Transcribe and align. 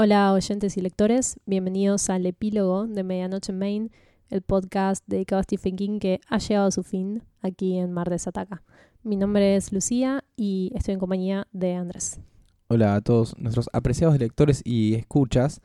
Hola 0.00 0.32
oyentes 0.32 0.76
y 0.76 0.80
lectores, 0.80 1.40
bienvenidos 1.44 2.08
al 2.08 2.24
epílogo 2.24 2.86
de 2.86 3.02
Medianoche 3.02 3.50
en 3.50 3.58
Maine, 3.58 3.90
el 4.30 4.42
podcast 4.42 5.02
dedicado 5.08 5.40
a 5.40 5.42
Stephen 5.42 5.74
King 5.74 5.98
que 5.98 6.20
ha 6.28 6.38
llegado 6.38 6.68
a 6.68 6.70
su 6.70 6.84
fin 6.84 7.24
aquí 7.42 7.76
en 7.76 7.90
Mar 7.90 8.08
de 8.08 8.20
Sataka. 8.20 8.62
Mi 9.02 9.16
nombre 9.16 9.56
es 9.56 9.72
Lucía 9.72 10.22
y 10.36 10.70
estoy 10.76 10.94
en 10.94 11.00
compañía 11.00 11.48
de 11.50 11.74
Andrés. 11.74 12.20
Hola 12.68 12.94
a 12.94 13.00
todos 13.00 13.36
nuestros 13.38 13.68
apreciados 13.72 14.16
lectores 14.20 14.62
y 14.64 14.94
escuchas. 14.94 15.62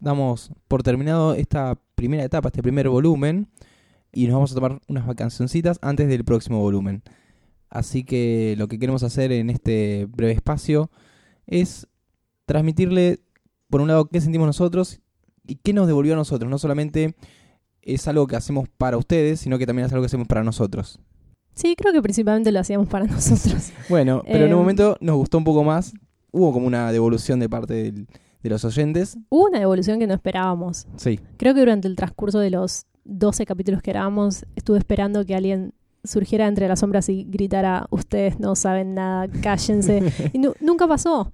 Damos 0.00 0.50
por 0.66 0.82
terminado 0.82 1.34
esta 1.34 1.78
primera 1.94 2.24
etapa, 2.24 2.48
este 2.48 2.64
primer 2.64 2.88
volumen, 2.88 3.46
y 4.12 4.24
nos 4.24 4.34
vamos 4.34 4.50
a 4.50 4.56
tomar 4.56 4.80
unas 4.88 5.06
vacacioncitas 5.06 5.78
antes 5.80 6.08
del 6.08 6.24
próximo 6.24 6.58
volumen. 6.58 7.04
Así 7.68 8.02
que 8.02 8.56
lo 8.58 8.66
que 8.66 8.80
queremos 8.80 9.04
hacer 9.04 9.30
en 9.30 9.48
este 9.48 10.08
breve 10.10 10.32
espacio 10.32 10.90
es 11.46 11.86
transmitirle, 12.46 13.20
por 13.70 13.80
un 13.80 13.88
lado, 13.88 14.06
qué 14.06 14.20
sentimos 14.20 14.46
nosotros 14.46 15.00
y 15.46 15.56
qué 15.56 15.72
nos 15.72 15.86
devolvió 15.86 16.12
a 16.14 16.16
nosotros. 16.16 16.50
No 16.50 16.58
solamente 16.58 17.14
es 17.82 18.06
algo 18.08 18.26
que 18.26 18.36
hacemos 18.36 18.68
para 18.76 18.96
ustedes, 18.98 19.40
sino 19.40 19.58
que 19.58 19.66
también 19.66 19.86
es 19.86 19.92
algo 19.92 20.02
que 20.02 20.06
hacemos 20.06 20.28
para 20.28 20.44
nosotros. 20.44 21.00
Sí, 21.54 21.74
creo 21.76 21.92
que 21.92 22.02
principalmente 22.02 22.52
lo 22.52 22.60
hacíamos 22.60 22.88
para 22.88 23.04
nosotros. 23.06 23.72
Bueno, 23.88 24.22
pero 24.24 24.38
en 24.38 24.44
un 24.44 24.50
Em. 24.52 24.58
momento 24.58 24.96
nos 25.00 25.16
gustó 25.16 25.38
un 25.38 25.44
poco 25.44 25.64
más. 25.64 25.92
Hubo 26.32 26.52
como 26.52 26.66
una 26.66 26.92
devolución 26.92 27.40
de 27.40 27.48
parte 27.48 27.74
del- 27.74 28.06
de 28.42 28.48
los 28.50 28.64
oyentes. 28.64 29.18
Hubo 29.28 29.48
una 29.48 29.58
devolución 29.58 29.98
que 29.98 30.06
no 30.06 30.14
esperábamos. 30.14 30.86
Sí, 30.96 31.20
Creo 31.36 31.52
que 31.54 31.60
durante 31.60 31.88
el 31.88 31.96
transcurso 31.96 32.38
de 32.38 32.50
los 32.50 32.86
12 33.04 33.44
capítulos 33.44 33.82
que 33.82 33.90
grabamos 33.92 34.46
estuve 34.56 34.78
esperando 34.78 35.24
que 35.26 35.34
alguien 35.34 35.74
surgiera 36.04 36.46
entre 36.46 36.66
las 36.68 36.80
sombras 36.80 37.08
y 37.10 37.24
gritara, 37.24 37.86
ustedes 37.90 38.40
no 38.40 38.54
saben 38.56 38.94
nada, 38.94 39.28
cállense. 39.42 40.00
y 40.32 40.38
nu- 40.38 40.54
nunca 40.60 40.86
pasó. 40.88 41.32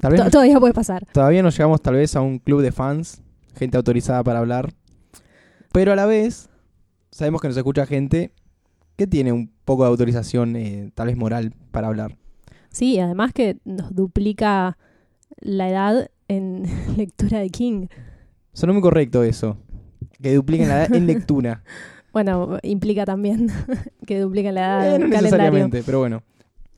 Tal 0.00 0.12
vez 0.12 0.20
To- 0.20 0.24
no- 0.24 0.30
Todavía 0.30 0.60
puede 0.60 0.74
pasar. 0.74 1.06
todavía 1.12 1.42
no 1.42 1.50
llegamos 1.50 1.80
tal 1.82 1.94
vez 1.94 2.14
a 2.16 2.20
un 2.20 2.38
club 2.38 2.62
de 2.62 2.72
fans, 2.72 3.22
gente 3.56 3.76
autorizada 3.76 4.22
para 4.22 4.38
hablar. 4.38 4.72
Pero 5.72 5.92
a 5.92 5.96
la 5.96 6.06
vez, 6.06 6.48
sabemos 7.10 7.40
que 7.40 7.48
nos 7.48 7.56
escucha 7.56 7.86
gente 7.86 8.32
que 8.96 9.06
tiene 9.06 9.32
un 9.32 9.50
poco 9.64 9.84
de 9.84 9.90
autorización, 9.90 10.56
eh, 10.56 10.90
tal 10.94 11.06
vez 11.08 11.16
moral, 11.16 11.54
para 11.70 11.88
hablar. 11.88 12.16
Sí, 12.70 12.98
además 13.00 13.32
que 13.32 13.58
nos 13.64 13.94
duplica 13.94 14.76
la 15.40 15.68
edad 15.68 16.10
en 16.28 16.64
lectura 16.96 17.38
de 17.40 17.50
King. 17.50 17.86
Sonó 18.52 18.72
muy 18.74 18.82
correcto 18.82 19.22
eso. 19.22 19.56
Que 20.22 20.34
dupliquen 20.34 20.68
la 20.68 20.84
edad 20.84 20.94
en 20.94 21.06
lectura. 21.06 21.62
Bueno, 22.12 22.58
implica 22.62 23.04
también 23.04 23.48
que 24.06 24.20
dupliquen 24.20 24.54
la 24.56 24.60
edad 24.60 24.82
Eh, 24.92 24.94
en 24.96 25.00
no 25.00 25.06
el 25.06 25.12
calendario. 25.12 25.22
necesariamente, 25.22 25.82
pero 25.84 25.98
bueno. 26.00 26.22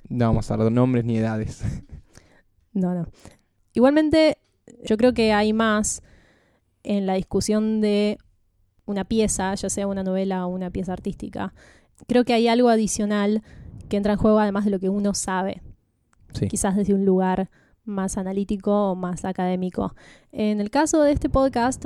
No 0.08 0.26
vamos 0.26 0.50
a 0.50 0.56
dar 0.56 0.70
nombres 0.70 1.04
ni 1.04 1.16
edades. 1.16 1.62
No, 2.72 2.94
no. 2.94 3.06
Igualmente, 3.74 4.38
yo 4.84 4.96
creo 4.96 5.12
que 5.14 5.32
hay 5.32 5.52
más 5.52 6.02
en 6.82 7.06
la 7.06 7.14
discusión 7.14 7.80
de 7.80 8.18
una 8.86 9.04
pieza, 9.04 9.54
ya 9.54 9.70
sea 9.70 9.86
una 9.86 10.02
novela 10.02 10.46
o 10.46 10.48
una 10.50 10.70
pieza 10.70 10.92
artística. 10.92 11.54
Creo 12.06 12.24
que 12.24 12.32
hay 12.34 12.48
algo 12.48 12.68
adicional 12.68 13.42
que 13.88 13.96
entra 13.96 14.14
en 14.14 14.18
juego 14.18 14.38
además 14.40 14.64
de 14.64 14.70
lo 14.70 14.80
que 14.80 14.88
uno 14.88 15.14
sabe, 15.14 15.62
Sí. 16.34 16.48
quizás 16.48 16.76
desde 16.76 16.94
un 16.94 17.04
lugar 17.04 17.50
más 17.84 18.16
analítico 18.16 18.90
o 18.90 18.94
más 18.94 19.24
académico. 19.24 19.94
En 20.32 20.60
el 20.60 20.70
caso 20.70 21.02
de 21.02 21.12
este 21.12 21.28
podcast, 21.28 21.84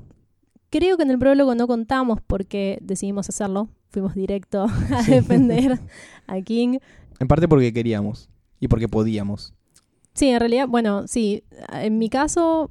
creo 0.70 0.96
que 0.96 1.02
en 1.02 1.10
el 1.10 1.18
prólogo 1.18 1.54
no 1.54 1.66
contamos 1.66 2.20
porque 2.26 2.78
decidimos 2.82 3.28
hacerlo. 3.28 3.68
Fuimos 3.90 4.14
directo 4.14 4.64
a 4.94 5.02
Sí. 5.02 5.10
defender 5.12 5.78
a 6.26 6.40
King. 6.42 6.78
En 7.18 7.28
parte 7.28 7.48
porque 7.48 7.72
queríamos 7.72 8.28
y 8.60 8.68
porque 8.68 8.88
podíamos. 8.88 9.52
Sí, 10.16 10.30
en 10.30 10.40
realidad, 10.40 10.66
bueno, 10.66 11.06
sí. 11.06 11.44
En 11.70 11.98
mi 11.98 12.08
caso, 12.08 12.70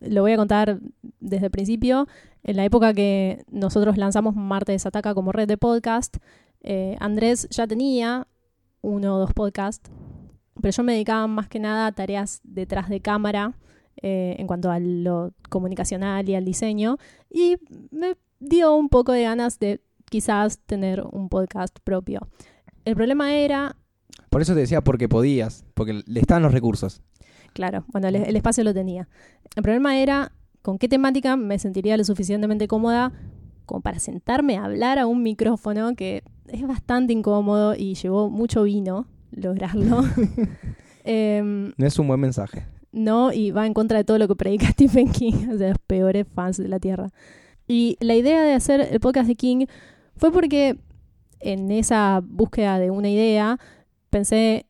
lo 0.00 0.22
voy 0.22 0.32
a 0.32 0.36
contar 0.36 0.80
desde 1.20 1.46
el 1.46 1.52
principio. 1.52 2.08
En 2.42 2.56
la 2.56 2.64
época 2.64 2.92
que 2.92 3.44
nosotros 3.48 3.96
lanzamos 3.96 4.34
Martes 4.34 4.86
Ataca 4.86 5.14
como 5.14 5.30
red 5.30 5.46
de 5.46 5.56
podcast, 5.56 6.16
eh, 6.62 6.96
Andrés 6.98 7.48
ya 7.50 7.68
tenía 7.68 8.26
uno 8.80 9.14
o 9.14 9.18
dos 9.20 9.32
podcasts, 9.32 9.88
pero 10.60 10.72
yo 10.72 10.82
me 10.82 10.94
dedicaba 10.94 11.28
más 11.28 11.48
que 11.48 11.60
nada 11.60 11.86
a 11.86 11.92
tareas 11.92 12.40
detrás 12.42 12.88
de 12.88 13.00
cámara 13.00 13.54
eh, 14.02 14.34
en 14.38 14.48
cuanto 14.48 14.72
a 14.72 14.80
lo 14.80 15.32
comunicacional 15.48 16.28
y 16.28 16.34
al 16.34 16.44
diseño. 16.44 16.96
Y 17.30 17.56
me 17.92 18.16
dio 18.40 18.74
un 18.74 18.88
poco 18.88 19.12
de 19.12 19.22
ganas 19.22 19.60
de 19.60 19.80
quizás 20.06 20.58
tener 20.58 21.04
un 21.12 21.28
podcast 21.28 21.78
propio. 21.84 22.26
El 22.84 22.96
problema 22.96 23.32
era 23.36 23.76
Por 24.30 24.42
eso 24.42 24.54
te 24.54 24.60
decía 24.60 24.80
porque 24.82 25.08
podías, 25.08 25.64
porque 25.74 26.02
le 26.06 26.20
estaban 26.20 26.42
los 26.42 26.52
recursos. 26.52 27.02
Claro, 27.52 27.84
bueno, 27.88 28.08
el, 28.08 28.16
el 28.16 28.36
espacio 28.36 28.62
lo 28.64 28.72
tenía. 28.74 29.08
El 29.56 29.62
problema 29.62 29.98
era 29.98 30.32
con 30.62 30.78
qué 30.78 30.88
temática 30.88 31.36
me 31.36 31.58
sentiría 31.58 31.96
lo 31.96 32.04
suficientemente 32.04 32.68
cómoda 32.68 33.12
como 33.66 33.80
para 33.80 33.98
sentarme 33.98 34.56
a 34.56 34.64
hablar 34.64 34.98
a 34.98 35.06
un 35.06 35.22
micrófono 35.22 35.94
que 35.94 36.22
es 36.48 36.66
bastante 36.66 37.12
incómodo 37.12 37.74
y 37.76 37.94
llevó 37.94 38.28
mucho 38.30 38.64
vino 38.64 39.06
lograrlo. 39.32 40.02
Em, 41.04 41.72
No 41.76 41.86
es 41.86 41.98
un 41.98 42.08
buen 42.08 42.20
mensaje. 42.20 42.66
no, 42.92 43.32
y 43.32 43.50
va 43.52 43.66
en 43.66 43.74
contra 43.74 43.98
de 43.98 44.04
todo 44.04 44.18
lo 44.18 44.28
que 44.28 44.36
predica 44.36 44.68
Stephen 44.72 45.10
King, 45.10 45.48
o 45.54 45.58
sea, 45.58 45.68
los 45.70 45.78
peores 45.86 46.26
fans 46.34 46.56
de 46.58 46.68
la 46.68 46.78
Tierra. 46.78 47.10
Y 47.66 47.96
la 48.00 48.14
idea 48.14 48.42
de 48.42 48.52
hacer 48.52 48.80
el 48.80 49.00
podcast 49.00 49.28
de 49.28 49.36
King 49.36 49.66
fue 50.16 50.32
porque 50.32 50.76
en 51.40 51.70
esa 51.70 52.20
búsqueda 52.22 52.78
de 52.78 52.90
una 52.90 53.08
idea 53.08 53.58
pensé 54.10 54.66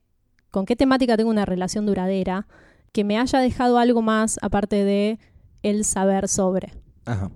con 0.51 0.67
qué 0.67 0.77
temática 0.77 1.17
tengo 1.17 1.31
una 1.31 1.45
relación 1.45 1.87
duradera 1.87 2.47
que 2.93 3.05
me 3.05 3.19
haya 3.19 3.39
dejado 3.41 3.79
algo 3.79 4.03
más 4.03 4.39
aparte 4.43 4.85
de 4.85 5.19
el 5.63 5.85
saber 5.85 6.29
sobre. 6.29 6.73
Ajá. 7.05 7.31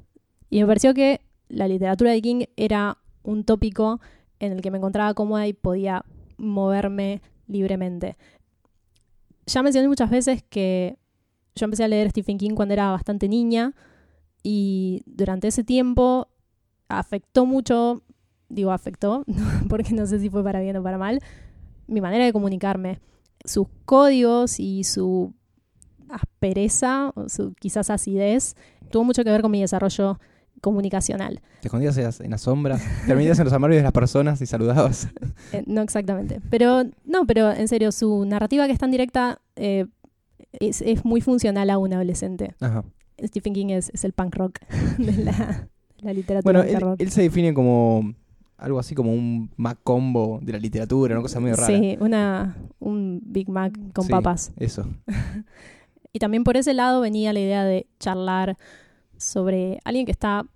Y 0.51 0.61
me 0.61 0.67
pareció 0.67 0.95
que 0.95 1.21
la 1.49 1.69
literatura 1.69 2.13
de 2.13 2.23
King 2.23 2.45
era 2.57 2.99
un 3.23 3.45
tópico 3.45 4.01
en 4.39 4.53
el 4.53 4.61
que 4.61 4.71
me 4.71 4.79
encontraba 4.79 5.15
cómoda 5.15 5.47
y 5.47 5.53
podía 5.53 6.05
moverme 6.37 7.23
libremente. 7.47 8.17
Ya 9.47 9.63
mencioné 9.63 9.89
muchas 9.89 10.11
veces 10.11 10.43
que 10.43 10.99
yo 11.55 11.65
empecé 11.65 11.85
a 11.85 11.89
leer 11.89 12.11
Stephen 12.11 12.39
King 12.39 12.55
cuando 12.55 12.75
era 12.75 12.91
bastante 12.91 13.29
niña 13.29 13.75
y 14.43 15.03
durante 15.07 15.49
ese 15.49 15.65
tiempo 15.65 16.29
afectó 16.89 17.47
mucho, 17.47 18.03
digo 18.49 18.73
afectó, 18.73 19.25
porque 19.69 19.93
no 19.93 20.07
sé 20.07 20.19
si 20.19 20.31
fue 20.31 20.43
para 20.43 20.61
bien 20.61 20.77
o 20.77 20.83
para 20.83 20.99
mal, 20.99 21.21
mi 21.87 22.01
manera 22.01 22.25
de 22.25 22.33
comunicarme. 22.33 23.01
Sus 23.45 23.67
códigos 23.85 24.59
y 24.61 24.85
su 24.85 25.35
aspereza, 26.09 27.13
o 27.15 27.29
su 27.29 27.55
quizás 27.55 27.91
acidez, 27.91 28.57
tuvo 28.91 29.05
mucho 29.05 29.25
que 29.25 29.31
ver 29.31 29.43
con 29.43 29.51
mi 29.51 29.61
desarrollo 29.61 30.19
comunicacional. 30.61 31.41
Te 31.61 31.69
escondías 31.69 31.97
en 31.99 32.05
las- 32.05 32.21
en 32.21 32.31
la 32.31 32.39
sombra, 32.39 32.79
te 33.07 33.15
metías 33.15 33.39
en 33.39 33.45
los 33.45 33.53
armarios 33.53 33.79
de 33.79 33.83
las 33.83 33.93
personas 33.93 34.41
y 34.41 34.47
saludabas. 34.47 35.09
Eh, 35.53 35.63
no 35.67 35.83
exactamente. 35.83 36.41
Pero, 36.51 36.85
no, 37.05 37.27
pero 37.27 37.53
en 37.53 37.69
serio, 37.69 37.93
su 37.93 38.25
narrativa 38.25 38.67
que 38.67 38.73
es 38.73 38.79
tan 38.79 38.91
directa 38.91 39.41
eh, 39.57 39.87
es, 40.53 40.81
es 40.83 41.05
muy 41.05 41.21
funcional 41.21 41.69
a 41.71 41.79
un 41.79 41.93
adolescente. 41.93 42.55
Ajá. 42.61 42.85
Stephen 43.23 43.53
King 43.53 43.69
es, 43.69 43.91
es 43.95 44.05
el 44.05 44.13
punk 44.13 44.35
rock 44.37 44.59
de 44.99 45.13
la, 45.25 45.69
la 45.99 46.13
literatura 46.13 46.43
Bueno, 46.53 46.63
de 46.63 46.69
él, 46.71 46.75
terror. 46.75 46.97
él 46.99 47.11
se 47.11 47.23
define 47.23 47.53
como 47.55 48.15
algo 48.65 48.79
así 48.79 48.95
como 48.95 49.13
un 49.13 49.51
Macombo 49.57 50.41
de 50.43 50.53
la 50.53 50.59
literatura, 50.59 51.15
una 51.15 51.23
cosa 51.23 51.39
muy 51.39 51.53
rara. 51.53 51.67
Sí, 51.67 51.97
una, 52.01 52.57
un 52.81 53.21
Big 53.23 53.49
Mac 53.49 53.79
con 53.93 54.07
Sí, 54.07 54.11
papas. 54.11 54.53
Eso. 54.57 54.87
Y 56.17 56.21
también 56.21 56.45
por 56.45 56.57
ese 56.57 56.75
lado 56.75 57.01
venía 57.01 57.33
la 57.33 57.41
idea 57.41 57.65
de 57.65 57.89
charlar 57.99 58.57
sobre 59.17 59.81
alguien 59.85 60.07
que 60.07 60.13
está 60.13 60.47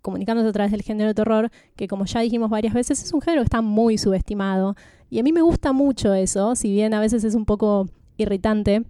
comunicándose 0.00 0.48
a 0.48 0.52
través 0.52 0.72
del 0.72 0.80
género 0.80 1.08
de 1.08 1.14
terror, 1.14 1.50
que 1.76 1.88
como 1.88 2.06
ya 2.06 2.20
dijimos 2.20 2.48
varias 2.48 2.72
veces, 2.72 3.04
es 3.04 3.12
un 3.12 3.20
género 3.20 3.42
que 3.42 3.48
está 3.48 3.60
muy 3.60 3.98
subestimado. 3.98 4.76
Y 5.10 5.18
a 5.18 5.22
mí 5.22 5.30
me 5.30 5.42
gusta 5.42 5.74
mucho 5.74 6.14
eso, 6.14 6.56
si 6.56 6.72
bien 6.72 6.94
a 6.94 7.00
veces 7.00 7.22
es 7.24 7.34
un 7.34 7.44
poco 7.44 7.86
irritante, 8.16 8.82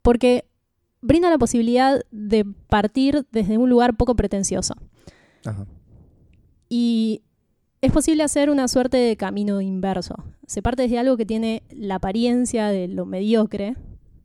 porque 0.00 0.48
brinda 1.02 1.28
la 1.28 1.36
posibilidad 1.36 2.00
de 2.10 2.46
partir 2.70 3.26
desde 3.30 3.58
un 3.58 3.68
lugar 3.68 3.98
poco 3.98 4.16
pretencioso. 4.16 4.74
Ajá. 5.44 5.66
Y 6.70 7.20
es 7.84 7.92
posible 7.92 8.22
hacer 8.22 8.48
una 8.48 8.66
suerte 8.66 8.96
de 8.96 9.16
camino 9.16 9.60
inverso. 9.60 10.14
Se 10.46 10.62
parte 10.62 10.82
desde 10.82 10.98
algo 10.98 11.18
que 11.18 11.26
tiene 11.26 11.62
la 11.70 11.96
apariencia 11.96 12.68
de 12.68 12.88
lo 12.88 13.04
mediocre, 13.04 13.76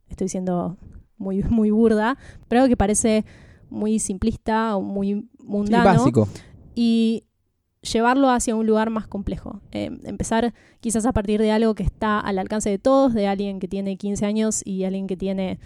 estoy 0.08 0.28
siendo 0.28 0.78
muy, 1.18 1.42
muy 1.50 1.70
burda, 1.70 2.16
pero 2.48 2.62
algo 2.62 2.70
que 2.70 2.76
parece 2.76 3.24
muy 3.68 3.98
simplista 3.98 4.76
o 4.76 4.80
muy 4.82 5.14
Sí, 5.14 5.28
mundano 5.44 5.84
básico. 5.84 6.28
y 6.74 7.24
llevarlo 7.82 8.30
hacia 8.30 8.56
un 8.56 8.66
lugar 8.66 8.88
más 8.88 9.06
complejo. 9.06 9.60
Eh, 9.72 9.90
empezar 10.04 10.54
quizás 10.80 11.04
a 11.04 11.12
partir 11.12 11.40
de 11.40 11.50
algo 11.52 11.74
que 11.74 11.82
está 11.82 12.18
al 12.18 12.38
alcance 12.38 12.70
de 12.70 12.78
todos, 12.78 13.12
de 13.12 13.26
alguien 13.26 13.58
que 13.58 13.68
tiene 13.68 13.96
15 13.96 14.24
años 14.24 14.62
y 14.64 14.84
alguien 14.84 15.06
que 15.06 15.16
tiene 15.18 15.58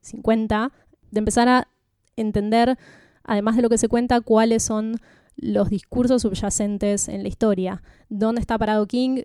50, 0.00 0.72
de 1.10 1.18
empezar 1.18 1.48
a 1.48 1.68
entender, 2.16 2.78
además 3.24 3.56
de 3.56 3.62
lo 3.62 3.68
que 3.68 3.78
se 3.78 3.88
cuenta, 3.88 4.20
cuáles 4.22 4.62
son 4.62 4.96
los 5.36 5.68
discursos 5.70 6.22
subyacentes 6.22 7.08
en 7.08 7.22
la 7.22 7.28
historia. 7.28 7.82
¿Dónde 8.08 8.40
está 8.40 8.58
parado 8.58 8.86
King? 8.86 9.22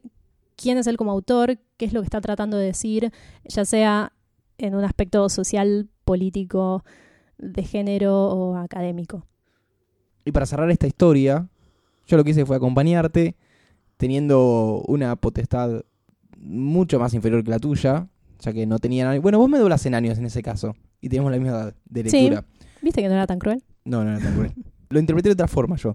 ¿Quién 0.56 0.78
es 0.78 0.88
él 0.88 0.98
como 0.98 1.12
autor? 1.12 1.58
¿Qué 1.78 1.86
es 1.86 1.94
lo 1.94 2.02
que 2.02 2.06
está 2.06 2.22
tratando 2.22 2.58
de 2.58 2.66
decir? 2.66 3.12
Ya 3.46 3.66
sea 3.66 4.14
en 4.58 4.76
un 4.76 4.84
aspecto 4.84 5.28
social, 5.30 5.90
político, 6.06 6.84
de 7.38 7.64
género 7.64 8.28
o 8.28 8.56
académico. 8.58 9.26
Y 10.26 10.32
para 10.32 10.46
cerrar 10.46 10.70
esta 10.70 10.86
historia, 10.86 11.48
yo 12.06 12.18
lo 12.18 12.24
que 12.24 12.32
hice 12.32 12.46
fue 12.46 12.58
acompañarte 12.58 13.36
teniendo 13.98 14.84
una 14.88 15.16
potestad 15.16 15.84
mucho 16.38 17.00
más 17.00 17.14
inferior 17.14 17.44
que 17.44 17.52
la 17.52 17.60
tuya, 17.60 18.08
ya 18.40 18.54
que 18.54 18.66
no 18.66 18.80
tenía 18.80 19.06
nadie. 19.06 19.20
Bueno, 19.20 19.40
vos 19.40 19.50
me 19.50 19.58
doblas 19.60 19.86
en 19.86 19.96
años 19.96 20.18
en 20.18 20.26
ese 20.26 20.42
caso 20.42 20.76
y 21.00 21.10
tenemos 21.10 21.32
la 21.32 21.38
misma 21.38 21.52
edad 21.58 21.76
de 21.86 22.10
Sí. 22.10 22.22
lectura. 22.30 22.46
¿Viste 22.82 23.02
que 23.02 23.08
no 23.08 23.14
era 23.14 23.28
tan 23.28 23.40
cruel? 23.40 23.64
No, 23.86 24.04
no 24.04 24.12
era 24.12 24.20
tan 24.20 24.34
cruel. 24.34 24.54
Lo 24.92 25.00
interpreté 25.00 25.30
de 25.30 25.34
otra 25.34 25.48
forma 25.48 25.76
yo. 25.78 25.94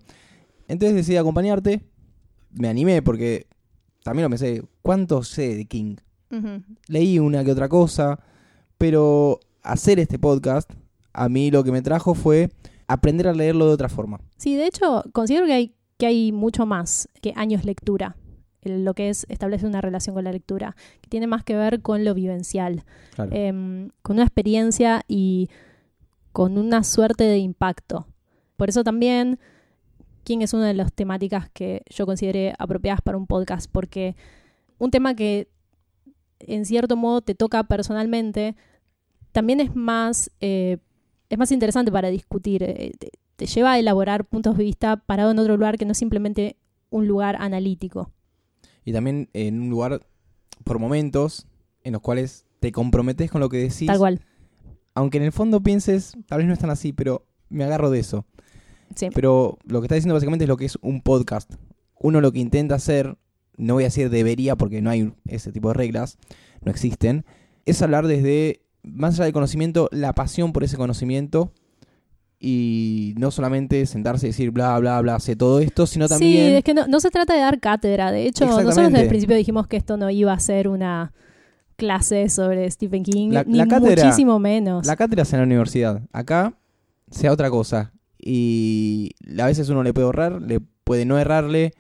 Entonces 0.69 0.97
decidí 0.97 1.17
acompañarte. 1.17 1.83
Me 2.53 2.69
animé 2.69 3.03
porque 3.03 3.47
también 4.03 4.25
lo 4.25 4.31
pensé. 4.31 4.63
¿Cuánto 4.83 5.23
sé 5.23 5.55
de 5.57 5.65
King? 5.67 5.97
Leí 6.89 7.19
una 7.19 7.45
que 7.45 7.53
otra 7.53 7.69
cosa. 7.69 8.19
Pero 8.79 9.41
hacer 9.63 9.99
este 9.99 10.19
podcast, 10.19 10.71
a 11.13 11.29
mí 11.29 11.51
lo 11.51 11.65
que 11.65 11.73
me 11.73 11.83
trajo 11.83 12.15
fue 12.15 12.51
aprender 12.89 13.29
a 13.29 13.33
leerlo 13.33 13.67
de 13.67 13.73
otra 13.75 13.89
forma. 13.89 14.21
Sí, 14.37 14.55
de 14.55 14.67
hecho, 14.67 15.03
considero 15.13 15.47
que 15.47 15.53
hay, 15.53 15.75
que 15.99 16.07
hay 16.07 16.33
mucho 16.33 16.67
más 16.67 17.09
que 17.23 17.33
años 17.37 17.65
lectura. 17.65 18.17
Lo 18.63 18.95
que 18.95 19.09
es 19.11 19.27
establecer 19.29 19.69
una 19.69 19.81
relación 19.81 20.15
con 20.15 20.25
la 20.25 20.33
lectura, 20.33 20.75
que 21.01 21.09
tiene 21.09 21.27
más 21.29 21.45
que 21.45 21.55
ver 21.57 21.83
con 21.83 22.05
lo 22.05 22.15
vivencial, 22.15 22.85
Claro. 23.15 23.31
em, 23.33 23.91
con 24.03 24.17
una 24.17 24.25
experiencia 24.25 25.05
y 25.07 25.49
con 26.33 26.59
una 26.59 26.83
suerte 26.83 27.25
de 27.25 27.39
impacto. 27.39 28.07
Por 28.57 28.69
eso 28.69 28.85
también 28.85 29.39
King 30.25 30.39
es 30.41 30.53
una 30.55 30.67
de 30.67 30.75
las 30.75 30.93
temáticas 30.93 31.49
que 31.51 31.83
yo 31.89 32.07
consideré 32.07 32.55
apropiadas 32.59 33.01
para 33.01 33.17
un 33.17 33.27
podcast, 33.27 33.71
porque 33.71 34.17
un 34.79 34.91
tema 34.91 35.15
que 35.15 35.49
en 36.41 36.65
cierto 36.65 36.97
modo 36.97 37.21
te 37.21 37.35
toca 37.35 37.65
personalmente, 37.65 38.57
también 39.33 39.61
es 39.61 39.75
más, 39.75 40.31
eh, 40.41 40.79
es 41.29 41.39
más 41.39 41.53
interesante 41.53 41.93
para 41.93 42.09
discutir. 42.09 42.63
eh, 42.63 42.93
te, 42.99 43.11
te 43.37 43.47
lleva 43.47 43.73
a 43.73 43.79
elaborar 43.79 44.25
puntos 44.25 44.57
de 44.57 44.65
vista 44.65 44.97
parado 44.97 45.31
en 45.31 45.39
otro 45.39 45.57
lugar 45.57 45.77
que 45.77 45.85
no 45.85 45.93
es 45.93 45.99
simplemente 45.99 46.57
un 46.91 47.07
lugar 47.07 47.37
analítico. 47.39 48.11
Y 48.85 48.93
también 48.93 49.29
en 49.33 49.61
un 49.61 49.71
lugar, 49.71 50.07
por 50.65 50.79
momentos, 50.79 51.47
en 51.85 51.93
los 51.93 52.03
cuales 52.03 52.47
te 52.61 52.73
comprometes 52.73 53.31
con 53.31 53.41
lo 53.41 53.49
que 53.49 53.59
decís. 53.59 53.87
Tal 53.87 53.99
cual. 53.99 54.21
Aunque 54.95 55.19
en 55.19 55.25
el 55.25 55.33
fondo 55.33 55.63
pienses, 55.63 56.15
tal 56.27 56.39
vez 56.39 56.47
no 56.47 56.55
es 56.55 56.59
tan 56.59 56.71
así, 56.71 56.93
pero 56.93 57.27
me 57.51 57.65
agarro 57.65 57.91
de 57.91 57.99
eso. 58.01 58.25
Sí. 58.97 59.09
Pero 59.15 59.59
lo 59.67 59.81
que 59.81 59.87
está 59.87 59.95
diciendo 59.95 60.15
básicamente 60.15 60.45
es 60.45 60.49
lo 60.49 60.57
que 60.57 60.65
es 60.65 60.77
un 60.83 61.01
podcast. 61.03 61.53
Uno 62.01 62.21
lo 62.21 62.33
que 62.33 62.41
intenta 62.41 62.75
hacer, 62.75 63.17
no 63.57 63.75
voy 63.75 63.85
a 63.85 63.87
decir 63.87 64.11
debería 64.11 64.57
porque 64.57 64.83
no 64.83 64.91
hay 64.91 65.13
ese 65.27 65.53
tipo 65.53 65.69
de 65.69 65.75
reglas, 65.75 66.19
no 66.63 66.71
existen, 66.73 67.25
es 67.65 67.81
hablar 67.83 68.07
desde, 68.07 68.63
más 68.83 69.15
allá 69.15 69.25
del 69.25 69.33
conocimiento, 69.33 69.89
la 69.93 70.13
pasión 70.15 70.53
por 70.53 70.65
ese 70.65 70.77
conocimiento 70.77 71.53
y 72.39 73.15
no 73.17 73.31
solamente 73.31 73.87
sentarse 73.87 74.27
y 74.27 74.31
decir 74.31 74.51
bla, 74.51 74.79
bla, 74.79 75.01
bla, 75.01 75.19
sé 75.21 75.37
todo 75.37 75.59
esto, 75.61 75.87
sino 75.87 76.07
Sí, 76.07 76.11
también... 76.15 76.55
es 76.57 76.65
que 76.65 76.75
no, 76.75 76.87
no 76.87 77.01
se 77.01 77.11
trata 77.11 77.33
de 77.35 77.41
dar 77.41 77.61
cátedra. 77.61 78.13
De 78.13 78.27
hecho, 78.27 78.45
nosotros 78.47 78.77
desde 78.77 79.03
el 79.03 79.09
principio 79.09 79.37
dijimos 79.37 79.67
que 79.67 79.77
esto 79.79 79.97
no 79.97 80.11
iba 80.11 80.33
a 80.33 80.39
ser 80.41 80.69
una 80.69 81.13
clase 81.77 82.29
sobre 82.29 82.71
Stephen 82.71 83.03
King, 83.03 83.31
La- 83.33 83.45
ni 83.45 83.57
la 83.59 83.67
cátedra- 83.67 84.05
muchísimo 84.05 84.39
menos. 84.39 84.87
La 84.87 84.97
cátedra 84.97 85.23
es 85.23 85.33
en 85.33 85.41
la 85.41 85.47
universidad. 85.47 86.03
Acá 86.13 86.55
sea 87.11 87.33
otra 87.33 87.49
cosa. 87.51 87.93
Y 88.29 89.15
a 89.39 89.47
veces 89.47 89.69
uno 89.69 89.85
le 89.85 89.95
puede 89.95 90.07
ahorrar, 90.07 90.43
le 90.43 90.59
puede 90.59 91.05
no 91.05 91.17
errarle, 91.17 91.75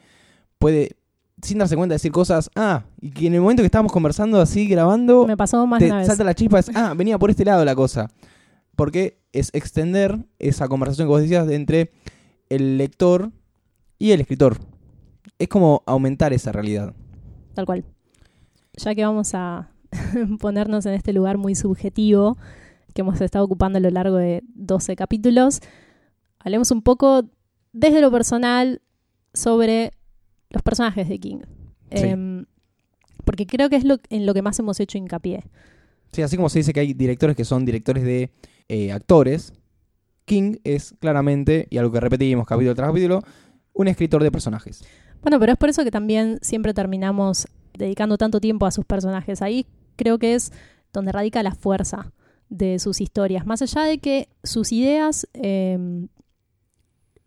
puede, 0.58 0.96
sin 1.42 1.58
darse 1.58 1.76
cuenta, 1.76 1.94
decir 1.96 2.12
cosas. 2.12 2.50
Ah, 2.54 2.84
y 3.00 3.10
que 3.10 3.26
en 3.26 3.34
el 3.34 3.40
momento 3.40 3.62
que 3.62 3.66
estábamos 3.66 3.90
conversando 3.90 4.40
así, 4.40 4.68
grabando, 4.68 5.26
Me 5.26 5.36
pasó 5.36 5.66
más 5.66 5.80
de 5.80 5.86
te 5.86 5.90
una 5.90 5.98
vez. 5.98 6.06
salta 6.06 6.22
la 6.22 6.34
chispa. 6.34 6.60
Es, 6.60 6.70
ah, 6.76 6.94
venía 6.96 7.18
por 7.18 7.30
este 7.30 7.44
lado 7.44 7.64
la 7.64 7.74
cosa. 7.74 8.08
Porque 8.76 9.18
es 9.32 9.50
extender 9.54 10.24
esa 10.38 10.68
conversación 10.68 11.08
que 11.08 11.10
vos 11.10 11.20
decías 11.20 11.48
de 11.48 11.56
entre 11.56 11.90
el 12.48 12.78
lector 12.78 13.32
y 13.98 14.12
el 14.12 14.20
escritor. 14.20 14.58
Es 15.40 15.48
como 15.48 15.82
aumentar 15.84 16.32
esa 16.32 16.52
realidad. 16.52 16.94
Tal 17.54 17.66
cual. 17.66 17.84
Ya 18.76 18.94
que 18.94 19.04
vamos 19.04 19.34
a 19.34 19.70
ponernos 20.40 20.86
en 20.86 20.92
este 20.92 21.12
lugar 21.12 21.38
muy 21.38 21.56
subjetivo 21.56 22.36
que 22.94 23.00
hemos 23.00 23.20
estado 23.20 23.44
ocupando 23.44 23.78
a 23.78 23.80
lo 23.80 23.90
largo 23.90 24.16
de 24.16 24.42
12 24.54 24.96
capítulos, 24.96 25.60
hablemos 26.46 26.70
un 26.70 26.80
poco 26.80 27.28
desde 27.72 28.00
lo 28.00 28.10
personal 28.12 28.80
sobre 29.34 29.92
los 30.48 30.62
personajes 30.62 31.08
de 31.08 31.18
King. 31.18 31.40
Sí. 31.92 32.06
Em, 32.06 32.46
porque 33.24 33.48
creo 33.48 33.68
que 33.68 33.74
es 33.74 33.84
lo, 33.84 33.96
en 34.10 34.26
lo 34.26 34.32
que 34.32 34.42
más 34.42 34.56
hemos 34.60 34.78
hecho 34.78 34.96
hincapié. 34.96 35.42
Sí, 36.12 36.22
así 36.22 36.36
como 36.36 36.48
se 36.48 36.60
dice 36.60 36.72
que 36.72 36.78
hay 36.78 36.94
directores 36.94 37.34
que 37.36 37.44
son 37.44 37.64
directores 37.64 38.04
de 38.04 38.30
eh, 38.68 38.92
actores, 38.92 39.54
King 40.24 40.58
es 40.62 40.94
claramente, 41.00 41.66
y 41.68 41.78
algo 41.78 41.90
que 41.90 41.98
repetimos 41.98 42.46
capítulo 42.46 42.76
tras 42.76 42.90
capítulo, 42.90 43.22
un 43.72 43.88
escritor 43.88 44.22
de 44.22 44.30
personajes. 44.30 44.84
Bueno, 45.22 45.40
pero 45.40 45.52
es 45.52 45.58
por 45.58 45.68
eso 45.68 45.82
que 45.82 45.90
también 45.90 46.38
siempre 46.42 46.74
terminamos 46.74 47.48
dedicando 47.76 48.18
tanto 48.18 48.40
tiempo 48.40 48.66
a 48.66 48.70
sus 48.70 48.84
personajes. 48.84 49.42
Ahí 49.42 49.66
creo 49.96 50.20
que 50.20 50.34
es 50.34 50.52
donde 50.92 51.10
radica 51.10 51.42
la 51.42 51.56
fuerza 51.56 52.12
de 52.48 52.78
sus 52.78 53.00
historias. 53.00 53.44
Más 53.46 53.62
allá 53.62 53.82
de 53.82 53.98
que 53.98 54.28
sus 54.44 54.70
ideas, 54.70 55.26
eh, 55.34 56.06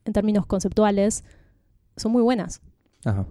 en 0.06 0.14
términos 0.14 0.46
conceptuales, 0.46 1.24
son 1.98 2.12
muy 2.12 2.22
buenas. 2.22 2.62
Ajá. 3.06 3.26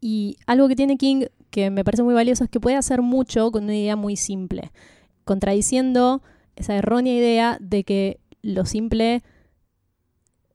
Y 0.00 0.36
algo 0.46 0.68
que 0.68 0.76
tiene 0.76 0.96
King 0.96 1.26
que 1.50 1.70
me 1.70 1.84
parece 1.84 2.02
muy 2.02 2.14
valioso 2.14 2.44
es 2.44 2.50
que 2.50 2.60
puede 2.60 2.76
hacer 2.76 3.02
mucho 3.02 3.50
con 3.50 3.64
una 3.64 3.74
idea 3.74 3.96
muy 3.96 4.16
simple, 4.16 4.70
contradiciendo 5.24 6.22
esa 6.56 6.76
errónea 6.76 7.14
idea 7.14 7.58
de 7.60 7.84
que 7.84 8.20
lo 8.42 8.66
simple 8.66 9.22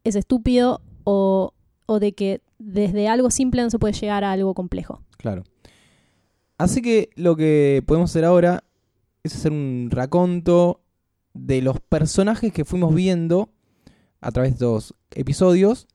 es 0.03 0.15
estúpido 0.15 0.81
o, 1.03 1.53
o 1.85 2.00
de 2.00 2.13
que 2.13 2.41
desde 2.59 3.07
algo 3.07 3.31
simple 3.31 3.62
no 3.63 3.69
se 3.69 3.80
puede 3.80 3.94
llegar 3.94 4.24
a 4.24 4.31
algo 4.31 4.53
complejo. 4.53 5.01
Claro. 5.18 5.44
Así 6.57 6.81
que 6.81 7.09
lo 7.15 7.35
que 7.35 7.83
podemos 7.85 8.12
hacer 8.12 8.25
ahora 8.25 8.63
es 9.24 9.35
hacer 9.35 9.51
un 9.51 9.89
raconto 9.91 10.81
de 11.33 11.62
los 11.62 11.80
personajes 11.80 12.53
que 12.53 12.65
fuimos 12.65 12.94
viendo 12.94 13.50
a 14.24 14.31
través 14.31 14.52
de 14.52 14.56
estos 14.56 14.95
episodios, 15.12 15.88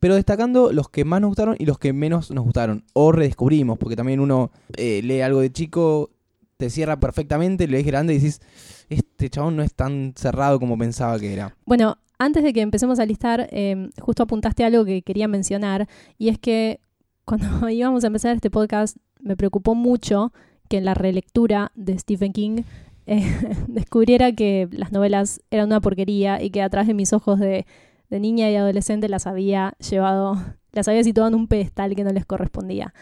pero 0.00 0.14
destacando 0.14 0.72
los 0.72 0.88
que 0.88 1.04
más 1.04 1.20
nos 1.20 1.28
gustaron 1.28 1.56
y 1.58 1.64
los 1.64 1.78
que 1.78 1.92
menos 1.92 2.30
nos 2.30 2.44
gustaron, 2.44 2.84
o 2.92 3.12
redescubrimos, 3.12 3.78
porque 3.78 3.96
también 3.96 4.20
uno 4.20 4.50
eh, 4.76 5.00
lee 5.02 5.20
algo 5.20 5.40
de 5.40 5.52
chico, 5.52 6.10
te 6.56 6.70
cierra 6.70 6.98
perfectamente, 6.98 7.66
lo 7.66 7.76
ves 7.76 7.86
grande 7.86 8.14
y 8.14 8.18
dices, 8.18 8.40
este 8.88 9.30
chabón 9.30 9.56
no 9.56 9.62
es 9.62 9.74
tan 9.74 10.12
cerrado 10.16 10.58
como 10.60 10.76
pensaba 10.76 11.18
que 11.18 11.32
era. 11.32 11.56
Bueno, 11.64 11.98
antes 12.18 12.42
de 12.42 12.52
que 12.52 12.60
empecemos 12.60 12.98
a 12.98 13.06
listar, 13.06 13.48
eh, 13.52 13.90
justo 14.00 14.22
apuntaste 14.22 14.64
algo 14.64 14.84
que 14.84 15.02
quería 15.02 15.28
mencionar, 15.28 15.88
y 16.18 16.28
es 16.28 16.38
que 16.38 16.80
cuando 17.24 17.68
íbamos 17.68 18.04
a 18.04 18.08
empezar 18.08 18.34
este 18.34 18.50
podcast 18.50 18.96
me 19.20 19.36
preocupó 19.36 19.74
mucho 19.74 20.32
que 20.68 20.78
en 20.78 20.84
la 20.84 20.94
relectura 20.94 21.70
de 21.74 21.98
Stephen 21.98 22.32
King 22.32 22.62
eh, 23.06 23.24
descubriera 23.68 24.32
que 24.32 24.68
las 24.72 24.92
novelas 24.92 25.42
eran 25.50 25.66
una 25.66 25.80
porquería 25.80 26.42
y 26.42 26.50
que 26.50 26.62
a 26.62 26.70
través 26.70 26.88
de 26.88 26.94
mis 26.94 27.12
ojos 27.12 27.38
de, 27.38 27.66
de 28.10 28.20
niña 28.20 28.50
y 28.50 28.56
adolescente 28.56 29.08
las 29.08 29.26
había 29.26 29.74
llevado, 29.78 30.36
las 30.72 30.88
había 30.88 31.02
situado 31.04 31.28
en 31.28 31.34
un 31.34 31.48
pedestal 31.48 31.94
que 31.94 32.04
no 32.04 32.12
les 32.12 32.26
correspondía. 32.26 32.94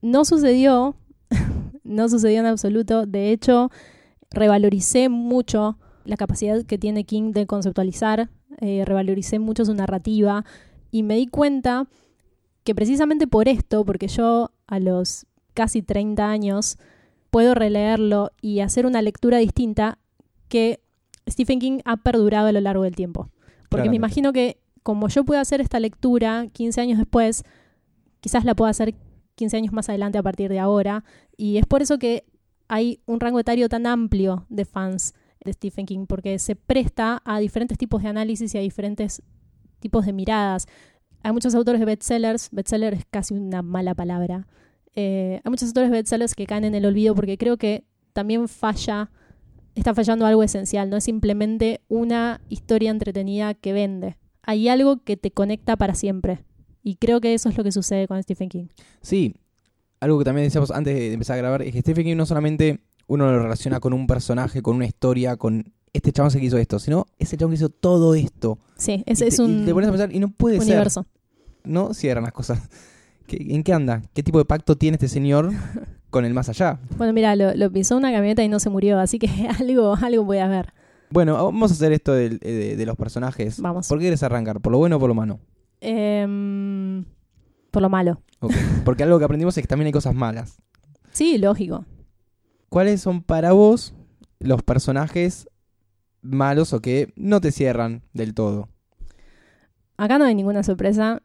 No 0.00 0.24
sucedió, 0.24 0.96
no 1.84 2.08
sucedió 2.08 2.40
en 2.40 2.46
absoluto. 2.46 3.06
De 3.06 3.32
hecho, 3.32 3.70
revaloricé 4.30 5.08
mucho 5.08 5.78
la 6.04 6.16
capacidad 6.16 6.64
que 6.64 6.78
tiene 6.78 7.04
King 7.04 7.32
de 7.32 7.46
conceptualizar, 7.46 8.30
eh, 8.60 8.84
revaloricé 8.84 9.38
mucho 9.38 9.64
su 9.64 9.74
narrativa 9.74 10.44
y 10.90 11.02
me 11.02 11.16
di 11.16 11.26
cuenta 11.26 11.86
que 12.64 12.74
precisamente 12.74 13.26
por 13.26 13.48
esto, 13.48 13.84
porque 13.84 14.08
yo 14.08 14.52
a 14.66 14.78
los 14.78 15.26
casi 15.54 15.82
30 15.82 16.30
años 16.30 16.78
puedo 17.30 17.54
releerlo 17.54 18.30
y 18.40 18.60
hacer 18.60 18.86
una 18.86 19.02
lectura 19.02 19.38
distinta 19.38 19.98
que 20.48 20.80
Stephen 21.28 21.58
King 21.58 21.80
ha 21.84 21.98
perdurado 21.98 22.48
a 22.48 22.52
lo 22.52 22.60
largo 22.60 22.84
del 22.84 22.94
tiempo. 22.94 23.30
Porque 23.68 23.82
Claramente. 23.82 23.90
me 23.90 23.96
imagino 23.96 24.32
que 24.32 24.58
como 24.82 25.08
yo 25.08 25.24
puedo 25.24 25.40
hacer 25.40 25.60
esta 25.60 25.80
lectura 25.80 26.48
15 26.52 26.80
años 26.80 26.98
después, 26.98 27.44
quizás 28.20 28.44
la 28.44 28.54
pueda 28.54 28.70
hacer 28.70 28.94
15 29.34 29.56
años 29.56 29.72
más 29.72 29.88
adelante 29.88 30.18
a 30.18 30.22
partir 30.22 30.50
de 30.50 30.58
ahora. 30.58 31.04
Y 31.36 31.58
es 31.58 31.66
por 31.66 31.82
eso 31.82 31.98
que 31.98 32.24
hay 32.68 33.00
un 33.06 33.20
rango 33.20 33.40
etario 33.40 33.68
tan 33.68 33.86
amplio 33.86 34.46
de 34.48 34.64
fans 34.64 35.14
de 35.44 35.52
Stephen 35.52 35.86
King, 35.86 36.06
porque 36.06 36.38
se 36.38 36.56
presta 36.56 37.22
a 37.24 37.38
diferentes 37.38 37.78
tipos 37.78 38.02
de 38.02 38.08
análisis 38.08 38.54
y 38.54 38.58
a 38.58 38.60
diferentes 38.60 39.22
tipos 39.80 40.06
de 40.06 40.12
miradas. 40.12 40.66
Hay 41.22 41.32
muchos 41.32 41.54
autores 41.54 41.80
de 41.80 41.86
bestsellers, 41.86 42.50
bestseller 42.50 42.94
es 42.94 43.04
casi 43.10 43.34
una 43.34 43.62
mala 43.62 43.94
palabra. 43.94 44.46
Eh, 45.00 45.40
hay 45.44 45.50
muchos 45.50 45.68
autores 45.68 45.90
bestsellers 45.92 46.34
que 46.34 46.44
caen 46.44 46.64
en 46.64 46.74
el 46.74 46.84
olvido 46.84 47.14
porque 47.14 47.38
creo 47.38 47.56
que 47.56 47.84
también 48.12 48.48
falla, 48.48 49.10
está 49.76 49.94
fallando 49.94 50.26
algo 50.26 50.42
esencial, 50.42 50.90
no 50.90 50.96
es 50.96 51.04
simplemente 51.04 51.82
una 51.86 52.40
historia 52.48 52.90
entretenida 52.90 53.54
que 53.54 53.72
vende. 53.72 54.16
Hay 54.42 54.68
algo 54.68 55.04
que 55.04 55.16
te 55.16 55.30
conecta 55.30 55.76
para 55.76 55.94
siempre. 55.94 56.44
Y 56.82 56.96
creo 56.96 57.20
que 57.20 57.32
eso 57.34 57.48
es 57.48 57.56
lo 57.56 57.62
que 57.62 57.70
sucede 57.70 58.08
con 58.08 58.20
Stephen 58.22 58.48
King. 58.48 58.66
Sí, 59.00 59.36
algo 60.00 60.18
que 60.18 60.24
también 60.24 60.46
decíamos 60.46 60.72
antes 60.72 60.94
de 60.96 61.12
empezar 61.12 61.34
a 61.34 61.38
grabar 61.38 61.62
es 61.62 61.72
que 61.72 61.80
Stephen 61.80 62.04
King 62.04 62.16
no 62.16 62.26
solamente 62.26 62.80
uno 63.06 63.30
lo 63.30 63.40
relaciona 63.40 63.78
con 63.78 63.92
un 63.92 64.06
personaje, 64.08 64.62
con 64.62 64.74
una 64.76 64.86
historia, 64.86 65.36
con 65.36 65.72
este 65.92 66.10
chabón 66.10 66.30
se 66.32 66.40
que 66.40 66.46
hizo 66.46 66.58
esto, 66.58 66.78
sino 66.80 67.06
es 67.18 67.32
el 67.32 67.38
chabón 67.38 67.52
que 67.52 67.56
hizo 67.56 67.68
todo 67.68 68.14
esto. 68.16 68.58
Sí, 68.76 69.04
es, 69.06 69.20
Y 69.20 69.24
es 69.26 69.36
te- 69.36 69.42
y 69.42 69.44
un 69.44 69.64
te 69.64 69.72
pones 69.72 69.88
a 69.88 69.92
pensar, 69.92 70.12
y 70.12 70.18
no 70.18 70.28
puede 70.30 70.58
universo. 70.58 71.02
ser. 71.04 71.70
No 71.70 71.94
cierran 71.94 72.24
las 72.24 72.32
cosas. 72.32 72.68
¿Qué- 73.28 73.46
¿En 73.54 73.62
qué 73.62 73.72
anda? 73.72 74.02
¿Qué 74.14 74.22
tipo 74.24 74.38
de 74.38 74.44
pacto 74.44 74.76
tiene 74.76 74.96
este 74.96 75.06
señor 75.08 75.50
con 76.10 76.24
el 76.24 76.34
más 76.34 76.48
allá? 76.48 76.80
Bueno, 76.96 77.12
mira, 77.12 77.36
lo, 77.36 77.54
lo 77.54 77.70
pisó 77.70 77.96
una 77.96 78.10
camioneta 78.10 78.42
y 78.42 78.48
no 78.48 78.58
se 78.58 78.70
murió, 78.70 78.98
así 78.98 79.18
que 79.20 79.28
algo, 79.60 79.94
algo 79.94 80.24
voy 80.24 80.38
a 80.38 80.48
ver. 80.48 80.72
Bueno, 81.10 81.34
vamos 81.34 81.70
a 81.70 81.74
hacer 81.74 81.92
esto 81.92 82.16
eh, 82.18 82.30
de, 82.30 82.76
de 82.76 82.86
los 82.86 82.96
personajes. 82.96 83.60
Vamos. 83.60 83.86
¿Por 83.88 83.98
qué 83.98 84.02
quieres 84.04 84.22
arrancar? 84.24 84.60
¿Por 84.60 84.72
lo 84.72 84.78
bueno 84.78 84.96
o 84.96 84.98
por 85.00 85.08
lo 85.08 85.14
malo? 85.14 85.38
Em, 85.80 87.04
por 87.70 87.82
lo 87.82 87.88
malo. 87.88 88.20
Porque 88.84 89.02
algo 89.04 89.18
que 89.18 89.24
aprendimos 89.24 89.56
es 89.56 89.62
que 89.62 89.68
también 89.68 89.86
hay 89.86 89.92
cosas 89.92 90.14
malas. 90.14 90.58
Sí, 91.12 91.38
lógico. 91.38 91.84
¿Cuáles 92.68 93.00
son 93.00 93.22
para 93.22 93.52
vos 93.52 93.94
los 94.38 94.62
personajes 94.62 95.48
malos 96.20 96.72
o 96.72 96.80
que 96.80 97.12
no 97.16 97.40
te 97.40 97.52
cierran 97.52 98.02
del 98.12 98.34
todo? 98.34 98.68
Acá 99.96 100.18
no 100.18 100.24
hay 100.26 100.34
ninguna 100.34 100.62
sorpresa. 100.62 101.22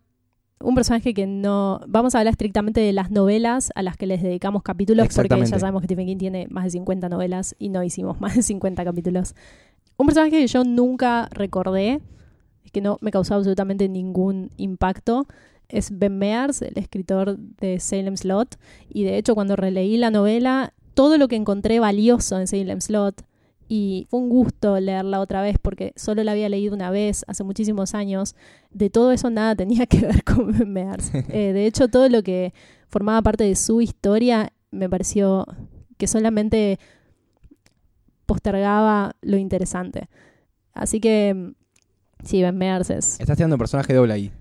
Un 0.63 0.75
personaje 0.75 1.13
que 1.13 1.27
no... 1.27 1.81
Vamos 1.87 2.15
a 2.15 2.19
hablar 2.19 2.31
estrictamente 2.31 2.79
de 2.79 2.93
las 2.93 3.11
novelas 3.11 3.69
a 3.75 3.83
las 3.83 3.97
que 3.97 4.07
les 4.07 4.23
dedicamos 4.23 4.63
capítulos, 4.63 5.09
porque 5.13 5.37
ya 5.45 5.59
sabemos 5.59 5.81
que 5.81 5.87
Stephen 5.87 6.07
King 6.07 6.17
tiene 6.17 6.47
más 6.49 6.63
de 6.63 6.69
50 6.71 7.09
novelas 7.09 7.53
y 7.59 7.67
no 7.67 7.83
hicimos 7.83 8.21
más 8.21 8.35
de 8.35 8.43
50 8.43 8.81
capítulos. 8.85 9.35
Un 9.97 10.07
personaje 10.07 10.31
que 10.31 10.47
yo 10.47 10.63
nunca 10.63 11.27
recordé, 11.31 11.99
que 12.71 12.79
no 12.79 12.97
me 13.01 13.11
causó 13.11 13.35
absolutamente 13.35 13.89
ningún 13.89 14.51
impacto, 14.55 15.27
es 15.67 15.97
Ben 15.99 16.17
Mears, 16.17 16.61
el 16.61 16.77
escritor 16.77 17.37
de 17.37 17.81
Salem 17.81 18.15
Slot. 18.15 18.57
Y 18.87 19.03
de 19.03 19.17
hecho, 19.17 19.35
cuando 19.35 19.57
releí 19.57 19.97
la 19.97 20.11
novela, 20.11 20.73
todo 20.93 21.17
lo 21.17 21.27
que 21.27 21.35
encontré 21.35 21.81
valioso 21.81 22.39
en 22.39 22.47
Salem 22.47 22.79
Slot, 22.79 23.23
y 23.75 24.05
fue 24.09 24.19
un 24.19 24.29
gusto 24.29 24.79
leerla 24.79 25.19
otra 25.19 25.41
vez 25.41 25.57
porque 25.59 25.93
solo 25.95 26.23
la 26.23 26.33
había 26.33 26.47
leído 26.49 26.75
una 26.75 26.91
vez 26.91 27.23
hace 27.27 27.43
muchísimos 27.43 27.95
años, 27.95 28.35
de 28.69 28.89
todo 28.91 29.11
eso 29.11 29.29
nada 29.31 29.55
tenía 29.63 29.85
que 29.87 29.99
ver 30.01 30.23
con 30.23 30.51
Ben 30.51 30.71
Mears. 30.71 31.11
Eh, 31.29 31.53
de 31.53 31.65
hecho, 31.65 31.87
todo 31.87 32.07
lo 32.09 32.21
que 32.21 32.53
formaba 32.87 33.21
parte 33.23 33.43
de 33.45 33.55
su 33.55 33.81
historia 33.81 34.53
me 34.71 34.87
pareció 34.89 35.45
que 35.97 36.05
solamente 36.07 36.77
postergaba 38.25 39.15
lo 39.21 39.37
interesante. 39.37 40.07
Así 40.73 40.99
que, 40.99 41.53
sí, 42.23 42.41
Ben 42.41 42.57
Mears 42.57 42.89
es 42.89 43.19
Estás 43.19 43.37
tirando 43.37 43.55
un 43.55 43.59
personaje 43.59 43.93
doble 43.93 44.13
ahí. 44.13 44.31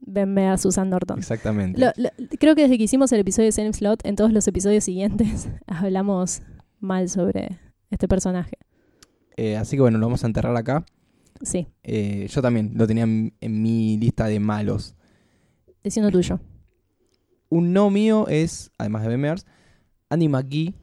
Ben 0.00 0.32
Mears, 0.32 0.62
Susan 0.62 0.90
Norton. 0.90 1.18
Exactamente. 1.18 1.80
Lo- 1.80 1.92
lo- 1.96 2.10
creo 2.38 2.54
que 2.54 2.62
desde 2.62 2.76
que 2.78 2.84
hicimos 2.84 3.10
el 3.12 3.20
episodio 3.20 3.46
de 3.48 3.52
Salem 3.52 3.72
Slot, 3.72 4.04
en 4.04 4.16
todos 4.16 4.32
los 4.32 4.46
episodios 4.48 4.84
siguientes 4.84 5.48
hablamos 5.66 6.42
mal 6.80 7.08
sobre 7.08 7.58
este 7.90 8.08
personaje. 8.08 8.56
Eh, 9.36 9.56
así 9.56 9.76
que 9.76 9.82
bueno, 9.82 9.98
lo 9.98 10.06
vamos 10.06 10.22
a 10.24 10.26
enterrar 10.26 10.56
acá. 10.56 10.84
Sí, 11.42 11.66
Eh, 11.82 12.26
yo 12.30 12.40
también 12.42 12.72
lo 12.74 12.86
tenía 12.86 13.04
en, 13.04 13.34
en 13.40 13.62
mi 13.62 13.96
lista 13.98 14.26
de 14.26 14.38
malos. 14.40 14.94
diciendo 15.82 16.10
tuyo. 16.10 16.40
Un 17.50 17.72
no 17.72 17.90
mío 17.90 18.26
es, 18.28 18.70
además 18.78 19.02
de 19.02 19.08
Bemers, 19.08 19.46
Andy 20.08 20.28
McGee 20.28 20.74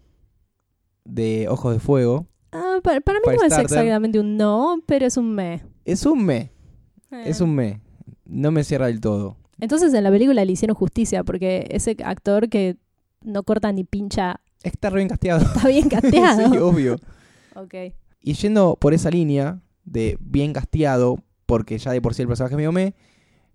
de 1.06 1.48
Ojos 1.50 1.74
de 1.74 1.80
Fuego. 1.80 2.28
Ah, 2.52 2.80
para, 2.84 3.02
para 3.02 3.20
mí 3.20 3.26
no 3.28 3.34
es 3.46 3.58
exactamente 3.58 4.20
un 4.20 4.38
no, 4.38 4.78
pero 4.86 5.06
es 5.06 5.18
un 5.18 5.34
me. 5.34 5.64
Es 5.86 6.06
un 6.06 6.24
me, 6.26 6.52
Eh. 7.12 7.24
es 7.26 7.42
un 7.42 7.56
me. 7.56 7.82
No 8.26 8.52
me 8.52 8.64
cierra 8.64 8.88
del 8.88 9.02
todo. 9.02 9.38
Entonces 9.60 9.94
en 9.94 10.04
la 10.04 10.12
película 10.12 10.44
le 10.46 10.52
hicieron 10.52 10.76
justicia 10.76 11.24
porque 11.24 11.68
ese 11.72 11.96
actor 12.04 12.50
que 12.50 12.78
no 13.24 13.44
corta 13.44 13.72
ni 13.72 13.84
pincha 13.84 14.42
Está 14.64 14.90
re 14.90 14.98
bien 14.98 15.10
casteado. 15.10 15.42
está 15.46 15.68
bien 15.68 15.90
casteado. 15.90 16.52
sí, 16.52 16.58
obvio. 16.58 16.98
ok. 17.56 17.74
Y 18.22 18.34
yendo 18.34 18.76
por 18.80 18.94
esa 18.94 19.10
línea 19.10 19.60
de 19.84 20.18
bien 20.20 20.54
casteado, 20.54 21.18
porque 21.46 21.78
ya 21.78 21.92
de 21.92 22.02
por 22.02 22.14
sí 22.14 22.22
el 22.22 22.28
personaje 22.28 22.54
es 22.54 22.58
medio 22.58 22.72
me, 22.72 22.94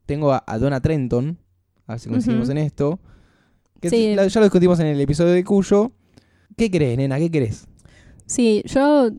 tengo 0.07 0.33
a, 0.33 0.43
a 0.47 0.59
Donna 0.59 0.81
Trenton, 0.81 1.39
a 1.87 1.93
ver 1.93 2.01
si 2.01 2.09
coincidimos 2.09 2.49
en 2.49 2.59
esto. 2.59 2.99
Que 3.81 3.91
Sí. 3.91 4.15
la- 4.15 4.27
ya 4.27 4.41
lo 4.41 4.47
discutimos 4.47 4.81
en 4.81 4.87
el 4.87 5.01
episodio 5.01 5.33
de 5.33 5.45
Cuyo. 5.45 5.93
¿Qué 6.57 6.71
crees, 6.71 6.97
nena? 6.97 7.19
¿Qué 7.19 7.31
crees? 7.31 7.67
Sí, 8.25 8.63
yo, 8.67 9.11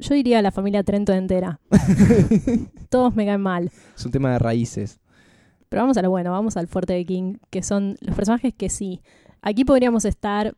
yo 0.00 0.14
diría 0.14 0.38
a 0.38 0.42
la 0.42 0.52
familia 0.52 0.82
Trento 0.84 1.12
entera. 1.12 1.60
Todos 2.88 3.14
me 3.14 3.26
caen 3.26 3.40
mal. 3.40 3.70
Es 3.96 4.04
un 4.06 4.12
tema 4.12 4.32
de 4.32 4.38
raíces. 4.38 5.00
Pero 5.68 5.82
vamos 5.82 5.96
a 5.96 6.02
lo 6.02 6.10
bueno, 6.10 6.30
vamos 6.30 6.56
al 6.56 6.68
fuerte 6.68 6.92
de 6.94 7.04
King, 7.04 7.34
que 7.50 7.62
son 7.62 7.96
los 8.00 8.14
personajes 8.14 8.54
que 8.54 8.70
sí. 8.70 9.02
Aquí 9.42 9.64
podríamos 9.64 10.04
estar 10.04 10.54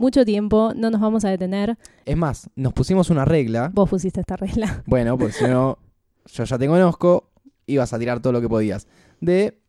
mucho 0.00 0.24
tiempo, 0.24 0.72
no 0.74 0.90
nos 0.90 1.00
vamos 1.00 1.24
a 1.24 1.30
detener. 1.30 1.76
Es 2.04 2.16
más, 2.16 2.50
nos 2.56 2.72
pusimos 2.72 3.10
una 3.10 3.24
regla. 3.24 3.70
Vos 3.72 3.88
pusiste 3.88 4.20
esta 4.20 4.36
regla. 4.36 4.82
Bueno, 4.86 5.16
porque 5.18 5.32
si 5.34 5.44
no, 5.44 5.78
yo 6.26 6.44
ya 6.44 6.58
te 6.58 6.66
conozco, 6.66 7.30
ibas 7.66 7.92
a 7.92 7.98
tirar 7.98 8.20
todo 8.20 8.32
lo 8.32 8.40
que 8.40 8.48
podías. 8.48 8.86
De 9.20 9.60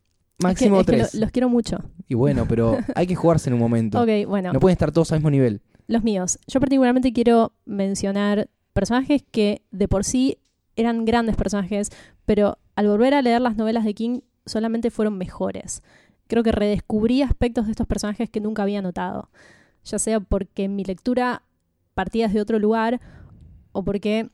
máximo 0.42 0.80
es 0.80 0.86
que, 0.86 0.92
es 0.92 0.96
que 0.98 1.02
tres. 1.04 1.14
lo- 1.14 1.20
los 1.20 1.30
quiero 1.30 1.48
mucho. 1.48 1.78
Y 2.08 2.14
bueno, 2.14 2.46
pero 2.48 2.78
hay 2.96 3.06
que 3.06 3.14
jugarse 3.14 3.48
en 3.50 3.54
un 3.54 3.60
momento. 3.60 4.00
Ok, 4.02 4.08
bueno. 4.26 4.52
No 4.52 4.58
pueden 4.60 4.72
estar 4.74 4.90
todos 4.90 5.12
al 5.12 5.18
mismo 5.18 5.30
nivel. 5.30 5.60
Los 5.86 6.02
míos. 6.02 6.38
Yo 6.46 6.58
particularmente 6.60 7.12
quiero 7.12 7.52
mencionar 7.64 8.48
personajes 8.72 9.22
que 9.30 9.62
de 9.70 9.88
por 9.88 10.04
sí 10.04 10.38
eran 10.76 11.04
grandes 11.04 11.36
personajes, 11.36 11.90
pero 12.24 12.56
al 12.76 12.88
volver 12.88 13.12
a 13.14 13.20
leer 13.22 13.40
las 13.42 13.56
novelas 13.56 13.84
de 13.84 13.92
King 13.94 14.20
solamente 14.46 14.90
fueron 14.90 15.18
mejores. 15.18 15.82
Creo 16.28 16.42
que 16.42 16.52
redescubrí 16.52 17.20
aspectos 17.20 17.66
de 17.66 17.72
estos 17.72 17.86
personajes 17.86 18.30
que 18.30 18.40
nunca 18.40 18.62
había 18.62 18.80
notado. 18.80 19.28
Ya 19.84 19.98
sea 19.98 20.20
porque 20.20 20.68
mi 20.68 20.84
lectura 20.84 21.42
partía 21.94 22.28
de 22.28 22.40
otro 22.40 22.58
lugar 22.58 23.00
o 23.72 23.84
porque, 23.84 24.28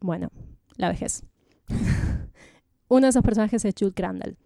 bueno, 0.00 0.30
la 0.76 0.88
vejez. 0.88 1.24
Uno 2.88 3.06
de 3.06 3.10
esos 3.10 3.22
personajes 3.22 3.64
es 3.64 3.74
Jude 3.78 3.92
Crandall, 3.92 4.36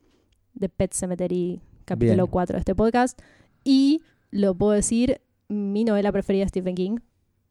de 0.54 0.68
Pet 0.68 0.92
Cemetery, 0.92 1.60
capítulo 1.84 2.24
Bien. 2.24 2.30
4 2.30 2.54
de 2.54 2.58
este 2.60 2.74
podcast. 2.74 3.20
Y 3.64 4.02
lo 4.30 4.54
puedo 4.54 4.72
decir, 4.72 5.20
mi 5.48 5.84
novela 5.84 6.12
preferida 6.12 6.44
de 6.44 6.48
Stephen 6.48 6.74
King 6.74 6.98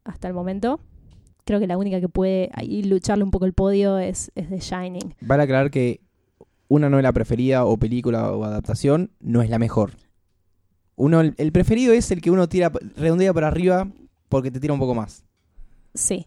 hasta 0.04 0.28
el 0.28 0.34
momento. 0.34 0.80
Creo 1.44 1.60
que 1.60 1.66
la 1.66 1.78
única 1.78 2.00
que 2.00 2.08
puede 2.08 2.50
ahí 2.54 2.82
lucharle 2.82 3.24
un 3.24 3.30
poco 3.30 3.44
el 3.44 3.52
podio 3.52 3.98
es, 3.98 4.30
es 4.34 4.48
The 4.48 4.58
Shining. 4.58 5.14
Vale 5.20 5.42
aclarar 5.44 5.70
que 5.70 6.00
una 6.68 6.90
novela 6.90 7.12
preferida 7.12 7.64
o 7.64 7.76
película 7.78 8.32
o 8.32 8.44
adaptación 8.44 9.10
no 9.20 9.42
es 9.42 9.50
la 9.50 9.58
mejor. 9.58 9.92
Uno, 10.98 11.20
el, 11.20 11.34
el 11.38 11.52
preferido 11.52 11.92
es 11.94 12.10
el 12.10 12.20
que 12.20 12.30
uno 12.30 12.48
tira 12.48 12.70
redondea 12.96 13.32
para 13.32 13.46
arriba 13.48 13.88
porque 14.28 14.50
te 14.50 14.60
tira 14.60 14.72
un 14.74 14.80
poco 14.80 14.94
más. 14.94 15.24
Sí, 15.94 16.26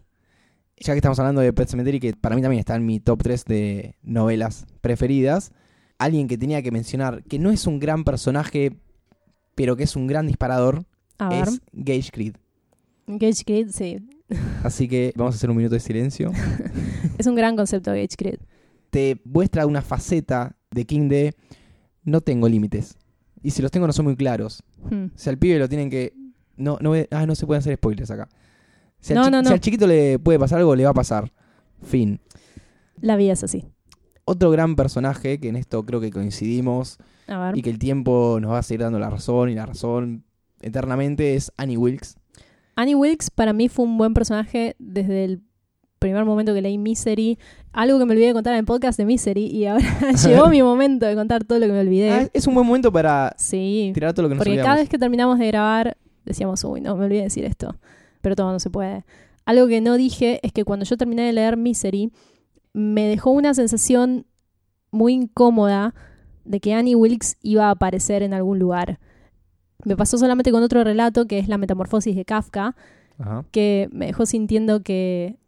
Ya 0.78 0.92
que 0.94 0.98
estamos 0.98 1.18
hablando 1.18 1.40
de 1.40 1.52
Pet 1.52 1.68
Cemetery, 1.68 2.00
que 2.00 2.14
para 2.14 2.34
mí 2.34 2.42
también 2.42 2.60
está 2.60 2.74
en 2.74 2.84
mi 2.84 2.98
top 2.98 3.22
3 3.22 3.44
de 3.44 3.96
novelas 4.02 4.66
preferidas, 4.80 5.52
alguien 5.98 6.26
que 6.26 6.36
tenía 6.36 6.62
que 6.62 6.70
mencionar 6.72 7.22
que 7.24 7.38
no 7.38 7.50
es 7.50 7.66
un 7.66 7.78
gran 7.78 8.02
personaje, 8.04 8.76
pero 9.54 9.76
que 9.76 9.84
es 9.84 9.94
un 9.94 10.06
gran 10.06 10.26
disparador, 10.26 10.84
a 11.18 11.28
ver. 11.28 11.48
es 11.48 11.60
Gage 11.72 12.10
Creed. 12.10 12.34
Gage 13.06 13.44
Creed, 13.44 13.68
sí. 13.70 13.98
Así 14.64 14.88
que 14.88 15.12
vamos 15.16 15.34
a 15.34 15.36
hacer 15.36 15.50
un 15.50 15.56
minuto 15.56 15.74
de 15.74 15.80
silencio. 15.80 16.32
Es 17.18 17.26
un 17.26 17.34
gran 17.34 17.56
concepto 17.56 17.90
Gage 17.92 18.16
Creed. 18.16 18.38
Te 18.90 19.20
muestra 19.24 19.66
una 19.66 19.82
faceta 19.82 20.56
de 20.70 20.86
King 20.86 21.08
de 21.08 21.34
no 22.04 22.20
tengo 22.20 22.48
límites. 22.48 22.96
Y 23.42 23.50
si 23.50 23.62
los 23.62 23.70
tengo 23.70 23.86
no 23.86 23.92
son 23.92 24.04
muy 24.06 24.16
claros. 24.16 24.62
Hmm. 24.90 25.06
Si 25.14 25.28
al 25.28 25.38
pibe 25.38 25.58
lo 25.58 25.68
tienen 25.68 25.90
que... 25.90 26.12
No, 26.56 26.78
no, 26.80 26.92
ah, 27.10 27.26
no 27.26 27.34
se 27.34 27.46
pueden 27.46 27.60
hacer 27.60 27.74
spoilers 27.76 28.10
acá. 28.10 28.28
Si 29.00 29.12
al, 29.12 29.18
No, 29.18 29.24
chi- 29.24 29.30
no, 29.32 29.42
no. 29.42 29.48
si 29.48 29.54
al 29.54 29.60
chiquito 29.60 29.86
le 29.86 30.18
puede 30.18 30.38
pasar 30.38 30.58
algo, 30.58 30.76
le 30.76 30.84
va 30.84 30.90
a 30.90 30.94
pasar. 30.94 31.32
Fin. 31.82 32.20
La 33.00 33.16
vida 33.16 33.32
es 33.32 33.42
así. 33.42 33.64
Otro 34.24 34.50
gran 34.50 34.76
personaje, 34.76 35.40
que 35.40 35.48
en 35.48 35.56
esto 35.56 35.84
creo 35.84 36.00
que 36.00 36.10
coincidimos, 36.12 36.98
A 37.26 37.38
ver. 37.46 37.58
y 37.58 37.62
que 37.62 37.70
el 37.70 37.78
tiempo 37.80 38.38
nos 38.40 38.52
va 38.52 38.58
a 38.58 38.62
seguir 38.62 38.82
dando 38.82 39.00
la 39.00 39.10
razón 39.10 39.48
y 39.50 39.54
la 39.56 39.66
razón 39.66 40.24
eternamente, 40.60 41.34
es 41.34 41.50
Annie 41.56 41.76
Wilkes. 41.76 42.16
Annie 42.76 42.94
Wilkes 42.94 43.30
para 43.30 43.52
mí 43.52 43.68
fue 43.68 43.84
un 43.84 43.98
buen 43.98 44.14
personaje 44.14 44.76
desde 44.78 45.24
el 45.24 45.42
primer 46.02 46.24
momento 46.24 46.52
que 46.52 46.60
leí 46.60 46.78
Misery. 46.78 47.38
Algo 47.72 47.98
que 47.98 48.04
me 48.04 48.12
olvidé 48.12 48.28
de 48.28 48.32
contar 48.34 48.52
en 48.52 48.60
el 48.60 48.64
podcast 48.66 48.98
de 48.98 49.06
Misery 49.06 49.46
y 49.46 49.66
ahora 49.66 49.84
llegó 50.26 50.48
mi 50.48 50.62
momento 50.62 51.06
de 51.06 51.14
contar 51.14 51.44
todo 51.44 51.58
lo 51.58 51.66
que 51.66 51.72
me 51.72 51.80
olvidé. 51.80 52.10
Ah, 52.10 52.28
es 52.32 52.46
un 52.46 52.54
buen 52.54 52.66
momento 52.66 52.92
para 52.92 53.34
sí, 53.38 53.90
tirar 53.94 54.12
todo 54.12 54.24
lo 54.24 54.28
que 54.28 54.34
nos 54.34 54.40
porque 54.40 54.50
olvidamos. 54.50 54.66
cada 54.68 54.80
vez 54.80 54.88
que 54.88 54.98
terminamos 54.98 55.38
de 55.38 55.46
grabar 55.46 55.96
decíamos, 56.24 56.62
uy, 56.64 56.80
no, 56.80 56.96
me 56.96 57.04
olvidé 57.04 57.20
de 57.20 57.24
decir 57.24 57.44
esto. 57.44 57.76
Pero 58.20 58.36
todo 58.36 58.52
no 58.52 58.60
se 58.60 58.70
puede. 58.70 59.04
Algo 59.44 59.66
que 59.66 59.80
no 59.80 59.96
dije 59.96 60.38
es 60.42 60.52
que 60.52 60.64
cuando 60.64 60.84
yo 60.84 60.96
terminé 60.96 61.22
de 61.22 61.32
leer 61.32 61.56
Misery, 61.56 62.12
me 62.72 63.06
dejó 63.08 63.30
una 63.30 63.54
sensación 63.54 64.26
muy 64.90 65.14
incómoda 65.14 65.94
de 66.44 66.60
que 66.60 66.74
Annie 66.74 66.94
Wilkes 66.94 67.36
iba 67.42 67.66
a 67.66 67.70
aparecer 67.70 68.22
en 68.22 68.34
algún 68.34 68.58
lugar. 68.58 68.98
Me 69.84 69.96
pasó 69.96 70.18
solamente 70.18 70.52
con 70.52 70.62
otro 70.62 70.84
relato 70.84 71.26
que 71.26 71.38
es 71.38 71.48
La 71.48 71.58
Metamorfosis 71.58 72.14
de 72.14 72.24
Kafka, 72.24 72.76
Ajá. 73.18 73.44
que 73.50 73.88
me 73.92 74.06
dejó 74.06 74.26
sintiendo 74.26 74.82
que 74.82 75.38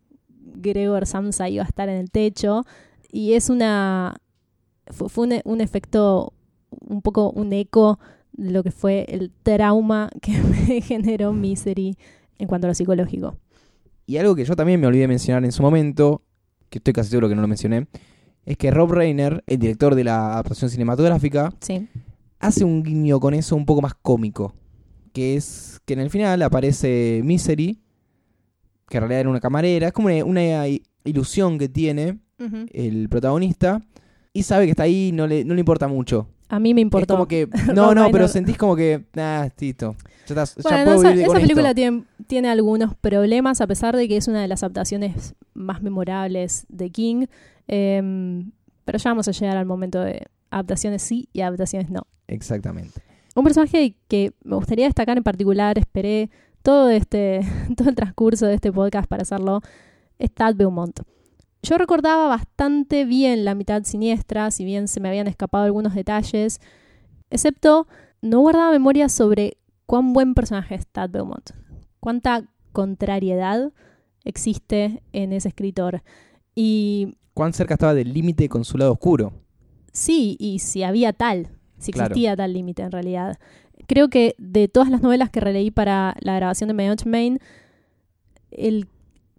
Gregor 0.54 1.06
Samsa 1.06 1.49
iba 1.49 1.62
a 1.62 1.66
estar 1.66 1.88
en 1.88 1.96
el 1.96 2.11
techo 2.11 2.64
y 3.11 3.34
es 3.34 3.50
una 3.50 4.16
fue, 4.88 5.08
fue 5.08 5.26
un, 5.26 5.40
un 5.44 5.61
efecto 5.61 6.32
un 6.80 7.02
poco 7.02 7.30
un 7.30 7.52
eco 7.52 7.99
de 8.32 8.50
lo 8.50 8.62
que 8.62 8.70
fue 8.70 9.06
el 9.08 9.30
trauma 9.42 10.11
que 10.20 10.32
me 10.68 10.80
generó 10.80 11.32
Misery 11.32 11.96
en 12.38 12.49
cuanto 12.49 12.66
a 12.66 12.68
lo 12.68 12.75
psicológico. 12.75 13.37
Y 14.06 14.16
algo 14.18 14.34
que 14.34 14.44
yo 14.44 14.54
también 14.56 14.80
me 14.80 14.87
olvidé 14.87 15.02
de 15.02 15.08
mencionar 15.08 15.44
en 15.44 15.52
su 15.52 15.62
momento, 15.62 16.23
que 16.68 16.78
estoy 16.78 16.92
casi 16.92 17.11
seguro 17.11 17.28
que 17.28 17.34
no 17.37 17.40
lo 17.42 17.49
mencioné, 17.49 17.87
es 18.44 18.56
que 18.58 18.70
Rob 18.70 18.92
Reiner, 18.92 19.42
el 19.46 19.58
director 19.58 19.94
de 19.94 20.04
la 20.04 20.32
adaptación 20.32 20.68
cinematográfica, 20.68 21.50
Sí. 21.61 21.88
hace 22.40 22.64
un 22.64 22.82
guiño 22.82 23.18
con 23.20 23.32
eso 23.32 23.56
un 23.56 23.64
poco 23.64 23.80
más 23.80 23.94
cómico. 23.94 24.52
Que 25.12 25.37
es 25.37 25.80
que 25.87 25.94
en 25.94 26.00
el 26.00 26.11
final 26.11 26.42
aparece 26.42 27.23
Misery, 27.25 27.78
que 28.94 28.98
en 28.98 29.02
realidad 29.02 29.20
era 29.20 29.30
una 29.30 29.40
camarera. 29.40 29.88
Es 29.88 29.92
como 29.92 30.08
una, 30.08 30.24
una 30.24 30.64
ilusión 31.04 31.58
que 31.58 31.68
tiene 31.68 32.18
el 32.72 33.08
protagonista. 33.08 33.82
Y 34.32 34.42
sabe 34.42 34.64
que 34.66 34.70
está 34.70 34.82
ahí, 34.84 35.10
no 35.12 35.26
le, 35.26 35.44
no 35.44 35.54
le 35.54 35.60
importa 35.60 35.86
mucho. 35.88 36.28
A 36.48 36.58
mí 36.58 36.74
me 36.74 36.80
Es 36.80 36.84
importó. 36.84 37.14
como 37.14 37.26
que. 37.28 37.48
No, 37.74 37.94
no, 37.94 38.10
pero 38.10 38.28
sentís 38.28 38.56
como 38.56 38.76
que. 38.76 39.04
Ah, 39.16 39.48
listo. 39.58 39.96
Ya, 40.26 40.42
estás- 40.42 40.56
ya 40.56 40.84
puedo 40.84 40.98
esa, 41.00 41.08
vivir 41.10 41.22
esa 41.24 41.32
con 41.32 41.40
película 41.42 41.68
esto. 41.70 41.74
tiene, 41.74 42.04
tiene 42.26 42.48
algunos 42.48 42.94
problemas, 42.96 43.60
a 43.60 43.66
pesar 43.66 43.96
de 43.96 44.08
que 44.08 44.16
es 44.16 44.26
una 44.28 44.40
de 44.42 44.48
las 44.48 44.62
adaptaciones 44.62 45.34
más 45.54 45.82
memorables 45.82 46.66
de 46.68 46.90
King. 46.90 47.26
Em, 47.68 48.52
pero 48.84 48.98
ya 48.98 49.10
vamos 49.10 49.28
a 49.28 49.32
llegar 49.32 49.56
al 49.56 49.66
momento 49.66 50.00
de 50.00 50.22
adaptaciones 50.50 51.02
sí 51.02 51.28
y 51.32 51.40
adaptaciones 51.40 51.90
no. 51.90 52.06
Exactamente. 52.28 53.00
Un 53.34 53.44
personaje 53.44 53.96
que 54.08 54.32
me 54.44 54.56
gustaría 54.56 54.86
destacar 54.86 55.16
en 55.16 55.24
particular, 55.24 55.78
esperé 55.78 56.30
todo 56.64 56.88
este 56.88 57.42
todo 57.76 57.90
el 57.90 57.94
transcurso 57.94 58.47
de 58.47 58.54
este 58.54 58.73
podcast 58.73 59.06
para 59.06 59.23
hacerlo, 59.23 59.61
es 60.18 60.33
Tad 60.33 60.56
Beaumont. 60.56 61.00
Yo 61.62 61.78
recordaba 61.78 62.26
bastante 62.26 63.04
bien 63.04 63.44
la 63.44 63.54
mitad 63.54 63.85
siniestra, 63.85 64.50
si 64.50 64.64
bien 64.64 64.88
se 64.88 65.00
me 65.00 65.09
habían 65.09 65.26
escapado 65.28 65.64
algunos 65.64 65.94
detalles, 65.94 66.61
excepto 67.30 67.87
no 68.23 68.40
guardaba 68.40 68.73
memoria 68.73 69.09
sobre 69.09 69.59
cuán 69.87 70.12
buen 70.12 70.35
personaje 70.35 70.75
es 70.75 70.87
Tad 70.87 71.11
Beaumont, 71.11 71.50
cuánta 72.00 72.44
contrariedad 72.73 73.73
existe 74.25 75.02
en 75.12 75.33
ese 75.33 75.49
escritor. 75.49 76.02
Y 76.54 77.16
¿Cuán 77.35 77.52
cerca 77.52 77.75
estaba 77.75 77.94
del 77.94 78.12
límite 78.12 78.49
con 78.49 78.64
su 78.64 78.78
lado 78.78 78.92
oscuro? 78.92 79.33
Sí, 79.92 80.37
y 80.38 80.61
si 80.61 80.83
había 80.83 81.12
tal, 81.12 81.49
si 81.78 81.92
Claro. 81.92 82.06
existía 82.12 82.37
tal 82.37 82.52
límite 82.52 82.83
en 82.83 82.92
realidad. 82.92 83.38
Creo 83.87 84.09
que 84.09 84.35
de 84.38 84.69
todas 84.69 84.91
las 84.91 85.03
novelas 85.03 85.31
que 85.31 85.41
releí 85.41 85.71
para 85.71 86.14
la 86.21 86.37
grabación 86.37 86.69
de 86.69 86.75
My 86.75 86.88
Main, 87.07 87.38
el 88.50 88.87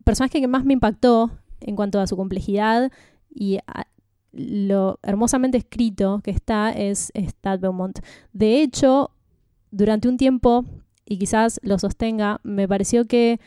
personaje 0.04 0.40
que 0.42 0.48
más 0.48 0.66
me 0.66 0.74
impactó 0.74 1.32
en 1.62 1.76
cuanto 1.76 2.00
a 2.00 2.08
su 2.08 2.16
complejidad 2.16 2.92
y 3.34 3.58
a 3.68 3.88
lo 4.32 5.00
hermosamente 5.02 5.58
escrito 5.58 6.20
que 6.24 6.32
está 6.32 6.72
es, 6.72 7.12
Tad 7.42 7.60
Beaumont. 7.60 8.00
De 8.34 8.62
hecho, 8.62 9.12
durante 9.72 10.08
un 10.10 10.18
tiempo, 10.18 10.66
y 11.06 11.18
quizás 11.18 11.60
lo 11.64 11.80
sostenga, 11.80 12.42
me 12.44 12.68
pareció 12.68 13.06
que 13.06 13.40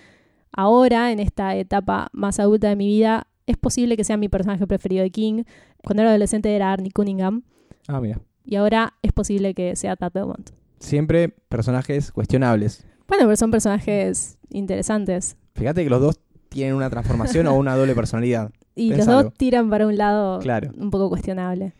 ahora, 0.50 1.12
en 1.12 1.21
esta 1.21 1.55
etapa 1.57 2.09
más 2.12 2.40
adulta 2.40 2.69
de 2.71 2.76
mi 2.76 2.87
vida, 2.87 3.26
es 3.47 3.57
posible 3.57 3.97
que 3.97 4.05
sea 4.05 4.17
mi 4.17 4.28
personaje 4.28 4.67
preferido 4.67 5.02
de 5.02 5.11
King. 5.11 5.45
Cuando 5.85 6.02
era 6.02 6.11
adolescente 6.11 6.55
era 6.55 6.73
Arnie 6.73 6.90
Cunningham 6.90 7.43
Ah, 7.87 8.00
mira. 8.00 8.21
y 8.45 8.57
ahora 8.57 8.95
es 9.02 9.12
posible 9.12 9.55
que 9.55 9.76
sea 9.76 9.97
Tad 9.97 10.12
Beaumont. 10.12 10.50
Siempre 10.80 11.28
personajes 11.49 12.12
cuestionables. 12.12 12.85
Bueno, 13.08 13.25
pero 13.25 13.37
son 13.37 13.50
personajes 13.50 14.38
interesantes. 14.50 15.37
Fíjate 15.54 15.82
que 15.85 15.90
los 15.90 16.00
dos 16.00 16.20
tienen 16.49 16.75
una 16.75 16.88
transformación 16.90 17.47
o 17.47 17.54
una 17.54 17.76
doble 17.76 17.94
personalidad. 17.94 18.50
Y 18.78 18.94
los 18.94 19.06
dos 19.06 19.35
tiran 19.35 19.70
para 19.70 19.88
un 19.88 19.97
lado 19.97 20.38
Claro. 20.38 20.70
un 20.78 20.90
poco 20.92 21.08
cuestionable. 21.08 21.73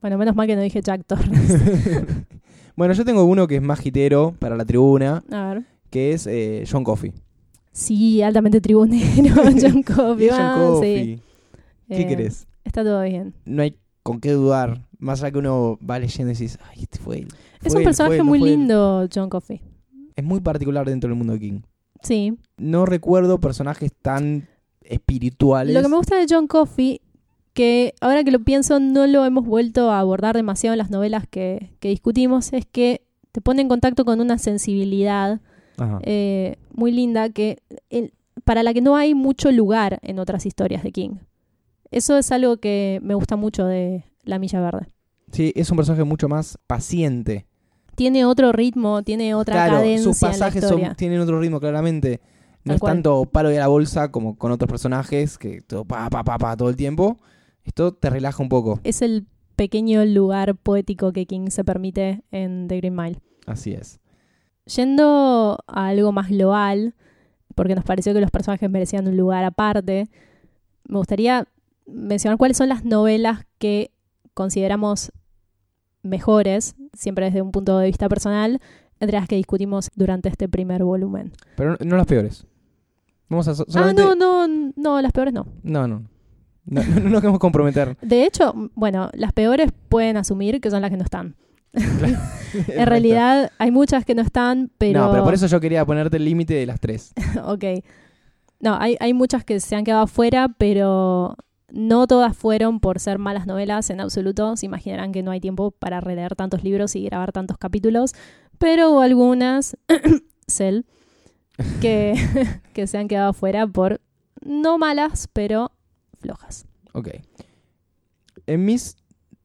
Bueno, 0.00 0.16
menos 0.16 0.36
mal 0.36 0.46
que 0.46 0.54
no 0.54 0.62
dije 0.62 0.80
Jack 0.80 1.04
Torrance. 1.04 2.04
bueno, 2.76 2.94
yo 2.94 3.04
tengo 3.04 3.24
uno 3.24 3.48
que 3.48 3.56
es 3.56 3.62
más 3.62 3.84
hitero 3.84 4.32
para 4.38 4.54
la 4.54 4.64
tribuna, 4.64 5.24
A 5.32 5.54
ver. 5.54 5.64
que 5.90 6.12
es 6.12 6.28
eh, 6.28 6.64
John 6.70 6.84
Coffey. 6.84 7.12
Sí, 7.72 8.22
altamente 8.22 8.60
tribunero, 8.60 9.42
John 9.60 9.82
Coffey. 9.82 10.28
John 10.28 10.40
ah, 10.40 10.54
Coffey. 10.56 11.16
sí. 11.16 11.22
¿Qué 11.88 12.02
Eh, 12.02 12.06
querés? 12.06 12.46
Está 12.64 12.84
todo 12.84 13.02
bien. 13.02 13.34
No 13.44 13.62
hay 13.62 13.76
con 14.04 14.20
qué 14.20 14.30
dudar. 14.30 14.85
Más 14.98 15.22
allá 15.22 15.32
que 15.32 15.38
uno 15.38 15.78
va 15.88 15.98
leyendo 15.98 16.30
y 16.30 16.34
decís, 16.34 16.58
ay, 16.70 16.82
este 16.82 16.98
fue 16.98 17.18
él. 17.18 17.28
Es 17.62 17.72
un 17.74 17.78
él, 17.80 17.84
personaje 17.84 18.18
no 18.18 18.24
muy 18.24 18.38
fue 18.38 18.48
él". 18.52 18.58
lindo, 18.58 19.06
John 19.14 19.28
Coffey. 19.28 19.60
Es 20.14 20.24
muy 20.24 20.40
particular 20.40 20.86
dentro 20.88 21.08
del 21.08 21.18
mundo 21.18 21.34
de 21.34 21.40
King. 21.40 21.60
Sí. 22.02 22.34
No 22.56 22.86
recuerdo 22.86 23.38
personajes 23.40 23.92
tan 24.00 24.48
espirituales. 24.82 25.74
Lo 25.74 25.82
que 25.82 25.88
me 25.88 25.96
gusta 25.96 26.16
de 26.16 26.26
John 26.28 26.46
Coffey, 26.46 27.00
que 27.52 27.94
ahora 28.00 28.24
que 28.24 28.30
lo 28.30 28.40
pienso 28.40 28.80
no 28.80 29.06
lo 29.06 29.24
hemos 29.24 29.44
vuelto 29.44 29.90
a 29.90 30.00
abordar 30.00 30.36
demasiado 30.36 30.74
en 30.74 30.78
las 30.78 30.90
novelas 30.90 31.26
que, 31.28 31.72
que 31.80 31.88
discutimos, 31.88 32.52
es 32.52 32.64
que 32.66 33.02
te 33.32 33.40
pone 33.40 33.62
en 33.62 33.68
contacto 33.68 34.04
con 34.04 34.20
una 34.20 34.38
sensibilidad 34.38 35.40
eh, 36.04 36.56
muy 36.72 36.90
linda 36.92 37.28
que 37.28 37.58
el- 37.90 38.14
para 38.44 38.62
la 38.62 38.72
que 38.72 38.80
no 38.80 38.96
hay 38.96 39.14
mucho 39.14 39.52
lugar 39.52 39.98
en 40.02 40.18
otras 40.18 40.46
historias 40.46 40.82
de 40.82 40.92
King. 40.92 41.16
Eso 41.90 42.16
es 42.16 42.32
algo 42.32 42.56
que 42.58 42.98
me 43.02 43.14
gusta 43.14 43.36
mucho 43.36 43.66
de 43.66 44.04
La 44.26 44.38
Milla 44.38 44.60
Verde. 44.60 44.88
Sí, 45.32 45.52
es 45.56 45.70
un 45.70 45.76
personaje 45.78 46.04
mucho 46.04 46.28
más 46.28 46.58
paciente. 46.66 47.46
Tiene 47.94 48.26
otro 48.26 48.52
ritmo, 48.52 49.02
tiene 49.02 49.34
otra 49.34 49.54
claro, 49.54 49.76
cadencia 49.78 50.04
sus 50.04 50.22
en 50.22 50.26
la 50.28 50.32
pasajes 50.32 50.64
son- 50.68 50.94
tienen 50.96 51.20
otro 51.20 51.40
ritmo, 51.40 51.58
claramente. 51.60 52.20
No 52.64 52.74
es 52.74 52.80
cual. 52.80 52.94
tanto 52.94 53.24
palo 53.24 53.48
de 53.48 53.58
la 53.58 53.68
bolsa 53.68 54.10
como 54.10 54.36
con 54.36 54.52
otros 54.52 54.68
personajes 54.68 55.38
que 55.38 55.62
todo 55.62 55.84
pa, 55.84 56.10
pa, 56.10 56.22
pa, 56.24 56.36
pa 56.36 56.56
todo 56.56 56.68
el 56.68 56.76
tiempo. 56.76 57.16
Esto 57.64 57.94
te 57.94 58.10
relaja 58.10 58.42
un 58.42 58.48
poco. 58.50 58.80
Es 58.84 59.00
el 59.02 59.26
pequeño 59.56 60.04
lugar 60.04 60.54
poético 60.56 61.12
que 61.12 61.26
King 61.26 61.48
se 61.48 61.64
permite 61.64 62.22
en 62.30 62.68
The 62.68 62.76
Green 62.76 62.94
Mile. 62.94 63.20
Así 63.46 63.72
es. 63.72 64.00
Yendo 64.66 65.58
a 65.68 65.86
algo 65.88 66.10
más 66.12 66.28
global, 66.28 66.94
porque 67.54 67.74
nos 67.74 67.84
pareció 67.84 68.12
que 68.12 68.20
los 68.20 68.30
personajes 68.30 68.68
merecían 68.68 69.06
un 69.06 69.16
lugar 69.16 69.44
aparte, 69.44 70.08
me 70.88 70.98
gustaría 70.98 71.46
mencionar 71.86 72.36
cuáles 72.36 72.56
son 72.56 72.68
las 72.68 72.84
novelas 72.84 73.46
que 73.58 73.92
consideramos 74.36 75.10
mejores, 76.02 76.76
siempre 76.92 77.24
desde 77.24 77.40
un 77.40 77.50
punto 77.52 77.78
de 77.78 77.86
vista 77.86 78.06
personal, 78.08 78.60
entre 79.00 79.18
las 79.18 79.26
que 79.28 79.36
discutimos 79.36 79.90
durante 79.94 80.28
este 80.28 80.46
primer 80.46 80.84
volumen. 80.84 81.32
Pero 81.56 81.76
no, 81.82 81.96
las 81.96 82.06
peores. 82.06 82.46
Vamos 83.30 83.48
a 83.48 83.54
so- 83.54 83.66
Ah, 83.74 83.92
no, 83.96 84.14
no, 84.14 84.46
no, 84.76 85.00
las 85.02 85.12
peores 85.12 85.32
no. 85.32 85.46
no, 85.62 85.88
no. 85.88 86.02
No, 86.68 86.82
no, 86.82 87.00
no 87.00 87.10
nos 87.10 87.20
queremos 87.20 87.38
comprometer. 87.40 87.96
De 88.02 88.24
hecho, 88.24 88.52
bueno, 88.74 89.08
las 89.14 89.32
peores 89.32 89.70
pueden 89.88 90.16
asumir 90.16 90.60
que 90.60 90.70
son 90.70 90.82
las 90.82 90.90
que 90.90 90.96
no 90.98 91.04
están. 91.04 91.34
En 92.68 92.86
realidad 92.86 93.50
hay 93.58 93.70
muchas 93.70 94.04
que 94.04 94.14
no 94.14 94.22
están, 94.22 94.70
pero... 94.78 95.00
No, 95.06 95.10
pero 95.12 95.24
por 95.24 95.34
eso 95.34 95.46
yo 95.46 95.60
quería 95.60 95.84
ponerte 95.84 96.16
el 96.18 96.24
límite 96.24 96.54
de 96.54 96.66
las 96.66 96.78
tres. 96.80 97.12
ok. 97.44 97.64
No, 98.60 98.76
hay, 98.78 98.96
hay 99.00 99.12
muchas 99.14 99.44
que 99.44 99.60
se 99.60 99.76
han 99.76 99.84
quedado 99.84 100.02
afuera, 100.04 100.48
pero 100.56 101.36
no 101.70 102.06
todas 102.06 102.36
fueron 102.36 102.80
por 102.80 103.00
ser 103.00 103.18
malas 103.18 103.46
novelas 103.46 103.90
en 103.90 104.00
absoluto. 104.00 104.56
Se 104.56 104.66
imaginarán 104.66 105.12
que 105.12 105.22
no 105.22 105.30
hay 105.30 105.40
tiempo 105.40 105.70
para 105.72 106.00
releer 106.00 106.36
tantos 106.36 106.62
libros 106.64 106.94
y 106.96 107.04
grabar 107.04 107.32
tantos 107.32 107.58
capítulos, 107.58 108.12
pero 108.58 108.90
hubo 108.92 109.00
algunas, 109.00 109.76
Cell, 110.48 110.82
que, 111.80 112.14
que 112.72 112.86
se 112.86 112.98
han 112.98 113.08
quedado 113.08 113.30
afuera 113.30 113.66
por 113.66 114.00
no 114.44 114.78
malas, 114.78 115.28
pero 115.32 115.72
flojas. 116.20 116.66
Ok. 116.92 117.08
En 118.46 118.64
mis 118.64 118.96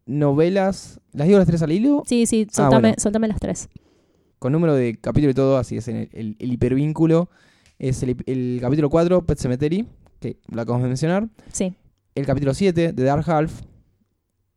novelas... 0.06 1.00
¿Las 1.14 1.28
digo 1.28 1.40
las 1.40 1.48
tres 1.48 1.62
al 1.62 1.72
hilo? 1.72 2.04
Sí, 2.06 2.26
sí, 2.26 2.48
Ah, 2.52 2.54
soltame, 2.56 2.82
bueno. 2.90 2.96
soltame 3.00 3.28
las 3.28 3.40
tres. 3.40 3.70
Con 4.40 4.54
número 4.54 4.74
de 4.76 4.96
capítulo 5.00 5.32
y 5.32 5.34
todo, 5.34 5.58
así 5.58 5.78
es 5.78 5.88
en 5.88 5.98
el, 5.98 6.10
el- 6.14 6.36
el 6.40 6.54
hipervínculo. 6.54 7.30
Es 7.80 8.02
el, 8.04 8.16
el 8.28 8.60
capítulo 8.62 8.90
4, 8.90 9.26
Pet 9.26 9.38
Cemetery, 9.40 9.88
que 10.20 10.38
lo 10.52 10.62
acabamos 10.62 10.84
de 10.84 10.90
mencionar. 10.90 11.28
Sí. 11.52 11.74
El 12.14 12.26
capítulo 12.26 12.54
7, 12.54 12.94
The 12.94 13.04
Dark 13.04 13.30
Half. 13.30 13.62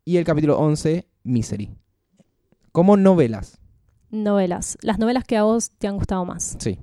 Y 0.05 0.17
el 0.17 0.25
capítulo 0.25 0.59
11, 0.59 1.07
Misery. 1.23 1.71
Como 2.73 2.97
novelas. 2.97 3.59
Novelas. 4.11 4.77
Las 4.83 4.99
novelas 4.99 5.25
que 5.25 5.37
a 5.37 5.45
vos 5.45 5.71
te 5.79 5.87
han 5.87 5.97
gustado 5.97 6.25
más. 6.25 6.57
Sí. 6.59 6.79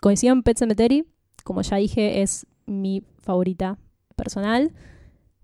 Coincido 0.00 0.32
en 0.32 0.42
Pet 0.42 0.58
Cemetery, 0.58 1.06
como 1.44 1.62
ya 1.62 1.76
dije, 1.76 2.22
es 2.22 2.46
mi 2.66 3.02
favorita 3.20 3.78
personal. 4.16 4.72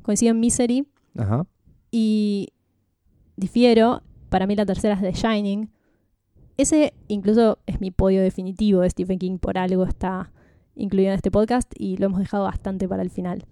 Coincido 0.02 0.32
en 0.32 0.40
Misery 0.40 0.88
Ajá. 1.16 1.46
y 1.90 2.48
difiero. 3.36 4.02
Para 4.28 4.46
mí 4.48 4.56
la 4.56 4.66
tercera 4.66 4.94
es 4.94 5.00
The 5.00 5.12
Shining. 5.12 5.70
Ese 6.56 6.94
incluso 7.08 7.58
es 7.66 7.80
mi 7.80 7.90
podio 7.90 8.20
definitivo 8.22 8.80
de 8.80 8.90
Stephen 8.90 9.18
King, 9.18 9.38
por 9.38 9.58
algo 9.58 9.84
está 9.84 10.32
incluido 10.74 11.10
en 11.10 11.16
este 11.16 11.30
podcast 11.30 11.72
y 11.78 11.96
lo 11.98 12.06
hemos 12.06 12.18
dejado 12.18 12.44
bastante 12.44 12.88
para 12.88 13.02
el 13.02 13.10
final. 13.10 13.44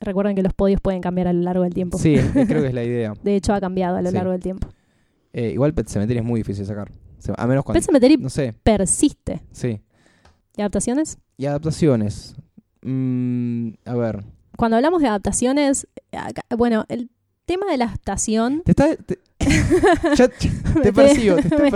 Recuerden 0.00 0.36
que 0.36 0.42
los 0.42 0.54
podios 0.54 0.80
pueden 0.80 1.00
cambiar 1.00 1.28
a 1.28 1.32
lo 1.32 1.40
largo 1.42 1.64
del 1.64 1.74
tiempo. 1.74 1.98
Sí, 1.98 2.16
creo 2.32 2.62
que 2.62 2.68
es 2.68 2.74
la 2.74 2.84
idea. 2.84 3.14
De 3.22 3.34
hecho, 3.36 3.52
ha 3.52 3.60
cambiado 3.60 3.96
a 3.96 4.02
lo 4.02 4.10
Sí. 4.10 4.14
largo 4.16 4.32
del 4.32 4.40
tiempo. 4.42 4.68
Eh, 5.32 5.50
igual 5.52 5.74
Pet 5.74 5.88
Cemetery 5.88 6.18
es 6.20 6.24
muy 6.24 6.40
difícil 6.40 6.64
de 6.64 6.68
sacar. 6.68 6.90
A 7.36 7.46
menos 7.46 7.64
cuando... 7.64 7.78
Pet 7.78 7.84
Cemetery 7.84 8.16
No 8.16 8.30
sé, 8.30 8.54
persiste. 8.62 9.42
sí. 9.52 9.80
¿Y 10.56 10.60
adaptaciones? 10.62 11.18
Y 11.36 11.46
adaptaciones. 11.46 12.34
Mm, 12.82 13.70
a 13.84 13.94
ver. 13.94 14.24
Cuando 14.56 14.76
hablamos 14.76 15.02
de 15.02 15.08
adaptaciones, 15.08 15.86
acá- 16.12 16.42
bueno, 16.56 16.84
el 16.88 17.10
tema 17.44 17.66
de 17.70 17.76
la 17.76 17.84
adaptación 17.86 18.62
Te 18.64 18.72
está... 18.72 18.96
Te, 18.96 19.18
ya- 20.16 20.28
te 20.28 20.92
percibo, 20.92 21.36
te, 21.36 21.68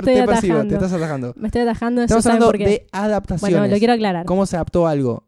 estás 0.72 0.92
atajando. 0.92 1.32
Me 1.36 1.48
estoy 1.48 1.62
atajando, 1.62 2.02
Estamos 2.02 2.26
hablando 2.26 2.52
de 2.52 2.86
adaptaciones. 2.92 3.58
Bueno, 3.58 3.72
lo 3.72 3.78
quiero 3.78 3.92
aclarar. 3.94 4.26
¿Cómo 4.26 4.46
se 4.46 4.56
adaptó 4.56 4.86
algo? 4.86 5.24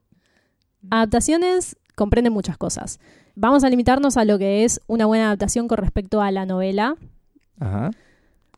Adaptaciones 0.90 1.76
comprenden 1.94 2.32
muchas 2.32 2.56
cosas. 2.56 3.00
Vamos 3.34 3.64
a 3.64 3.70
limitarnos 3.70 4.16
a 4.16 4.24
lo 4.24 4.38
que 4.38 4.64
es 4.64 4.80
una 4.86 5.06
buena 5.06 5.26
adaptación 5.26 5.68
con 5.68 5.78
respecto 5.78 6.20
a 6.20 6.30
la 6.30 6.46
novela, 6.46 6.96
Ajá. 7.60 7.90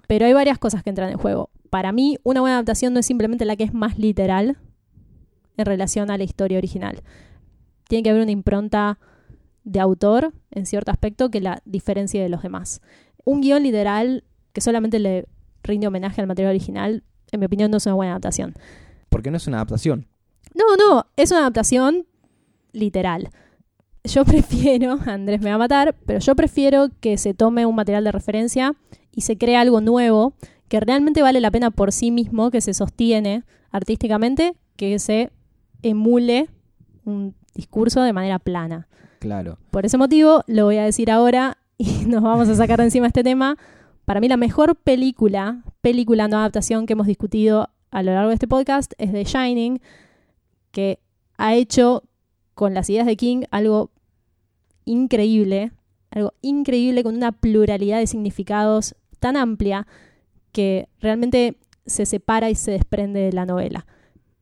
pero 0.06 0.26
hay 0.26 0.32
varias 0.32 0.58
cosas 0.58 0.82
que 0.82 0.90
entran 0.90 1.10
en 1.10 1.18
juego. 1.18 1.50
Para 1.70 1.92
mí, 1.92 2.18
una 2.22 2.40
buena 2.40 2.56
adaptación 2.56 2.92
no 2.94 3.00
es 3.00 3.06
simplemente 3.06 3.44
la 3.44 3.56
que 3.56 3.64
es 3.64 3.74
más 3.74 3.98
literal 3.98 4.56
en 5.56 5.66
relación 5.66 6.10
a 6.10 6.18
la 6.18 6.24
historia 6.24 6.58
original. 6.58 7.02
Tiene 7.88 8.02
que 8.02 8.10
haber 8.10 8.22
una 8.22 8.30
impronta 8.32 8.98
de 9.64 9.80
autor 9.80 10.32
en 10.50 10.66
cierto 10.66 10.90
aspecto 10.90 11.30
que 11.30 11.40
la 11.40 11.60
diferencie 11.64 12.22
de 12.22 12.28
los 12.28 12.42
demás. 12.42 12.80
Un 13.24 13.40
guion 13.40 13.62
literal 13.62 14.24
que 14.52 14.60
solamente 14.60 14.98
le 14.98 15.26
rinde 15.62 15.88
homenaje 15.88 16.20
al 16.20 16.26
material 16.26 16.50
original, 16.50 17.02
en 17.32 17.40
mi 17.40 17.46
opinión, 17.46 17.70
no 17.70 17.78
es 17.78 17.86
una 17.86 17.96
buena 17.96 18.12
adaptación. 18.12 18.54
Porque 19.08 19.30
no 19.30 19.36
es 19.36 19.46
una 19.46 19.58
adaptación. 19.58 20.06
No, 20.54 20.76
no, 20.76 21.06
es 21.16 21.30
una 21.32 21.40
adaptación 21.40 22.06
literal. 22.76 23.30
Yo 24.04 24.24
prefiero, 24.26 24.98
Andrés 25.06 25.40
me 25.40 25.50
va 25.50 25.56
a 25.56 25.58
matar, 25.58 25.94
pero 26.06 26.20
yo 26.20 26.36
prefiero 26.36 26.88
que 27.00 27.18
se 27.18 27.34
tome 27.34 27.66
un 27.66 27.74
material 27.74 28.04
de 28.04 28.12
referencia 28.12 28.74
y 29.12 29.22
se 29.22 29.36
cree 29.36 29.56
algo 29.56 29.80
nuevo 29.80 30.34
que 30.68 30.80
realmente 30.80 31.22
vale 31.22 31.40
la 31.40 31.50
pena 31.50 31.70
por 31.70 31.92
sí 31.92 32.10
mismo, 32.10 32.50
que 32.50 32.60
se 32.60 32.74
sostiene 32.74 33.44
artísticamente, 33.70 34.54
que 34.76 34.98
se 34.98 35.30
emule 35.82 36.48
un 37.04 37.34
discurso 37.54 38.02
de 38.02 38.12
manera 38.12 38.38
plana. 38.38 38.88
Claro. 39.20 39.58
Por 39.70 39.86
ese 39.86 39.96
motivo, 39.96 40.42
lo 40.46 40.64
voy 40.64 40.76
a 40.76 40.84
decir 40.84 41.10
ahora 41.10 41.58
y 41.78 42.04
nos 42.06 42.22
vamos 42.22 42.48
a 42.48 42.54
sacar 42.54 42.78
de 42.78 42.84
encima 42.84 43.06
este 43.06 43.22
tema. 43.22 43.56
Para 44.04 44.20
mí 44.20 44.28
la 44.28 44.36
mejor 44.36 44.76
película, 44.76 45.62
película 45.80 46.28
no 46.28 46.38
adaptación 46.38 46.86
que 46.86 46.92
hemos 46.92 47.06
discutido 47.06 47.70
a 47.90 48.02
lo 48.02 48.12
largo 48.12 48.28
de 48.28 48.34
este 48.34 48.48
podcast 48.48 48.92
es 48.98 49.12
The 49.12 49.24
Shining, 49.24 49.80
que 50.70 51.00
ha 51.38 51.54
hecho 51.54 52.02
con 52.56 52.72
las 52.72 52.88
ideas 52.88 53.04
de 53.04 53.16
King 53.16 53.42
algo 53.50 53.90
increíble, 54.86 55.72
algo 56.10 56.32
increíble 56.40 57.02
con 57.02 57.14
una 57.14 57.30
pluralidad 57.30 57.98
de 57.98 58.06
significados 58.06 58.96
tan 59.20 59.36
amplia 59.36 59.86
que 60.52 60.88
realmente 61.00 61.58
se 61.84 62.06
separa 62.06 62.48
y 62.48 62.54
se 62.54 62.70
desprende 62.70 63.20
de 63.20 63.32
la 63.32 63.44
novela. 63.44 63.86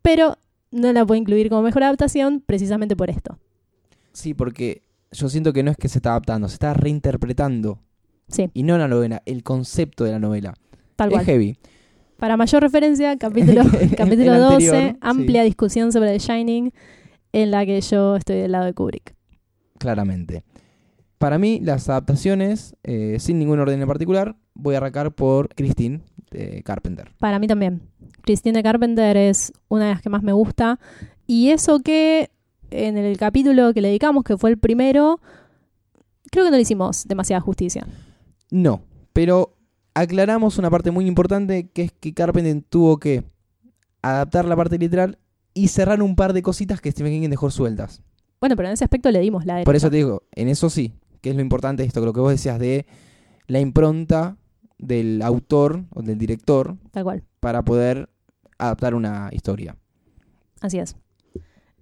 Pero 0.00 0.38
no 0.70 0.92
la 0.92 1.04
puedo 1.04 1.20
incluir 1.20 1.48
como 1.48 1.62
mejor 1.62 1.82
adaptación 1.82 2.40
precisamente 2.46 2.94
por 2.94 3.10
esto. 3.10 3.36
Sí, 4.12 4.32
porque 4.32 4.82
yo 5.10 5.28
siento 5.28 5.52
que 5.52 5.64
no 5.64 5.72
es 5.72 5.76
que 5.76 5.88
se 5.88 5.98
está 5.98 6.10
adaptando, 6.10 6.48
se 6.48 6.54
está 6.54 6.72
reinterpretando. 6.72 7.80
Sí, 8.28 8.48
Y 8.54 8.62
no 8.62 8.78
la 8.78 8.86
novela, 8.86 9.22
el 9.26 9.42
concepto 9.42 10.04
de 10.04 10.12
la 10.12 10.20
novela. 10.20 10.54
tal 10.94 11.08
es 11.08 11.14
cual. 11.14 11.26
heavy. 11.26 11.58
Para 12.16 12.36
mayor 12.36 12.62
referencia, 12.62 13.18
capítulo, 13.18 13.62
capítulo 13.96 14.32
anterior, 14.34 14.38
12, 14.38 14.90
sí. 14.92 14.96
amplia 15.00 15.42
discusión 15.42 15.90
sobre 15.90 16.16
The 16.16 16.20
Shining, 16.20 16.72
en 17.34 17.50
la 17.50 17.66
que 17.66 17.80
yo 17.80 18.14
estoy 18.14 18.36
del 18.36 18.52
lado 18.52 18.64
de 18.64 18.72
Kubrick. 18.74 19.14
claramente. 19.78 20.44
Para 21.18 21.38
mí, 21.38 21.58
las 21.60 21.88
adaptaciones, 21.88 22.76
eh, 22.84 23.16
sin 23.18 23.38
ningún 23.38 23.58
orden 23.58 23.80
en 23.80 23.88
particular, 23.88 24.36
voy 24.54 24.74
a 24.74 24.78
arrancar 24.78 25.12
por 25.12 25.48
Christine 25.54 26.00
de 26.30 26.62
Carpenter. 26.62 27.10
Para 27.18 27.38
mí 27.38 27.46
también. 27.46 27.82
Christine 28.22 28.62
Carpenter 28.62 29.16
es 29.16 29.52
una 29.68 29.86
de 29.86 29.90
las 29.92 30.02
que 30.02 30.10
más 30.10 30.22
me 30.22 30.32
gusta. 30.32 30.78
Y 31.26 31.50
eso 31.50 31.80
que 31.80 32.30
en 32.70 32.96
el 32.98 33.16
capítulo 33.16 33.72
que 33.74 33.80
le 33.80 33.88
dedicamos, 33.88 34.22
que 34.22 34.36
fue 34.36 34.50
el 34.50 34.58
primero, 34.58 35.20
creo 36.30 36.44
que 36.44 36.50
no 36.50 36.56
le 36.56 36.62
hicimos 36.62 37.06
demasiada 37.06 37.40
justicia. 37.40 37.86
No, 38.50 38.82
pero 39.12 39.56
aclaramos 39.94 40.58
una 40.58 40.70
parte 40.70 40.90
muy 40.90 41.06
importante 41.06 41.68
que 41.70 41.82
es 41.82 41.92
que 41.92 42.14
Carpenter 42.14 42.62
tuvo 42.68 42.98
que 42.98 43.24
adaptar 44.02 44.44
la 44.44 44.56
parte 44.56 44.78
literal 44.78 45.18
y 45.54 45.68
cerrar 45.68 46.02
un 46.02 46.16
par 46.16 46.32
de 46.32 46.42
cositas 46.42 46.80
que 46.80 46.90
Stephen 46.90 47.20
King 47.22 47.30
dejó 47.30 47.50
sueltas. 47.50 48.02
Bueno, 48.40 48.56
pero 48.56 48.68
en 48.68 48.74
ese 48.74 48.84
aspecto 48.84 49.10
le 49.10 49.20
dimos 49.20 49.46
la 49.46 49.54
Por 49.64 49.72
derecha. 49.72 49.76
eso 49.86 49.90
te 49.90 49.96
digo, 49.96 50.22
en 50.32 50.48
eso 50.48 50.68
sí, 50.68 50.92
que 51.20 51.30
es 51.30 51.36
lo 51.36 51.42
importante 51.42 51.82
de 51.82 51.86
esto, 51.86 52.04
lo 52.04 52.12
que 52.12 52.20
vos 52.20 52.30
decías 52.32 52.58
de 52.58 52.86
la 53.46 53.60
impronta 53.60 54.36
del 54.78 55.22
autor 55.22 55.84
o 55.94 56.02
del 56.02 56.18
director 56.18 56.76
Tal 56.90 57.04
cual. 57.04 57.22
para 57.40 57.62
poder 57.64 58.10
adaptar 58.58 58.94
una 58.94 59.28
historia. 59.32 59.76
Así 60.60 60.78
es. 60.78 60.96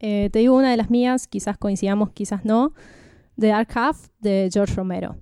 Eh, 0.00 0.28
te 0.32 0.40
digo 0.40 0.56
una 0.56 0.70
de 0.70 0.76
las 0.76 0.90
mías, 0.90 1.26
quizás 1.28 1.56
coincidamos, 1.56 2.10
quizás 2.10 2.44
no. 2.44 2.74
The 3.38 3.48
Dark 3.48 3.68
Half 3.74 4.08
de 4.20 4.50
George 4.52 4.74
Romero. 4.74 5.16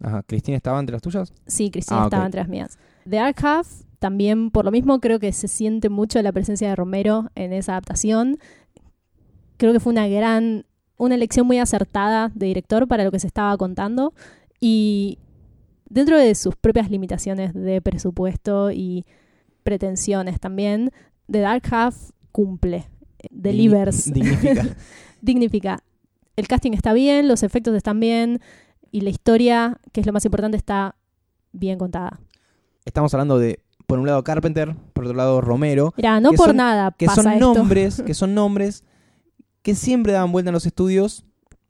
Ajá, 0.00 0.22
¿Cristina 0.22 0.56
estaba 0.58 0.78
entre 0.78 0.92
las 0.92 1.02
tuyas? 1.02 1.32
Sí, 1.46 1.70
Cristina 1.70 2.02
Ah, 2.02 2.04
estaba 2.04 2.26
entre 2.26 2.40
las 2.40 2.48
mías. 2.48 2.78
The 3.08 3.16
Dark 3.16 3.36
Half, 3.44 3.82
también 4.06 4.52
por 4.52 4.64
lo 4.64 4.70
mismo 4.70 5.00
creo 5.00 5.18
que 5.18 5.32
se 5.32 5.48
siente 5.48 5.88
mucho 5.88 6.22
la 6.22 6.30
presencia 6.30 6.68
de 6.68 6.76
Romero 6.76 7.28
en 7.34 7.52
esa 7.52 7.72
adaptación. 7.72 8.38
Creo 9.56 9.72
que 9.72 9.80
fue 9.80 9.92
una 9.92 10.06
gran, 10.06 10.64
una 10.96 11.16
elección 11.16 11.44
muy 11.44 11.58
acertada 11.58 12.30
de 12.32 12.46
director 12.46 12.86
para 12.86 13.02
lo 13.02 13.10
que 13.10 13.18
se 13.18 13.26
estaba 13.26 13.56
contando. 13.56 14.14
Y 14.60 15.18
dentro 15.90 16.16
de 16.16 16.36
sus 16.36 16.54
propias 16.54 16.88
limitaciones 16.88 17.52
de 17.52 17.82
presupuesto 17.82 18.70
y 18.70 19.04
pretensiones 19.64 20.38
también, 20.38 20.92
The 21.28 21.40
Dark 21.40 21.64
Half 21.68 22.12
cumple, 22.30 22.88
delivers, 23.32 24.12
Dignifica. 24.12 24.76
dignifica. 25.20 25.82
El 26.36 26.46
casting 26.46 26.74
está 26.74 26.92
bien, 26.92 27.26
los 27.26 27.42
efectos 27.42 27.74
están 27.74 27.98
bien 27.98 28.40
y 28.92 29.00
la 29.00 29.10
historia, 29.10 29.80
que 29.90 30.00
es 30.00 30.06
lo 30.06 30.12
más 30.12 30.24
importante, 30.24 30.56
está 30.56 30.94
bien 31.50 31.76
contada. 31.76 32.20
Estamos 32.84 33.12
hablando 33.14 33.40
de, 33.40 33.58
por 33.86 33.98
un 33.98 34.06
lado, 34.06 34.22
Carpenter, 34.24 34.74
por 34.92 35.04
otro 35.04 35.16
lado, 35.16 35.40
Romero, 35.40 35.94
Mira, 35.96 36.20
no 36.20 36.30
Que 36.32 36.36
por 36.36 36.48
son- 36.48 36.56
nada 36.56 36.94
que 36.96 37.06
pasa 37.06 37.22
son 37.22 37.32
esto. 37.32 37.54
nombres, 37.54 38.02
que 38.02 38.14
son 38.14 38.34
nombres 38.34 38.84
que 39.62 39.74
siempre 39.74 40.12
daban 40.12 40.32
vuelta 40.32 40.50
en 40.50 40.54
los 40.54 40.66
estudios 40.66 41.24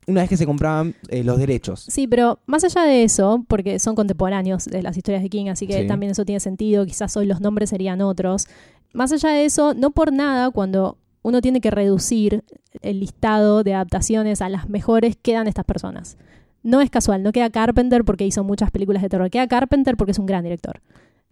una 0.08 0.20
vez 0.20 0.28
que 0.30 0.36
se 0.36 0.46
compraban 0.46 0.94
eh, 1.08 1.24
los 1.24 1.36
derechos. 1.38 1.84
Sí, 1.88 2.06
pero 2.06 2.38
más 2.46 2.62
allá 2.62 2.82
de 2.82 3.02
eso, 3.02 3.44
porque 3.48 3.78
son 3.80 3.94
contemporáneos 3.96 4.64
de 4.66 4.80
las 4.82 4.96
historias 4.96 5.22
de 5.22 5.28
King, 5.28 5.48
así 5.48 5.66
que 5.66 5.80
Sí. 5.82 5.86
también 5.88 6.12
eso 6.12 6.24
tiene 6.24 6.38
sentido, 6.40 6.86
quizás 6.86 7.16
hoy 7.16 7.26
los 7.26 7.40
nombres 7.40 7.70
serían 7.70 8.00
otros. 8.02 8.46
Más 8.92 9.10
allá 9.12 9.30
de 9.30 9.44
eso, 9.44 9.74
no 9.74 9.90
por 9.90 10.12
nada, 10.12 10.50
cuando 10.52 10.96
uno 11.22 11.40
tiene 11.40 11.60
que 11.60 11.72
reducir 11.72 12.44
el 12.82 13.00
listado 13.00 13.64
de 13.64 13.74
adaptaciones 13.74 14.42
a 14.42 14.48
las 14.48 14.68
mejores, 14.68 15.16
quedan 15.20 15.48
estas 15.48 15.64
personas. 15.64 16.16
No 16.62 16.80
es 16.80 16.88
casual, 16.90 17.22
no 17.24 17.32
queda 17.32 17.50
Carpenter 17.50 18.04
porque 18.04 18.24
hizo 18.26 18.44
muchas 18.44 18.70
películas 18.70 19.02
de 19.02 19.08
terror, 19.08 19.28
queda 19.28 19.48
Carpenter 19.48 19.96
porque 19.96 20.12
es 20.12 20.18
un 20.20 20.26
gran 20.26 20.44
director. 20.44 20.80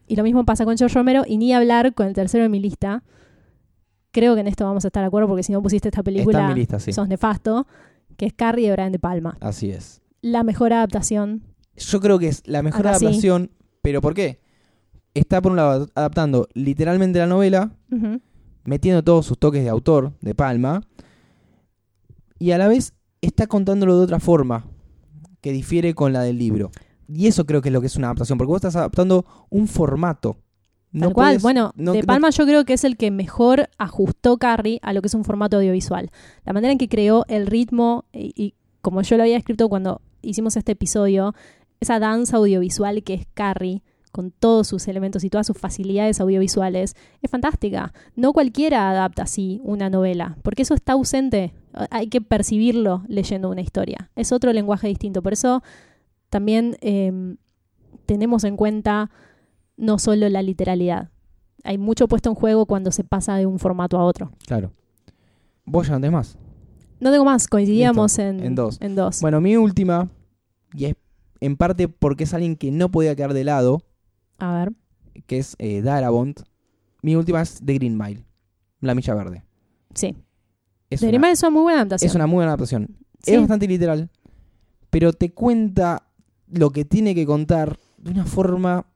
Y 0.07 0.17
lo 0.17 0.23
mismo 0.23 0.45
pasa 0.45 0.65
con 0.65 0.77
George 0.77 0.95
Romero, 0.95 1.23
y 1.27 1.39
ni 1.39 1.53
hablar 1.53 1.95
con 1.95 2.07
el 2.07 2.15
tercero 2.15 2.43
de 2.43 2.49
mi 2.49 2.61
lista. 2.61 3.03
Creo 4.11 4.35
que 4.35 4.41
en 4.43 4.47
esto 4.47 4.65
vamos 4.65 4.85
a 4.85 4.89
estar 4.89 5.03
de 5.03 5.09
acuerdo, 5.09 5.29
porque 5.29 5.43
si 5.43 5.53
no 5.53 5.63
pusiste 5.63 5.89
esta 5.89 6.03
película, 6.03 6.39
Está 6.39 6.49
en 6.49 6.55
mi 6.55 6.61
lista, 6.61 6.79
sí. 6.79 6.93
sos 6.93 7.09
nefasto, 7.09 7.67
que 8.17 8.27
es 8.27 8.33
Carrie 8.33 8.67
de 8.69 8.73
Brian 8.73 8.93
De 8.93 8.99
Palma. 8.99 9.37
Así 9.41 9.71
es. 9.71 10.03
La 10.21 10.43
mejor 10.45 10.73
adaptación 10.73 11.43
Yo 11.77 12.01
creo 12.01 12.19
que 12.19 12.29
es 12.29 12.43
la 12.47 12.63
mejor 12.63 12.87
Acá 12.87 12.99
sí. 12.99 13.07
adaptación, 13.07 13.51
pero 13.83 14.01
¿por 14.01 14.15
qué? 14.15 14.41
Está 15.15 15.43
por 15.43 15.51
un 15.53 15.57
lado 15.57 15.89
adaptando 15.95 16.49
literalmente 16.55 17.19
la 17.19 17.27
novela, 17.27 17.73
metiendo 18.65 19.03
todos 19.03 19.27
sus 19.27 19.39
toques 19.39 19.63
de 19.65 19.69
autor, 19.71 20.13
de 20.21 20.35
Palma, 20.35 20.83
y 22.39 22.51
a 22.53 22.59
la 22.59 22.69
vez 22.69 22.95
está 23.21 23.47
contándolo 23.47 23.97
de 23.99 24.05
otra 24.05 24.21
forma, 24.21 24.67
que 25.41 25.53
difiere 25.53 25.95
con 25.95 26.13
la 26.13 26.23
del 26.23 26.39
libro. 26.39 26.71
Y 27.09 27.27
eso 27.27 27.45
creo 27.47 27.61
que 27.63 27.69
es 27.69 27.73
lo 27.73 27.81
que 27.81 27.87
es 27.89 27.97
una 27.97 28.09
adaptación, 28.09 28.39
porque 28.39 28.49
vos 28.49 28.57
estás 28.59 28.77
adaptando 28.77 29.25
un 29.51 29.69
formato. 29.69 30.37
Tal 30.99 31.13
cual. 31.13 31.39
Bueno, 31.41 31.73
no- 31.77 31.93
De 31.93 32.01
no- 32.03 32.07
Palma 32.07 32.31
yo 32.31 32.45
creo 32.47 32.65
que 32.65 32.73
es 32.75 32.85
el 32.85 32.97
que 32.97 33.11
mejor 33.11 33.69
ajustó 33.79 34.39
Carrie 34.39 34.79
a 34.83 34.93
lo 34.93 35.01
que 35.03 35.09
es 35.09 35.15
un 35.15 35.25
formato 35.25 35.57
audiovisual. 35.57 36.11
La 36.45 36.53
manera 36.53 36.71
en 36.73 36.79
que 36.79 36.89
creó 36.89 37.25
el 37.29 37.47
ritmo 37.49 38.05
y, 38.13 38.33
y 38.37 38.55
como 38.81 39.03
yo 39.03 39.17
lo 39.17 39.25
había 39.25 39.37
escrito 39.37 39.69
cuando 39.69 40.01
hicimos 40.23 40.57
este 40.57 40.73
episodio, 40.73 41.35
esa 41.81 41.99
danza 41.99 42.37
audiovisual 42.37 43.03
que 43.03 43.15
es 43.15 43.27
Carrie, 43.35 43.83
con 44.13 44.31
todos 44.31 44.69
sus 44.69 44.87
elementos 44.87 45.25
y 45.25 45.31
todas 45.31 45.49
sus 45.49 45.59
facilidades 45.59 46.21
audiovisuales, 46.21 46.95
es 47.21 47.29
fantástica. 47.31 47.93
No 48.15 48.33
cualquiera 48.33 48.89
adapta 48.91 49.25
así 49.25 49.61
una 49.65 49.91
novela, 49.91 50.37
porque 50.43 50.63
eso 50.63 50.75
está 50.75 50.93
ausente. 50.93 51.53
Hay 51.91 52.07
que 52.07 52.21
percibirlo 52.21 53.03
leyendo 53.09 53.51
una 53.51 53.61
historia. 53.63 54.13
Es 54.15 54.31
otro 54.31 54.53
lenguaje 54.53 54.87
distinto. 54.87 55.21
Por 55.23 55.33
eso 55.33 55.65
también 56.35 56.77
eh, 56.81 57.13
tenemos 58.07 58.43
en 58.43 58.57
cuenta 58.57 59.09
no 59.77 60.01
solo 60.01 60.29
la 60.29 60.43
literalidad. 60.43 61.11
Hay 61.63 61.79
mucho 61.79 62.09
puesto 62.09 62.29
en 62.29 62.35
juego 62.35 62.67
cuando 62.67 62.91
se 62.91 63.05
pasa 63.05 63.37
de 63.37 63.47
un 63.47 63.61
formato 63.61 63.99
a 64.01 64.05
otro. 64.05 64.33
Claro. 64.45 64.73
Vos 65.65 65.87
ya 65.87 65.95
tenés 65.95 66.11
más. 66.11 66.37
No 66.99 67.13
tengo 67.13 67.25
más, 67.25 67.47
coincidíamos 67.47 68.19
en, 68.19 68.41
en 68.41 68.57
dos. 68.57 68.79
en 68.81 68.97
dos. 68.97 69.21
Bueno, 69.21 69.41
mi 69.41 69.57
última, 69.57 70.11
y 70.75 70.87
es 70.87 70.97
en 71.41 71.57
parte 71.57 71.87
porque 71.87 72.25
es 72.25 72.35
alguien 72.35 72.57
que 72.57 72.73
no 72.73 72.91
podía 72.91 73.15
quedar 73.15 73.33
de 73.33 73.45
lado, 73.45 73.83
A 74.39 74.53
ver. 74.59 74.73
que 75.29 75.39
es 75.39 75.55
eh, 75.61 75.83
Darabont. 75.83 76.41
Mi 77.01 77.15
última 77.15 77.43
es 77.43 77.61
The 77.65 77.75
Green 77.75 77.97
Mile, 77.97 78.25
La 78.81 78.97
Milla 78.97 79.15
Verde. 79.15 79.45
Sí. 79.95 80.17
Es 80.91 80.99
De 81.01 81.07
una, 81.07 81.11
Grima 81.13 81.31
es 81.31 81.41
una 81.43 81.51
muy 81.51 81.63
buena 81.63 81.79
adaptación. 81.83 82.09
es 82.11 82.15
una 82.17 82.27
muy 82.27 82.35
buena 82.39 82.51
adaptación. 82.51 82.89
Sí. 83.23 83.35
Es 83.35 83.39
bastante 83.39 83.69
literal, 83.69 84.11
pero 84.91 85.13
te 85.13 85.33
cuenta 85.33 86.09
lo 86.55 86.71
que 86.71 86.85
tiene 86.85 87.15
que 87.15 87.27
contar 87.27 87.79
de 87.99 88.11
una 88.11 88.25
forma 88.25 88.87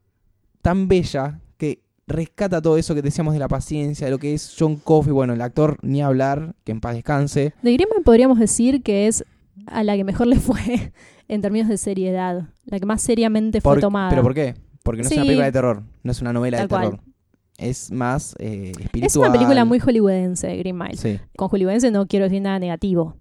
tan 0.62 0.88
bella 0.88 1.40
que 1.56 1.82
rescata 2.06 2.60
todo 2.62 2.76
eso 2.78 2.94
que 2.94 3.02
decíamos 3.02 3.34
de 3.34 3.40
la 3.40 3.48
paciencia, 3.48 4.06
de 4.06 4.10
lo 4.10 4.18
que 4.18 4.34
es 4.34 4.54
John 4.58 4.76
Coffey, 4.76 5.12
bueno, 5.12 5.32
el 5.34 5.40
actor 5.42 5.78
ni 5.82 6.02
hablar, 6.02 6.54
que 6.64 6.72
en 6.72 6.80
paz 6.80 6.94
descanse. 6.94 7.52
De 7.62 7.72
Greenman 7.72 8.02
podríamos 8.04 8.38
decir 8.38 8.82
que 8.82 9.06
es 9.06 9.24
a 9.66 9.82
la 9.84 9.96
que 9.96 10.04
mejor 10.04 10.26
le 10.26 10.36
fue 10.36 10.92
en 11.28 11.42
términos 11.42 11.68
de 11.68 11.76
seriedad, 11.76 12.48
la 12.64 12.78
que 12.78 12.86
más 12.86 13.02
seriamente 13.02 13.60
fue 13.60 13.74
Por- 13.74 13.80
tomada. 13.80 14.10
¿Pero 14.10 14.22
por 14.22 14.34
qué? 14.34 14.54
Porque 14.82 15.02
no 15.02 15.08
es 15.08 15.12
una 15.14 15.22
película 15.24 15.44
de 15.46 15.52
terror, 15.52 15.82
no 16.02 16.12
es 16.12 16.20
una 16.22 16.32
novela 16.32 16.58
Tal 16.58 16.68
de 16.68 16.74
terror. 16.76 16.90
cual. 16.96 17.14
Es 17.58 17.90
más 17.90 18.34
eh, 18.38 18.70
espiritual. 18.70 19.04
es 19.04 19.16
una 19.16 19.32
película 19.32 19.64
muy 19.64 19.80
hollywoodense, 19.80 20.56
Green 20.56 20.78
Mile. 20.78 20.96
Sí. 20.96 21.18
Con 21.36 21.48
hollywoodense 21.48 21.90
no 21.90 22.06
quiero 22.06 22.24
decir 22.26 22.40
nada 22.40 22.58
negativo. 22.58 23.16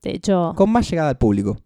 De 0.00 0.12
hecho, 0.12 0.54
Con 0.56 0.70
más 0.70 0.88
llegada 0.88 1.10
al 1.10 1.18
público. 1.18 1.58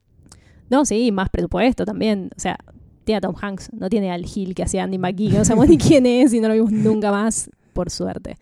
No, 0.71 0.85
sí, 0.85 1.13
más 1.13 1.29
presupuesto 1.31 1.85
también. 1.85 2.31
O 2.37 2.41
sea, 2.41 2.59
tiene 3.05 3.19
a 3.19 3.21
Tom 3.21 3.35
Hanks, 3.41 3.73
no 3.73 3.89
tiene 3.89 4.11
al 4.11 4.25
Hill 4.25 4.55
que 4.55 4.63
hacía 4.63 4.85
Andy 4.85 4.99
McGee, 4.99 5.31
no 5.31 5.45
sabemos 5.45 5.69
ni 5.69 5.79
quién 5.79 6.07
es 6.07 6.33
y 6.33 6.41
no 6.41 6.49
lo 6.49 6.55
vimos 6.55 6.73
nunca 6.73 7.11
más, 7.11 7.51
por 7.73 7.91
suerte. 7.91 8.37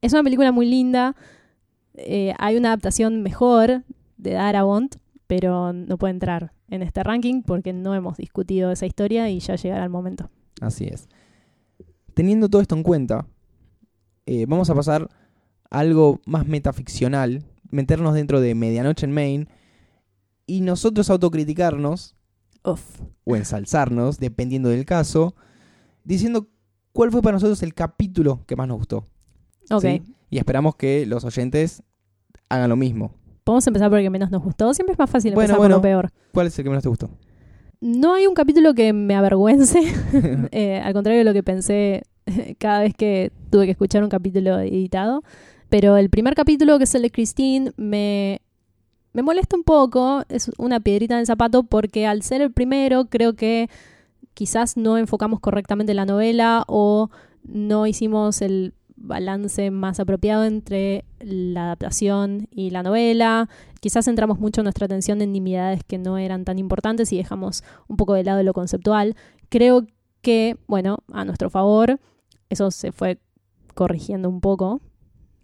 Es 0.00 0.12
una 0.12 0.22
película 0.22 0.52
muy 0.52 0.66
linda. 0.66 1.16
Eh, 1.94 2.34
hay 2.38 2.56
una 2.56 2.68
adaptación 2.68 3.22
mejor 3.22 3.82
de 4.16 4.32
Darabont, 4.32 4.96
pero 5.26 5.72
no 5.72 5.98
puede 5.98 6.12
entrar 6.12 6.52
en 6.70 6.82
este 6.82 7.02
ranking 7.02 7.42
porque 7.42 7.72
no 7.72 7.94
hemos 7.94 8.16
discutido 8.16 8.70
esa 8.70 8.86
historia 8.86 9.28
y 9.30 9.40
ya 9.40 9.56
llegará 9.56 9.84
el 9.84 9.90
momento. 9.90 10.30
Así 10.60 10.84
es. 10.84 11.08
Teniendo 12.14 12.48
todo 12.48 12.62
esto 12.62 12.74
en 12.74 12.82
cuenta, 12.82 13.26
eh, 14.26 14.46
vamos 14.46 14.68
a 14.70 14.74
pasar 14.74 15.08
a 15.70 15.78
algo 15.78 16.20
más 16.26 16.46
metaficcional, 16.46 17.44
meternos 17.70 18.14
dentro 18.14 18.40
de 18.40 18.54
Medianoche 18.54 19.06
en 19.06 19.12
Maine 19.12 19.48
y 20.48 20.62
nosotros 20.62 21.10
autocriticarnos 21.10 22.16
Uf. 22.64 23.00
o 23.24 23.36
ensalzarnos, 23.36 24.18
dependiendo 24.18 24.70
del 24.70 24.84
caso, 24.84 25.36
diciendo 26.02 26.48
cuál 26.92 27.12
fue 27.12 27.22
para 27.22 27.34
nosotros 27.34 27.62
el 27.62 27.74
capítulo 27.74 28.44
que 28.46 28.56
más 28.56 28.66
nos 28.66 28.78
gustó. 28.78 29.06
Ok. 29.70 29.82
¿sí? 29.82 30.02
Y 30.30 30.38
esperamos 30.38 30.74
que 30.74 31.06
los 31.06 31.24
oyentes 31.24 31.82
hagan 32.48 32.70
lo 32.70 32.76
mismo. 32.76 33.14
Podemos 33.44 33.66
empezar 33.66 33.90
por 33.90 33.98
el 33.98 34.04
que 34.04 34.10
menos 34.10 34.30
nos 34.30 34.42
gustó. 34.42 34.72
Siempre 34.74 34.94
es 34.94 34.98
más 34.98 35.10
fácil 35.10 35.34
Bueno, 35.34 35.54
empezar 35.54 35.58
bueno. 35.58 35.76
por 35.76 35.78
lo 35.78 35.82
peor. 35.82 36.12
¿Cuál 36.32 36.46
es 36.48 36.58
el 36.58 36.64
que 36.64 36.70
menos 36.70 36.82
te 36.82 36.88
gustó? 36.88 37.10
No 37.80 38.14
hay 38.14 38.26
un 38.26 38.34
capítulo 38.34 38.74
que 38.74 38.92
me 38.92 39.14
avergüence, 39.14 39.80
eh, 40.50 40.80
al 40.80 40.94
contrario 40.94 41.18
de 41.18 41.24
lo 41.24 41.32
que 41.34 41.42
pensé 41.42 42.02
cada 42.58 42.80
vez 42.80 42.94
que 42.94 43.32
tuve 43.50 43.66
que 43.66 43.72
escuchar 43.72 44.02
un 44.02 44.08
capítulo 44.08 44.58
editado. 44.58 45.22
Pero 45.68 45.98
el 45.98 46.08
primer 46.08 46.34
capítulo, 46.34 46.78
que 46.78 46.84
es 46.84 46.94
el 46.94 47.02
de 47.02 47.10
Christine, 47.10 47.72
me, 47.76 48.40
me 49.12 49.22
molesta 49.22 49.56
un 49.56 49.64
poco, 49.64 50.22
es 50.28 50.50
una 50.58 50.80
piedrita 50.80 51.14
en 51.14 51.20
el 51.20 51.26
zapato, 51.26 51.62
porque 51.64 52.06
al 52.06 52.22
ser 52.22 52.40
el 52.42 52.52
primero, 52.52 53.06
creo 53.06 53.34
que 53.34 53.68
quizás 54.34 54.76
no 54.76 54.98
enfocamos 54.98 55.40
correctamente 55.40 55.94
la 55.94 56.04
novela 56.04 56.64
o 56.68 57.10
no 57.42 57.86
hicimos 57.86 58.42
el 58.42 58.74
balance 59.00 59.70
más 59.70 60.00
apropiado 60.00 60.44
entre 60.44 61.04
la 61.20 61.64
adaptación 61.64 62.48
y 62.50 62.70
la 62.70 62.82
novela. 62.82 63.48
Quizás 63.80 64.04
centramos 64.04 64.38
mucho 64.38 64.62
nuestra 64.62 64.86
atención 64.86 65.22
en 65.22 65.32
nimiedades 65.32 65.82
que 65.84 65.98
no 65.98 66.18
eran 66.18 66.44
tan 66.44 66.58
importantes 66.58 67.12
y 67.12 67.16
dejamos 67.16 67.62
un 67.86 67.96
poco 67.96 68.14
de 68.14 68.24
lado 68.24 68.42
lo 68.42 68.52
conceptual. 68.52 69.16
Creo 69.48 69.86
que, 70.20 70.56
bueno, 70.66 70.98
a 71.12 71.24
nuestro 71.24 71.48
favor, 71.48 72.00
eso 72.50 72.70
se 72.70 72.92
fue 72.92 73.18
corrigiendo 73.74 74.28
un 74.28 74.40
poco. 74.40 74.80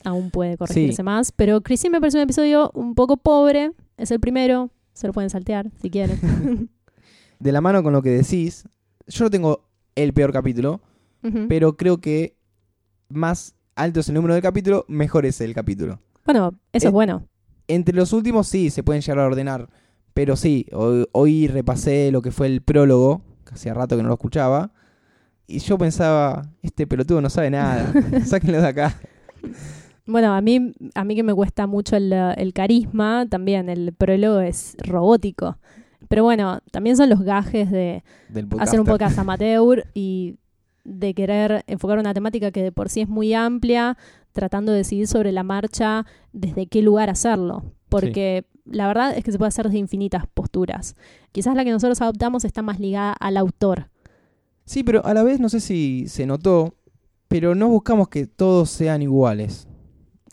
Aún 0.04 0.30
puede 0.30 0.56
corregirse 0.56 0.96
Sí. 0.96 1.02
más. 1.02 1.32
Pero 1.32 1.60
Christine 1.62 1.92
me 1.92 2.00
parece 2.00 2.18
un 2.18 2.22
episodio 2.24 2.70
un 2.74 2.94
poco 2.94 3.16
pobre. 3.16 3.72
Es 3.96 4.10
el 4.10 4.20
primero. 4.20 4.70
Se 4.92 5.06
lo 5.06 5.12
pueden 5.12 5.30
saltear 5.30 5.70
si 5.82 5.90
quieren. 5.90 6.18
De 7.40 7.52
la 7.52 7.60
mano 7.60 7.82
con 7.82 7.92
lo 7.92 8.00
que 8.02 8.10
decís, 8.10 8.64
yo 9.08 9.24
no 9.24 9.30
tengo 9.30 9.68
el 9.96 10.12
peor 10.12 10.32
capítulo, 10.32 10.80
pero 11.48 11.76
creo 11.76 12.00
que 12.00 12.36
más 13.08 13.54
alto 13.74 14.00
es 14.00 14.08
el 14.08 14.14
número 14.14 14.34
del 14.34 14.42
capítulo, 14.42 14.84
mejor 14.88 15.26
es 15.26 15.40
el 15.40 15.52
capítulo. 15.54 16.00
Bueno, 16.24 16.54
eso 16.72 16.86
es 16.88 16.92
bueno. 16.92 17.26
Entre 17.66 17.94
los 17.94 18.12
últimos 18.12 18.46
sí, 18.46 18.70
se 18.70 18.82
pueden 18.82 19.02
llegar 19.02 19.18
a 19.18 19.26
ordenar, 19.26 19.68
pero 20.14 20.36
sí, 20.36 20.66
hoy, 20.72 21.06
hoy 21.12 21.48
repasé 21.48 22.10
lo 22.12 22.22
que 22.22 22.30
fue 22.30 22.46
el 22.46 22.62
prólogo, 22.62 23.22
que 23.44 23.54
hacía 23.54 23.74
rato 23.74 23.96
que 23.96 24.02
no 24.02 24.08
lo 24.08 24.14
escuchaba, 24.14 24.72
y 25.46 25.58
yo 25.58 25.76
pensaba, 25.76 26.48
este 26.62 26.86
pelotudo 26.86 27.20
no 27.20 27.30
sabe 27.30 27.50
nada, 27.50 27.92
sáquenlo 28.24 28.60
de 28.60 28.68
acá. 28.68 28.96
Bueno, 30.06 30.34
a 30.34 30.40
mí, 30.40 30.72
a 30.94 31.04
mí 31.04 31.14
que 31.14 31.22
me 31.22 31.34
cuesta 31.34 31.66
mucho 31.66 31.96
el, 31.96 32.12
el 32.12 32.52
carisma, 32.52 33.26
también 33.28 33.68
el 33.68 33.92
prólogo 33.92 34.40
es 34.40 34.76
robótico. 34.78 35.56
Pero 36.08 36.24
bueno, 36.24 36.60
también 36.70 36.96
son 36.96 37.08
los 37.10 37.22
gajes 37.22 37.70
de 37.70 38.04
hacer 38.58 38.80
un 38.80 38.86
podcast 38.86 39.18
amateur 39.18 39.86
y 39.94 40.36
de 40.84 41.14
querer 41.14 41.64
enfocar 41.66 41.98
una 41.98 42.12
temática 42.12 42.50
que 42.50 42.62
de 42.62 42.72
por 42.72 42.88
sí 42.88 43.00
es 43.00 43.08
muy 43.08 43.32
amplia, 43.32 43.96
tratando 44.32 44.72
de 44.72 44.78
decidir 44.78 45.06
sobre 45.06 45.32
la 45.32 45.42
marcha 45.42 46.04
desde 46.32 46.66
qué 46.66 46.82
lugar 46.82 47.08
hacerlo. 47.08 47.64
Porque 47.88 48.44
la 48.64 48.86
verdad 48.86 49.16
es 49.16 49.24
que 49.24 49.32
se 49.32 49.38
puede 49.38 49.48
hacer 49.48 49.66
desde 49.66 49.78
infinitas 49.78 50.24
posturas. 50.32 50.96
Quizás 51.32 51.54
la 51.56 51.64
que 51.64 51.70
nosotros 51.70 52.00
adoptamos 52.02 52.44
está 52.44 52.62
más 52.62 52.80
ligada 52.80 53.12
al 53.12 53.36
autor. 53.36 53.88
Sí, 54.64 54.82
pero 54.82 55.04
a 55.04 55.14
la 55.14 55.22
vez 55.22 55.40
no 55.40 55.48
sé 55.48 55.60
si 55.60 56.06
se 56.08 56.26
notó, 56.26 56.74
pero 57.28 57.54
no 57.54 57.68
buscamos 57.68 58.08
que 58.08 58.26
todos 58.26 58.70
sean 58.70 59.02
iguales. 59.02 59.68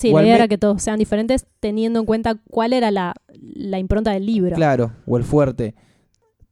Sí, 0.02 0.12
la 0.12 0.24
idea 0.24 0.36
era 0.36 0.48
que 0.48 0.58
todos 0.58 0.82
sean 0.82 0.98
diferentes 0.98 1.46
teniendo 1.60 2.00
en 2.00 2.06
cuenta 2.06 2.36
cuál 2.50 2.74
era 2.74 2.90
la, 2.90 3.14
la 3.40 3.78
impronta 3.78 4.12
del 4.12 4.26
libro. 4.26 4.56
Claro, 4.56 4.94
o 5.06 5.18
el 5.18 5.24
fuerte. 5.24 5.76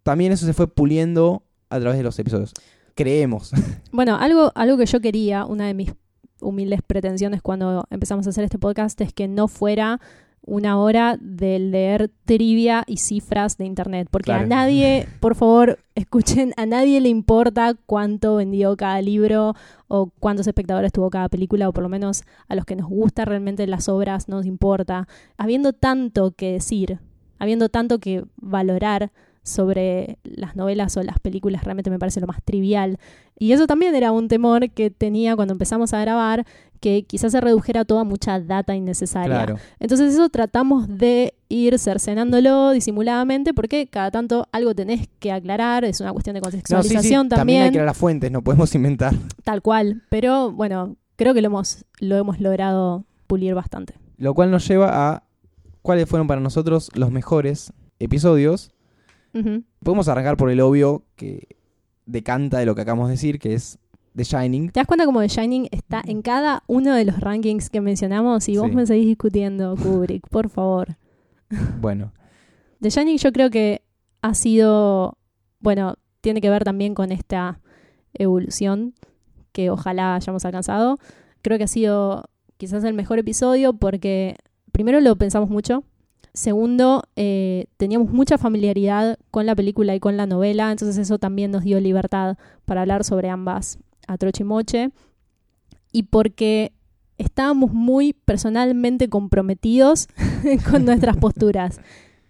También 0.04 0.32
eso 0.32 0.46
se 0.46 0.54
fue 0.54 0.68
puliendo 0.68 1.44
a 1.70 1.80
través 1.80 1.98
de 1.98 2.04
los 2.04 2.18
episodios. 2.20 2.54
Creemos. 2.96 3.52
Bueno, 3.92 4.18
algo, 4.18 4.52
algo 4.54 4.78
que 4.78 4.86
yo 4.86 5.02
quería, 5.02 5.46
una 5.46 5.66
de 5.66 5.74
mis 5.74 5.92
humildes 6.42 6.82
pretensiones 6.86 7.42
cuando 7.42 7.86
empezamos 7.90 8.28
a 8.28 8.30
hacer 8.30 8.44
este 8.44 8.60
podcast 8.60 9.02
es 9.02 9.14
que 9.14 9.28
no 9.28 9.48
fuera 9.48 10.00
una 10.50 10.80
hora 10.80 11.18
de 11.22 11.60
leer 11.60 12.10
trivia 12.26 12.84
y 12.88 12.98
cifras 12.98 13.58
de 13.58 13.66
internet. 13.66 14.08
Porque 14.10 14.32
a 14.32 14.46
nadie, 14.46 15.08
por 15.20 15.36
favor, 15.36 15.80
escuchen, 15.94 16.54
a 16.58 16.66
nadie 16.66 17.00
le 17.00 17.10
importa 17.10 17.76
cuánto 17.86 18.36
vendió 18.36 18.76
cada 18.76 19.02
libro 19.02 19.56
o 19.88 20.12
cuántos 20.20 20.48
espectadores 20.48 20.92
tuvo 20.92 21.10
cada 21.10 21.30
película, 21.30 21.70
o 21.70 21.74
por 21.74 21.84
lo 21.84 21.90
menos 21.90 22.24
a 22.48 22.56
los 22.56 22.66
que 22.66 22.76
nos 22.76 22.90
gusta 22.90 23.26
realmente 23.26 23.68
las 23.68 23.88
obras 23.90 24.28
no 24.28 24.38
nos 24.38 24.48
importa. 24.48 25.08
Habiendo 25.38 25.72
tanto 25.72 26.32
que 26.32 26.54
decir, 26.54 27.00
habiendo 27.38 27.70
tanto 27.70 28.00
que 28.00 28.26
valorar 28.38 29.12
sobre 29.44 30.18
las 30.24 30.56
novelas 30.56 30.98
o 30.98 31.04
las 31.04 31.20
películas, 31.20 31.64
realmente 31.64 31.90
me 31.90 32.00
parece 32.00 32.22
lo 32.22 32.28
más 32.28 32.44
trivial. 32.44 32.98
Y 33.38 33.52
eso 33.54 33.68
también 33.68 33.96
era 33.96 34.12
un 34.12 34.28
temor 34.28 34.70
que 34.72 34.90
tenía 34.90 35.36
cuando 35.36 35.54
empezamos 35.54 35.94
a 35.94 36.02
grabar, 36.02 36.46
que 36.80 37.04
quizás 37.04 37.32
se 37.32 37.42
redujera 37.42 37.86
toda 37.86 38.04
mucha 38.04 38.40
data 38.40 38.76
innecesaria. 38.76 39.28
Claro. 39.28 39.58
Entonces 39.80 40.14
eso 40.14 40.30
tratamos 40.30 40.88
de 40.88 41.34
ir 41.50 41.78
cercenándolo 41.80 42.72
disimuladamente 42.72 43.54
porque 43.54 43.88
cada 43.88 44.12
tanto 44.12 44.48
algo 44.52 44.74
tenés 44.76 45.08
que 45.20 45.32
aclarar, 45.32 45.84
es 45.84 46.00
una 46.00 46.14
cuestión 46.14 46.36
de 46.36 46.42
No, 46.42 46.46
sí, 46.52 46.58
sí, 46.58 46.62
contextualización 46.64 47.30
También 47.30 47.64
hay 47.64 47.68
también, 47.68 47.72
que 47.72 47.78
ir 47.78 47.82
a 47.82 47.86
las 47.86 47.98
fuentes, 47.98 48.32
no 48.32 48.42
podemos 48.42 48.74
inventar. 48.76 49.14
tal 49.44 49.62
cual. 49.62 50.04
Pero 50.10 50.52
bueno, 50.52 50.96
creo 51.16 51.34
que 51.34 51.42
lo 51.42 51.48
hemos, 51.48 51.86
lo 52.00 52.18
hemos 52.18 52.40
logrado 52.40 53.06
pulir 53.28 53.54
bastante. 53.56 53.96
Lo 54.18 54.34
cual 54.34 54.52
nos 54.52 54.68
lleva 54.68 55.10
a 55.12 55.24
cuáles 55.82 56.08
fueron 56.08 56.28
para 56.28 56.42
nosotros 56.42 56.90
los 56.94 57.12
mejores 57.12 57.74
episodios. 58.00 58.72
Podemos 59.84 60.08
arrancar 60.08 60.38
por 60.38 60.50
el 60.50 60.60
obvio 60.60 61.04
que 61.16 61.56
decanta 62.06 62.58
de 62.60 62.66
lo 62.66 62.74
que 62.76 62.82
acabamos 62.82 63.08
de 63.08 63.14
decir, 63.14 63.40
que 63.40 63.54
es 63.54 63.78
The 64.20 64.26
Shining. 64.26 64.72
¿Te 64.72 64.82
das 64.82 64.88
cuenta 64.88 65.06
como 65.06 65.22
The 65.22 65.30
Shining 65.30 65.70
está 65.72 66.02
en 66.06 66.22
cada 66.22 66.62
uno 66.68 66.94
de 66.94 67.06
los 67.06 67.22
rankings 67.22 67.70
que 67.70 67.80
mencionamos 67.80 68.50
y 68.50 68.58
vos 68.58 68.68
Sí. 68.68 68.76
me 68.76 68.86
seguís 68.86 69.06
discutiendo, 69.08 69.78
Kubrick, 69.78 70.28
por 70.28 70.50
favor? 70.50 70.98
Bueno, 71.80 72.12
The 72.82 72.90
Shining 72.90 73.18
yo 73.18 73.32
creo 73.32 73.50
que 73.50 73.82
ha 74.22 74.34
sido, 74.34 75.18
bueno, 75.62 75.96
tiene 76.20 76.42
que 76.42 76.50
ver 76.50 76.66
también 76.66 76.94
con 76.96 77.14
esta 77.14 77.62
evolución 78.14 78.94
que 79.54 79.70
ojalá 79.70 80.16
hayamos 80.16 80.44
alcanzado. 80.44 80.98
Creo 81.42 81.58
que 81.58 81.64
ha 81.64 81.68
sido 81.68 82.26
quizás 82.58 82.84
el 82.84 82.94
mejor 82.94 83.20
episodio 83.20 83.72
porque 83.72 84.36
primero 84.74 85.00
lo 85.00 85.16
pensamos 85.16 85.50
mucho, 85.50 85.86
segundo 86.34 87.04
eh, 87.16 87.68
teníamos 87.78 88.12
mucha 88.12 88.38
familiaridad 88.38 89.18
con 89.32 89.46
la 89.46 89.56
película 89.56 89.96
y 89.96 90.02
con 90.02 90.18
la 90.18 90.26
novela, 90.26 90.72
entonces 90.72 90.98
eso 90.98 91.20
también 91.20 91.52
nos 91.52 91.64
dio 91.64 91.80
libertad 91.80 92.38
para 92.66 92.82
hablar 92.82 93.06
sobre 93.06 93.30
ambas 93.30 93.80
a 94.12 94.18
troche 94.18 94.44
y 95.92 96.04
porque 96.04 96.72
estábamos 97.18 97.72
muy 97.74 98.14
personalmente 98.14 99.10
comprometidos 99.10 100.08
con 100.72 100.86
nuestras 100.86 101.18
posturas. 101.26 101.80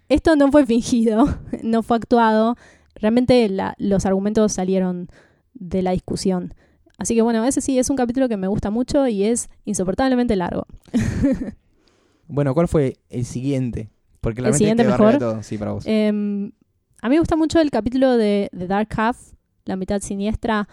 Esto 0.09 0.35
no 0.35 0.51
fue 0.51 0.65
fingido, 0.65 1.25
no 1.63 1.83
fue 1.83 1.97
actuado. 1.97 2.55
Realmente 2.95 3.47
la- 3.49 3.75
los 3.77 4.05
argumentos 4.05 4.51
salieron 4.53 5.07
de 5.53 5.81
la 5.81 5.91
discusión. 5.91 6.53
Así 6.97 7.15
que 7.15 7.21
bueno, 7.21 7.45
ese 7.45 7.61
sí 7.61 7.79
es 7.79 7.89
un 7.89 7.95
capítulo 7.95 8.27
que 8.27 8.35
me 8.37 8.47
gusta 8.47 8.71
mucho 8.71 9.07
y 9.07 9.23
es 9.23 9.49
insoportablemente 9.63 10.35
largo. 10.35 10.65
bueno, 12.27 12.53
¿cuál 12.53 12.67
fue 12.67 12.97
el 13.09 13.25
siguiente? 13.25 13.89
Porque 14.21 14.41
la 14.41 14.49
¿El 14.49 14.55
siguiente 14.55 14.83
mejor? 14.83 15.17
todo, 15.17 15.41
sí, 15.43 15.57
para 15.57 15.71
vos. 15.71 15.83
Em, 15.87 16.51
a 17.01 17.07
mí 17.07 17.15
me 17.15 17.19
gusta 17.19 17.37
mucho 17.37 17.61
el 17.61 17.71
capítulo 17.71 18.17
de, 18.17 18.49
de 18.51 18.67
Dark 18.67 18.89
Half, 18.97 19.33
la 19.65 19.77
mitad 19.77 20.01
siniestra, 20.01 20.67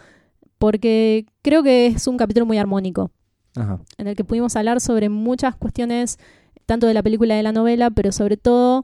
porque 0.57 1.25
creo 1.41 1.63
que 1.63 1.87
es 1.87 2.07
un 2.07 2.17
capítulo 2.17 2.45
muy 2.45 2.57
armónico, 2.57 3.11
Ajá. 3.55 3.79
en 3.97 4.07
el 4.07 4.15
que 4.15 4.23
pudimos 4.23 4.55
hablar 4.55 4.81
sobre 4.81 5.09
muchas 5.09 5.55
cuestiones, 5.55 6.17
tanto 6.65 6.87
de 6.87 6.93
la 6.93 7.03
película 7.03 7.33
y 7.33 7.37
de 7.37 7.43
la 7.43 7.51
novela, 7.51 7.89
pero 7.89 8.11
sobre 8.11 8.37
todo 8.37 8.83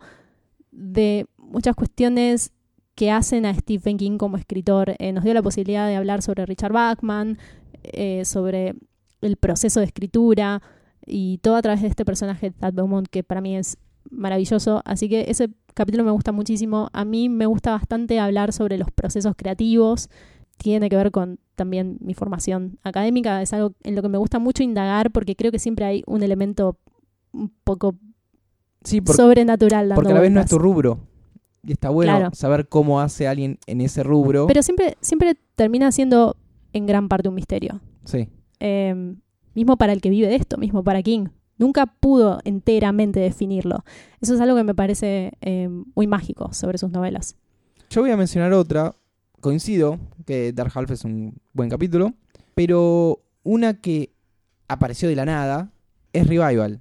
de 0.71 1.27
muchas 1.37 1.75
cuestiones 1.75 2.51
que 2.95 3.11
hacen 3.11 3.45
a 3.45 3.53
Stephen 3.53 3.97
King 3.97 4.17
como 4.17 4.37
escritor. 4.37 4.95
Eh, 4.99 5.11
nos 5.11 5.23
dio 5.23 5.33
la 5.33 5.41
posibilidad 5.41 5.87
de 5.87 5.95
hablar 5.95 6.21
sobre 6.21 6.45
Richard 6.45 6.73
Bachman, 6.73 7.37
eh, 7.83 8.23
sobre 8.25 8.75
el 9.21 9.37
proceso 9.37 9.79
de 9.79 9.87
escritura 9.87 10.61
y 11.05 11.39
todo 11.39 11.55
a 11.55 11.61
través 11.61 11.81
de 11.81 11.87
este 11.87 12.05
personaje, 12.05 12.51
Tad 12.51 12.73
Beaumont, 12.73 13.07
que 13.07 13.23
para 13.23 13.41
mí 13.41 13.57
es 13.57 13.77
maravilloso. 14.09 14.81
Así 14.85 15.09
que 15.09 15.25
ese 15.29 15.49
capítulo 15.73 16.03
me 16.03 16.11
gusta 16.11 16.31
muchísimo. 16.31 16.89
A 16.93 17.05
mí 17.05 17.29
me 17.29 17.45
gusta 17.45 17.71
bastante 17.71 18.19
hablar 18.19 18.53
sobre 18.53 18.77
los 18.77 18.91
procesos 18.91 19.33
creativos. 19.35 20.09
Tiene 20.57 20.89
que 20.89 20.95
ver 20.95 21.11
con 21.11 21.39
también 21.55 21.97
mi 22.01 22.13
formación 22.13 22.79
académica. 22.83 23.41
Es 23.41 23.53
algo 23.53 23.73
en 23.83 23.95
lo 23.95 24.01
que 24.01 24.09
me 24.09 24.17
gusta 24.17 24.39
mucho 24.39 24.63
indagar 24.63 25.11
porque 25.11 25.35
creo 25.35 25.51
que 25.51 25.59
siempre 25.59 25.85
hay 25.85 26.03
un 26.07 26.23
elemento 26.23 26.77
un 27.31 27.51
poco 27.63 27.95
Sí, 28.83 29.01
por- 29.01 29.15
sobrenatural. 29.15 29.89
dando 29.89 29.95
porque 29.95 30.11
a 30.11 30.15
la 30.15 30.21
vez 30.21 30.31
no 30.31 30.39
es 30.41 30.49
tu 30.49 30.57
rubro. 30.59 30.99
Y 31.65 31.71
está 31.71 31.89
bueno 31.89 32.17
Claro. 32.17 32.35
saber 32.35 32.67
cómo 32.67 32.99
hace 32.99 33.27
alguien 33.27 33.57
en 33.67 33.81
ese 33.81 34.03
rubro. 34.03 34.47
Pero 34.47 34.61
siempre, 34.63 34.97
siempre 35.01 35.35
termina 35.55 35.91
siendo 35.91 36.35
en 36.73 36.85
gran 36.85 37.07
parte 37.09 37.29
un 37.29 37.35
misterio. 37.35 37.79
sí. 38.05 38.27
Eh, 38.59 39.15
mismo 39.55 39.75
para 39.77 39.91
el 39.93 39.99
que 40.01 40.09
vive 40.09 40.27
de 40.27 40.35
esto, 40.35 40.57
mismo 40.57 40.83
para 40.83 41.03
King. 41.03 41.27
Nunca 41.57 41.85
pudo 41.85 42.39
enteramente 42.45 43.19
definirlo. 43.19 43.83
Eso 44.21 44.33
es 44.33 44.39
algo 44.41 44.55
que 44.55 44.63
me 44.63 44.73
parece 44.73 45.33
eh, 45.41 45.69
muy 45.95 46.07
mágico 46.07 46.51
sobre 46.53 46.77
sus 46.77 46.89
novelas. 46.89 47.35
Yo 47.89 48.01
voy 48.01 48.11
a 48.11 48.17
mencionar 48.17 48.51
otra. 48.53 48.95
Coincido 49.43 49.99
que 50.25 50.53
Dark 50.53 50.71
Half 50.73 50.91
es 50.91 51.03
un 51.03 51.35
buen 51.51 51.69
capítulo. 51.69 52.13
Pero 52.55 53.19
una 53.43 53.73
que 53.73 54.13
apareció 54.69 55.09
de 55.09 55.17
la 55.17 55.25
nada 55.25 55.69
es 56.13 56.25
Revival. 56.27 56.79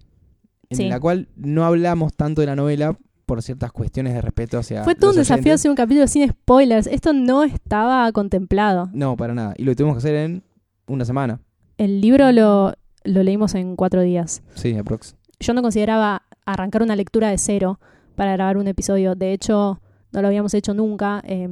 En 0.70 0.76
Sí. 0.76 0.88
la 0.88 1.00
cual 1.00 1.28
no 1.34 1.64
hablamos 1.64 2.14
tanto 2.14 2.40
de 2.40 2.46
la 2.46 2.54
novela 2.54 2.96
por 3.26 3.42
ciertas 3.42 3.72
cuestiones 3.72 4.14
de 4.14 4.20
respeto 4.20 4.58
hacia. 4.58 4.84
Fue 4.84 4.94
todo 4.94 5.10
un 5.10 5.16
desafío 5.16 5.54
hacer 5.54 5.70
un 5.72 5.76
capítulo 5.76 6.06
sin 6.06 6.28
spoilers. 6.28 6.86
Esto 6.86 7.12
no 7.12 7.42
estaba 7.42 8.10
contemplado. 8.12 8.88
No, 8.92 9.16
para 9.16 9.34
nada. 9.34 9.54
Y 9.58 9.64
lo 9.64 9.74
tuvimos 9.74 9.96
que 9.96 9.98
hacer 9.98 10.14
en 10.14 10.44
una 10.86 11.04
semana. 11.04 11.40
El 11.78 12.00
libro 12.00 12.30
lo, 12.30 12.74
lo 13.02 13.22
leímos 13.24 13.56
en 13.56 13.74
cuatro 13.74 14.02
días. 14.02 14.40
Sí, 14.54 14.76
aprox. 14.76 15.16
Yo 15.40 15.52
no 15.52 15.62
consideraba 15.62 16.22
arrancar 16.46 16.82
una 16.84 16.94
lectura 16.94 17.30
de 17.30 17.38
cero 17.38 17.80
para 18.14 18.32
grabar 18.34 18.56
un 18.56 18.68
episodio. 18.68 19.16
De 19.16 19.32
hecho, 19.32 19.80
no 20.12 20.22
lo 20.22 20.28
habíamos 20.28 20.54
hecho 20.54 20.74
nunca. 20.74 21.20
Eh, 21.26 21.48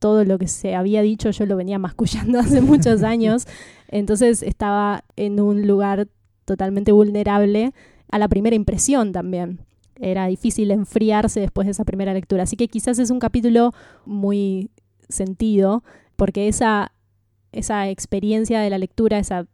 todo 0.00 0.24
lo 0.24 0.38
que 0.38 0.48
se 0.48 0.74
había 0.74 1.02
dicho 1.02 1.30
yo 1.30 1.46
lo 1.46 1.56
venía 1.56 1.78
mascullando 1.78 2.38
hace 2.40 2.60
muchos 2.60 3.04
años. 3.04 3.46
Entonces 3.88 4.42
estaba 4.42 5.04
en 5.14 5.40
un 5.40 5.68
lugar 5.68 6.08
totalmente 6.44 6.90
vulnerable 6.90 7.72
a 8.10 8.18
la 8.18 8.26
primera 8.26 8.56
impresión 8.56 9.12
también. 9.12 9.60
Era 10.00 10.26
difícil 10.26 10.70
enfriarse 10.70 11.38
después 11.40 11.66
de 11.66 11.72
esa 11.72 11.84
primera 11.84 12.14
lectura. 12.14 12.42
Así 12.44 12.56
que 12.56 12.68
quizás 12.68 12.98
es 12.98 13.10
un 13.10 13.18
capítulo 13.20 13.72
muy 14.06 14.70
sentido, 15.08 15.84
porque 16.16 16.48
esa, 16.48 16.92
esa 17.52 17.88
experiencia 17.90 18.60
de 18.60 18.70
la 18.70 18.78
lectura, 18.78 19.18
esa 19.18 19.46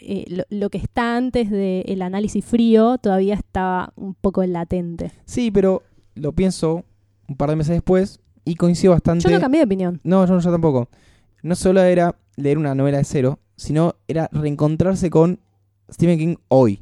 eh, 0.00 0.24
lo, 0.28 0.44
lo 0.48 0.70
que 0.70 0.78
está 0.78 1.16
antes 1.16 1.50
del 1.50 2.00
análisis 2.00 2.44
frío 2.44 2.96
todavía 2.98 3.34
estaba 3.34 3.92
un 3.96 4.14
poco 4.14 4.42
latente. 4.44 5.12
Sí, 5.26 5.50
pero 5.50 5.82
lo 6.14 6.32
pienso 6.32 6.84
un 7.28 7.36
par 7.36 7.50
de 7.50 7.56
meses 7.56 7.74
después 7.74 8.20
y 8.44 8.54
coincido 8.56 8.92
bastante. 8.92 9.24
Yo 9.24 9.30
no 9.34 9.40
cambié 9.40 9.60
de 9.60 9.64
opinión. 9.66 10.00
No, 10.04 10.26
yo, 10.26 10.38
yo 10.38 10.50
tampoco. 10.50 10.88
No 11.42 11.54
solo 11.54 11.82
era 11.82 12.16
leer 12.36 12.58
una 12.58 12.74
novela 12.74 12.98
de 12.98 13.04
cero, 13.04 13.38
sino 13.56 13.96
era 14.08 14.28
reencontrarse 14.32 15.10
con 15.10 15.40
Stephen 15.90 16.18
King 16.18 16.34
hoy. 16.48 16.80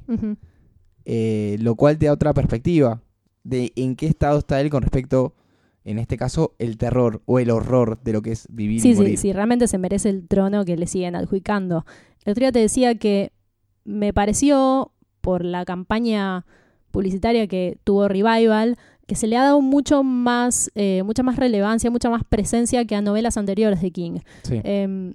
Eh, 1.04 1.56
lo 1.60 1.74
cual 1.74 1.98
te 1.98 2.06
da 2.06 2.12
otra 2.12 2.32
perspectiva 2.32 3.02
de 3.42 3.72
en 3.74 3.96
qué 3.96 4.06
estado 4.06 4.38
está 4.38 4.60
él 4.60 4.70
con 4.70 4.82
respecto, 4.82 5.34
en 5.84 5.98
este 5.98 6.16
caso, 6.16 6.54
el 6.60 6.78
terror 6.78 7.22
o 7.26 7.40
el 7.40 7.50
horror 7.50 8.00
de 8.02 8.12
lo 8.12 8.22
que 8.22 8.30
es 8.32 8.46
vivir 8.50 8.76
y 8.76 8.80
Sí, 8.80 8.94
sí, 8.94 9.00
morir. 9.00 9.18
sí, 9.18 9.32
realmente 9.32 9.66
se 9.66 9.78
merece 9.78 10.10
el 10.10 10.28
trono 10.28 10.64
que 10.64 10.76
le 10.76 10.86
siguen 10.86 11.16
adjudicando. 11.16 11.84
El 12.24 12.30
otro 12.32 12.42
día 12.42 12.52
te 12.52 12.60
decía 12.60 12.94
que 12.94 13.32
me 13.84 14.12
pareció, 14.12 14.92
por 15.20 15.44
la 15.44 15.64
campaña 15.64 16.46
publicitaria 16.92 17.46
que 17.48 17.78
tuvo 17.84 18.06
Revival, 18.06 18.76
que 19.12 19.16
se 19.16 19.26
le 19.26 19.36
ha 19.36 19.42
dado 19.42 19.60
mucho 19.60 20.02
más, 20.02 20.70
eh, 20.74 21.02
mucha 21.04 21.22
más 21.22 21.36
relevancia, 21.36 21.90
mucha 21.90 22.08
más 22.08 22.24
presencia 22.24 22.86
que 22.86 22.94
a 22.94 23.02
novelas 23.02 23.36
anteriores 23.36 23.82
de 23.82 23.90
King. 23.90 24.20
Sí. 24.42 24.62
Eh, 24.64 25.12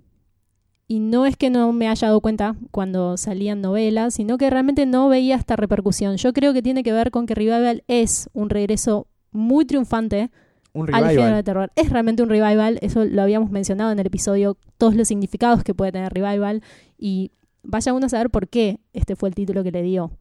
y 0.88 1.00
no 1.00 1.26
es 1.26 1.36
que 1.36 1.50
no 1.50 1.74
me 1.74 1.88
haya 1.88 2.10
dado 2.10 2.22
cuenta 2.22 2.56
cuando 2.70 3.18
salían 3.18 3.60
novelas, 3.60 4.14
sino 4.14 4.38
que 4.38 4.52
realmente 4.52 4.86
no 4.86 5.10
veía 5.10 5.36
esta 5.36 5.56
repercusión. 5.56 6.18
Yo 6.18 6.32
creo 6.32 6.54
que 6.54 6.62
tiene 6.62 6.84
que 6.84 6.92
ver 6.92 7.10
con 7.10 7.26
que 7.26 7.34
Revival 7.34 7.84
es 7.88 8.30
un 8.34 8.52
regreso 8.52 9.08
muy 9.32 9.66
triunfante 9.66 10.30
un 10.74 10.94
al 10.94 11.10
género 11.10 11.38
de 11.38 11.44
terror. 11.44 11.72
Es 11.76 11.90
realmente 11.90 12.22
un 12.22 12.30
revival, 12.30 12.78
eso 12.84 13.04
lo 13.04 13.24
habíamos 13.24 13.50
mencionado 13.50 13.92
en 13.92 13.98
el 13.98 14.06
episodio, 14.06 14.58
todos 14.78 14.94
los 14.94 15.08
significados 15.08 15.64
que 15.64 15.74
puede 15.74 15.92
tener 15.92 16.14
revival. 16.14 16.62
Y 17.00 17.32
vaya 17.64 17.94
uno 17.94 18.06
a 18.06 18.10
saber 18.10 18.30
por 18.30 18.48
qué 18.48 18.80
este 18.94 19.16
fue 19.16 19.30
el 19.30 19.34
título 19.34 19.64
que 19.64 19.72
le 19.72 19.82
dio. 19.82 20.12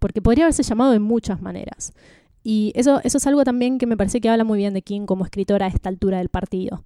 Porque 0.00 0.20
podría 0.20 0.46
haberse 0.46 0.64
llamado 0.64 0.90
de 0.90 0.98
muchas 0.98 1.40
maneras. 1.40 1.92
Y 2.42 2.72
eso, 2.74 3.00
eso 3.04 3.18
es 3.18 3.26
algo 3.26 3.44
también 3.44 3.78
que 3.78 3.86
me 3.86 3.96
parece 3.96 4.20
que 4.20 4.28
habla 4.28 4.44
muy 4.44 4.58
bien 4.58 4.74
de 4.74 4.82
King 4.82 5.06
como 5.06 5.24
escritor 5.24 5.62
a 5.62 5.68
esta 5.68 5.88
altura 5.88 6.18
del 6.18 6.28
partido. 6.28 6.84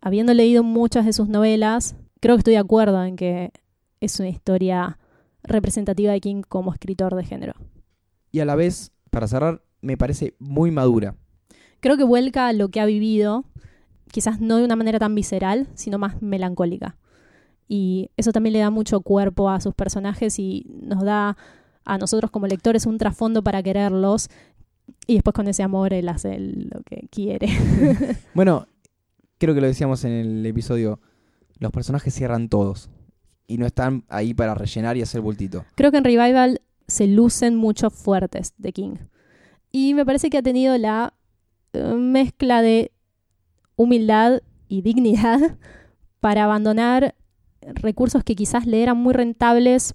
Habiendo 0.00 0.34
leído 0.34 0.62
muchas 0.62 1.06
de 1.06 1.12
sus 1.12 1.28
novelas, 1.28 1.96
creo 2.20 2.36
que 2.36 2.40
estoy 2.40 2.54
de 2.54 2.58
acuerdo 2.58 3.02
en 3.04 3.16
que 3.16 3.52
es 4.00 4.18
una 4.20 4.28
historia 4.28 4.98
representativa 5.42 6.12
de 6.12 6.20
King 6.20 6.42
como 6.46 6.72
escritor 6.72 7.14
de 7.14 7.24
género. 7.24 7.54
Y 8.30 8.40
a 8.40 8.44
la 8.44 8.54
vez, 8.54 8.92
para 9.10 9.28
cerrar, 9.28 9.62
me 9.80 9.96
parece 9.96 10.34
muy 10.38 10.70
madura. 10.70 11.16
creo 11.80 11.96
que 11.96 12.04
vuelca 12.04 12.52
lo 12.52 12.68
que 12.68 12.80
ha 12.80 12.86
vivido, 12.86 13.44
quizás 14.10 14.40
no 14.40 14.56
de 14.56 14.64
una 14.64 14.76
manera 14.76 14.98
tan 14.98 15.14
visceral, 15.14 15.68
sino 15.74 15.98
más 15.98 16.22
melancólica. 16.22 16.96
Y 17.68 18.10
eso 18.16 18.32
también 18.32 18.52
le 18.52 18.58
da 18.60 18.70
mucho 18.70 19.00
cuerpo 19.00 19.50
a 19.50 19.60
sus 19.60 19.74
personajes 19.74 20.38
y 20.38 20.66
nos 20.82 21.02
da 21.02 21.36
a 21.84 21.98
nosotros 21.98 22.30
como 22.30 22.46
lectores 22.46 22.86
un 22.86 22.98
trasfondo 22.98 23.42
para 23.42 23.62
quererlos. 23.62 24.28
Y 25.06 25.14
después 25.14 25.34
con 25.34 25.48
ese 25.48 25.62
amor 25.62 25.92
él 25.92 26.08
hace 26.08 26.38
lo 26.38 26.82
que 26.82 27.08
quiere. 27.10 27.48
Bueno, 28.34 28.66
creo 29.38 29.54
que 29.54 29.60
lo 29.60 29.66
decíamos 29.66 30.04
en 30.04 30.12
el 30.12 30.46
episodio, 30.46 31.00
los 31.58 31.72
personajes 31.72 32.14
cierran 32.14 32.48
todos. 32.48 32.90
Y 33.46 33.58
no 33.58 33.66
están 33.66 34.04
ahí 34.08 34.34
para 34.34 34.54
rellenar 34.54 34.96
y 34.96 35.02
hacer 35.02 35.20
bultito. 35.20 35.64
Creo 35.74 35.90
que 35.90 35.98
en 35.98 36.04
Revival 36.04 36.62
se 36.86 37.06
lucen 37.06 37.56
muchos 37.56 37.92
fuertes 37.92 38.54
de 38.56 38.72
King. 38.72 38.96
Y 39.70 39.94
me 39.94 40.06
parece 40.06 40.30
que 40.30 40.38
ha 40.38 40.42
tenido 40.42 40.78
la 40.78 41.14
eh, 41.72 41.94
mezcla 41.94 42.62
de 42.62 42.92
humildad 43.76 44.42
y 44.68 44.82
dignidad 44.82 45.58
para 46.20 46.44
abandonar 46.44 47.14
recursos 47.60 48.24
que 48.24 48.36
quizás 48.36 48.66
le 48.66 48.82
eran 48.82 48.96
muy 48.96 49.12
rentables, 49.12 49.94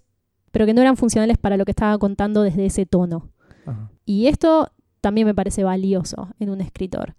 pero 0.52 0.66
que 0.66 0.74
no 0.74 0.82
eran 0.82 0.98
funcionales 0.98 1.38
para 1.38 1.58
lo 1.58 1.66
que 1.66 1.72
estaba 1.72 1.98
contando 1.98 2.44
desde 2.44 2.66
ese 2.66 2.86
tono. 2.86 3.32
Ajá. 3.66 3.92
Y 4.06 4.28
esto 4.28 4.72
también 5.02 5.28
me 5.28 5.34
parece 5.36 5.64
valioso 5.64 6.30
en 6.40 6.50
un 6.50 6.62
escritor, 6.62 7.16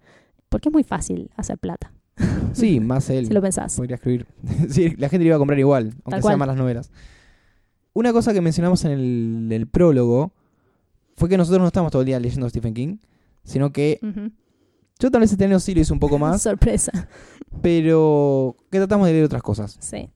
porque 0.49 0.69
es 0.69 0.73
muy 0.73 0.83
fácil 0.83 1.29
hacer 1.35 1.57
plata, 1.57 1.93
Sí, 2.53 2.79
más 2.81 3.09
él. 3.09 3.27
si 3.27 3.33
lo 3.33 3.41
pensás. 3.41 3.75
Podría 3.77 3.95
escribir. 3.95 4.25
sí, 4.69 4.89
la 4.97 5.09
gente 5.09 5.19
le 5.23 5.27
iba 5.27 5.35
a 5.35 5.39
comprar 5.39 5.59
igual, 5.59 5.93
aunque 6.03 6.21
sean 6.21 6.39
malas 6.39 6.57
novelas. 6.57 6.91
Una 7.93 8.13
cosa 8.13 8.33
que 8.33 8.41
mencionamos 8.41 8.83
en 8.85 8.91
el, 8.91 9.49
el 9.51 9.67
prólogo 9.67 10.31
fue 11.15 11.27
que 11.29 11.37
nosotros 11.37 11.61
no 11.61 11.67
estamos 11.67 11.91
todo 11.91 12.01
el 12.01 12.05
día 12.05 12.19
leyendo 12.19 12.45
a 12.45 12.49
Stephen 12.49 12.73
King, 12.73 12.97
sino 13.43 13.71
que 13.71 13.99
yo 14.99 15.11
tal 15.11 15.21
vez 15.21 15.31
este 15.31 15.45
año 15.45 15.59
sí 15.59 15.73
lo 15.73 15.81
hice 15.81 15.91
un 15.93 15.99
poco 15.99 16.17
más, 16.19 16.41
Sorpresa. 16.41 17.07
pero 17.61 18.55
que 18.71 18.77
tratamos 18.77 19.07
de 19.07 19.13
leer 19.13 19.25
otras 19.25 19.41
cosas. 19.41 19.77
Sí. 19.79 20.09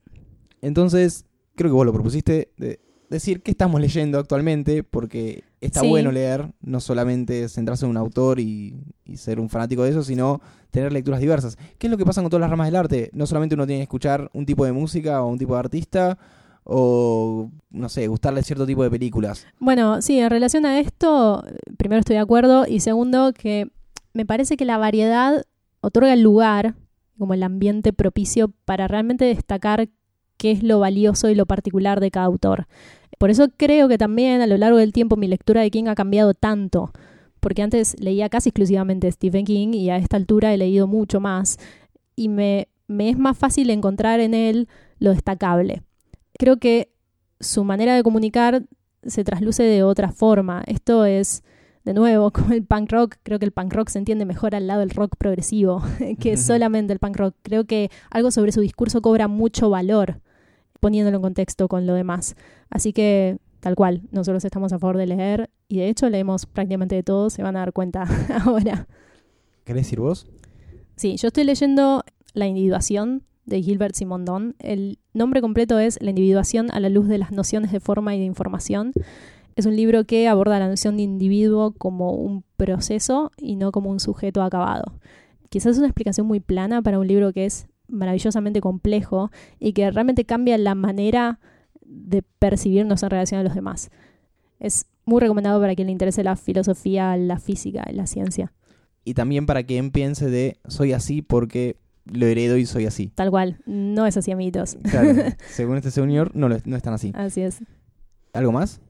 Entonces, 0.62 1.26
creo 1.56 1.70
que 1.70 1.74
vos 1.74 1.84
lo 1.86 1.92
propusiste 1.92 2.52
de 2.56 2.80
decir 3.14 3.42
qué 3.42 3.50
estamos 3.50 3.80
leyendo 3.80 4.18
actualmente, 4.18 4.82
porque 4.82 5.44
está 5.60 5.80
Sí. 5.80 5.88
bueno 5.88 6.12
leer, 6.12 6.52
no 6.60 6.80
solamente 6.80 7.48
centrarse 7.48 7.84
en 7.86 7.90
un 7.90 7.96
autor 7.96 8.38
y, 8.40 8.76
y 9.04 9.16
ser 9.16 9.40
un 9.40 9.48
fanático 9.48 9.82
de 9.84 9.90
eso, 9.90 10.02
sino 10.02 10.40
tener 10.70 10.92
lecturas 10.92 11.20
diversas. 11.20 11.56
¿Qué 11.78 11.86
es 11.86 11.90
lo 11.90 11.96
que 11.96 12.04
pasa 12.04 12.20
con 12.20 12.30
todas 12.30 12.42
las 12.42 12.50
ramas 12.50 12.66
del 12.68 12.76
arte? 12.76 13.10
No 13.12 13.26
solamente 13.26 13.54
uno 13.54 13.66
tiene 13.66 13.80
que 13.80 13.84
escuchar 13.84 14.30
un 14.34 14.44
tipo 14.46 14.64
de 14.64 14.72
música 14.72 15.22
o 15.22 15.28
un 15.28 15.38
tipo 15.38 15.54
de 15.54 15.60
artista, 15.60 16.18
o, 16.64 17.50
no 17.70 17.88
sé, 17.88 18.06
gustarle 18.08 18.42
cierto 18.42 18.66
tipo 18.66 18.82
de 18.82 18.90
películas. 18.90 19.46
Bueno, 19.58 20.00
sí, 20.02 20.18
en 20.18 20.30
relación 20.30 20.64
a 20.66 20.80
esto, 20.80 21.44
primero 21.76 22.00
estoy 22.00 22.16
de 22.16 22.20
acuerdo 22.22 22.66
y 22.66 22.80
segundo 22.80 23.32
que 23.34 23.68
me 24.14 24.24
parece 24.24 24.56
que 24.56 24.64
la 24.64 24.78
variedad 24.78 25.42
otorga 25.80 26.12
el 26.12 26.22
lugar, 26.22 26.74
como 27.18 27.34
el 27.34 27.42
ambiente 27.42 27.92
propicio 27.92 28.50
para 28.64 28.88
realmente 28.88 29.24
destacar 29.26 29.88
qué 30.38 30.50
es 30.50 30.62
lo 30.62 30.80
valioso 30.80 31.28
y 31.28 31.34
lo 31.34 31.46
particular 31.46 32.00
de 32.00 32.10
cada 32.10 32.26
autor. 32.26 32.66
Por 33.18 33.30
eso 33.30 33.48
creo 33.56 33.88
que 33.88 33.98
también 33.98 34.40
a 34.40 34.46
lo 34.46 34.56
largo 34.56 34.78
del 34.78 34.92
tiempo 34.92 35.16
mi 35.16 35.28
lectura 35.28 35.60
de 35.60 35.70
King 35.70 35.84
ha 35.88 35.94
cambiado 35.94 36.34
tanto, 36.34 36.92
porque 37.40 37.62
antes 37.62 37.98
leía 38.00 38.28
casi 38.28 38.50
exclusivamente 38.50 39.10
Stephen 39.10 39.44
King 39.44 39.74
y 39.74 39.90
a 39.90 39.96
esta 39.96 40.16
altura 40.16 40.52
he 40.52 40.58
leído 40.58 40.86
mucho 40.86 41.20
más 41.20 41.58
y 42.16 42.28
me, 42.28 42.68
me 42.86 43.10
es 43.10 43.18
más 43.18 43.36
fácil 43.36 43.70
encontrar 43.70 44.20
en 44.20 44.34
él 44.34 44.68
lo 44.98 45.10
destacable. 45.10 45.82
Creo 46.38 46.58
que 46.58 46.90
su 47.40 47.64
manera 47.64 47.94
de 47.94 48.02
comunicar 48.02 48.64
se 49.02 49.24
trasluce 49.24 49.62
de 49.62 49.82
otra 49.82 50.10
forma. 50.12 50.62
Esto 50.66 51.04
es, 51.04 51.42
de 51.84 51.94
nuevo, 51.94 52.30
como 52.32 52.52
el 52.52 52.64
punk 52.64 52.90
rock. 52.92 53.16
Creo 53.22 53.38
que 53.38 53.44
el 53.44 53.52
punk 53.52 53.72
rock 53.72 53.88
se 53.88 53.98
entiende 53.98 54.24
mejor 54.24 54.54
al 54.54 54.66
lado 54.66 54.80
del 54.80 54.90
rock 54.90 55.16
progresivo 55.16 55.82
que 56.20 56.36
solamente 56.36 56.92
el 56.92 56.98
punk 56.98 57.16
rock. 57.16 57.34
Creo 57.42 57.64
que 57.64 57.90
algo 58.10 58.30
sobre 58.30 58.52
su 58.52 58.60
discurso 58.60 59.02
cobra 59.02 59.28
mucho 59.28 59.70
valor 59.70 60.20
poniéndolo 60.84 61.16
en 61.16 61.22
contexto 61.22 61.66
con 61.66 61.86
lo 61.86 61.94
demás. 61.94 62.36
Así 62.68 62.92
que, 62.92 63.38
tal 63.60 63.74
cual, 63.74 64.02
nosotros 64.10 64.44
estamos 64.44 64.70
a 64.74 64.78
favor 64.78 64.98
de 64.98 65.06
leer 65.06 65.48
y 65.66 65.78
de 65.78 65.88
hecho 65.88 66.10
leemos 66.10 66.44
prácticamente 66.44 66.94
de 66.94 67.02
todo, 67.02 67.30
se 67.30 67.42
van 67.42 67.56
a 67.56 67.60
dar 67.60 67.72
cuenta 67.72 68.04
ahora. 68.44 68.86
¿Querés 69.64 69.84
decir 69.84 69.98
vos? 69.98 70.26
Sí, 70.96 71.16
yo 71.16 71.28
estoy 71.28 71.44
leyendo 71.44 72.04
La 72.34 72.46
individuación 72.46 73.22
de 73.46 73.62
Gilbert 73.62 73.94
Simondon. 73.94 74.56
El 74.58 74.98
nombre 75.14 75.40
completo 75.40 75.78
es 75.78 75.98
La 76.02 76.10
individuación 76.10 76.70
a 76.70 76.80
la 76.80 76.90
luz 76.90 77.08
de 77.08 77.16
las 77.16 77.32
nociones 77.32 77.72
de 77.72 77.80
forma 77.80 78.14
y 78.14 78.18
de 78.18 78.26
información. 78.26 78.92
Es 79.56 79.64
un 79.64 79.76
libro 79.76 80.04
que 80.04 80.28
aborda 80.28 80.58
la 80.58 80.68
noción 80.68 80.98
de 80.98 81.04
individuo 81.04 81.72
como 81.78 82.12
un 82.12 82.44
proceso 82.58 83.32
y 83.38 83.56
no 83.56 83.72
como 83.72 83.88
un 83.88 84.00
sujeto 84.00 84.42
acabado. 84.42 85.00
Quizás 85.48 85.72
es 85.72 85.78
una 85.78 85.86
explicación 85.86 86.26
muy 86.26 86.40
plana 86.40 86.82
para 86.82 86.98
un 86.98 87.08
libro 87.08 87.32
que 87.32 87.46
es 87.46 87.68
maravillosamente 87.94 88.60
complejo 88.60 89.30
y 89.58 89.72
que 89.72 89.90
realmente 89.90 90.24
cambia 90.24 90.58
la 90.58 90.74
manera 90.74 91.40
de 91.84 92.22
percibirnos 92.38 93.02
en 93.02 93.10
relación 93.10 93.40
a 93.40 93.44
los 93.44 93.54
demás. 93.54 93.90
Es 94.60 94.86
muy 95.04 95.20
recomendado 95.20 95.60
para 95.60 95.74
quien 95.74 95.86
le 95.86 95.92
interese 95.92 96.24
la 96.24 96.36
filosofía, 96.36 97.16
la 97.16 97.38
física, 97.38 97.84
la 97.92 98.06
ciencia. 98.06 98.52
Y 99.04 99.14
también 99.14 99.46
para 99.46 99.62
quien 99.64 99.90
piense 99.90 100.30
de 100.30 100.58
soy 100.66 100.92
así 100.92 101.22
porque 101.22 101.76
lo 102.04 102.26
heredo 102.26 102.56
y 102.56 102.66
soy 102.66 102.86
así. 102.86 103.08
Tal 103.14 103.30
cual, 103.30 103.58
no 103.66 104.06
es 104.06 104.16
así, 104.16 104.30
amiguitos. 104.30 104.76
Claro, 104.90 105.12
según 105.48 105.76
este 105.76 105.90
señor, 105.90 106.34
no, 106.34 106.48
lo, 106.48 106.56
no 106.64 106.76
están 106.76 106.94
así. 106.94 107.12
Así 107.14 107.42
es. 107.42 107.62
¿Algo 108.32 108.52
más? 108.52 108.80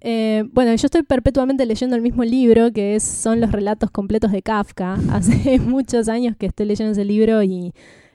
Eh, 0.00 0.44
bueno, 0.52 0.74
yo 0.74 0.86
estoy 0.86 1.04
perpetuamente 1.04 1.64
leyendo 1.64 1.94
el 1.94 2.02
mismo 2.02 2.24
libro, 2.24 2.72
que 2.72 2.96
es, 2.96 3.04
son 3.04 3.40
los 3.40 3.52
relatos 3.52 3.90
completos 3.90 4.32
de 4.32 4.42
Kafka. 4.42 4.94
Hace 5.10 5.60
muchos 5.60 6.08
años 6.08 6.36
que 6.36 6.46
estoy 6.46 6.66
leyendo 6.66 6.92
ese 6.92 7.04
libro 7.04 7.42
y 7.42 7.72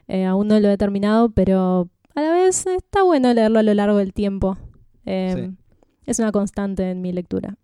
eh, 0.08 0.26
aún 0.26 0.48
no 0.48 0.60
lo 0.60 0.70
he 0.70 0.78
terminado, 0.78 1.30
pero 1.30 1.90
a 2.16 2.22
la 2.22 2.32
vez 2.32 2.66
está 2.66 3.04
bueno 3.04 3.34
leerlo 3.34 3.60
a 3.60 3.64
lo 3.64 3.74
largo 3.74 3.98
del 3.98 4.14
tiempo. 4.14 4.58
Eh, 5.06 5.52
es 6.06 6.20
una 6.20 6.32
constante 6.32 6.90
en 6.90 7.02
mi 7.02 7.12
lectura. 7.12 7.58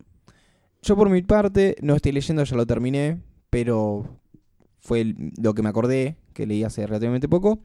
Yo 0.82 0.96
por 0.98 1.10
mi 1.10 1.22
parte 1.22 1.76
no 1.82 1.96
estoy 1.96 2.12
leyendo, 2.12 2.44
ya 2.44 2.58
lo 2.58 2.66
terminé, 2.66 3.22
pero 3.50 4.06
fue 4.80 5.16
lo 5.42 5.54
que 5.54 5.62
me 5.62 5.70
acordé, 5.70 6.18
que 6.34 6.46
leí 6.46 6.64
hace 6.64 6.86
relativamente 6.86 7.30
poco. 7.30 7.60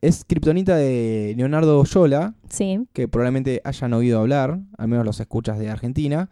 Es 0.00 0.24
Kryptonita 0.24 0.76
de 0.76 1.34
Leonardo 1.36 1.84
Yola, 1.84 2.34
sí. 2.48 2.88
que 2.92 3.06
probablemente 3.06 3.60
hayan 3.64 3.92
oído 3.92 4.18
hablar, 4.18 4.60
al 4.78 4.88
menos 4.88 5.04
los 5.04 5.20
escuchas 5.20 5.58
de 5.58 5.68
Argentina. 5.68 6.30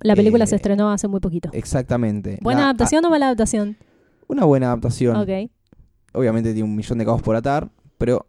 La 0.00 0.16
película 0.16 0.46
se 0.46 0.56
eh, 0.56 0.56
estrenó 0.56 0.90
hace 0.90 1.08
muy 1.08 1.20
poquito. 1.20 1.48
Exactamente. 1.52 2.38
¿Buena 2.42 2.64
adaptación 2.64 3.04
o 3.04 3.10
mala 3.10 3.26
adaptación? 3.26 3.78
Una 4.26 4.44
buena 4.44 4.66
adaptación. 4.66 5.16
Ok 5.16 5.50
obviamente 6.14 6.52
tiene 6.52 6.68
un 6.68 6.74
millón 6.74 6.98
de 6.98 7.04
cabos 7.04 7.22
por 7.22 7.36
atar, 7.36 7.70
pero 7.98 8.26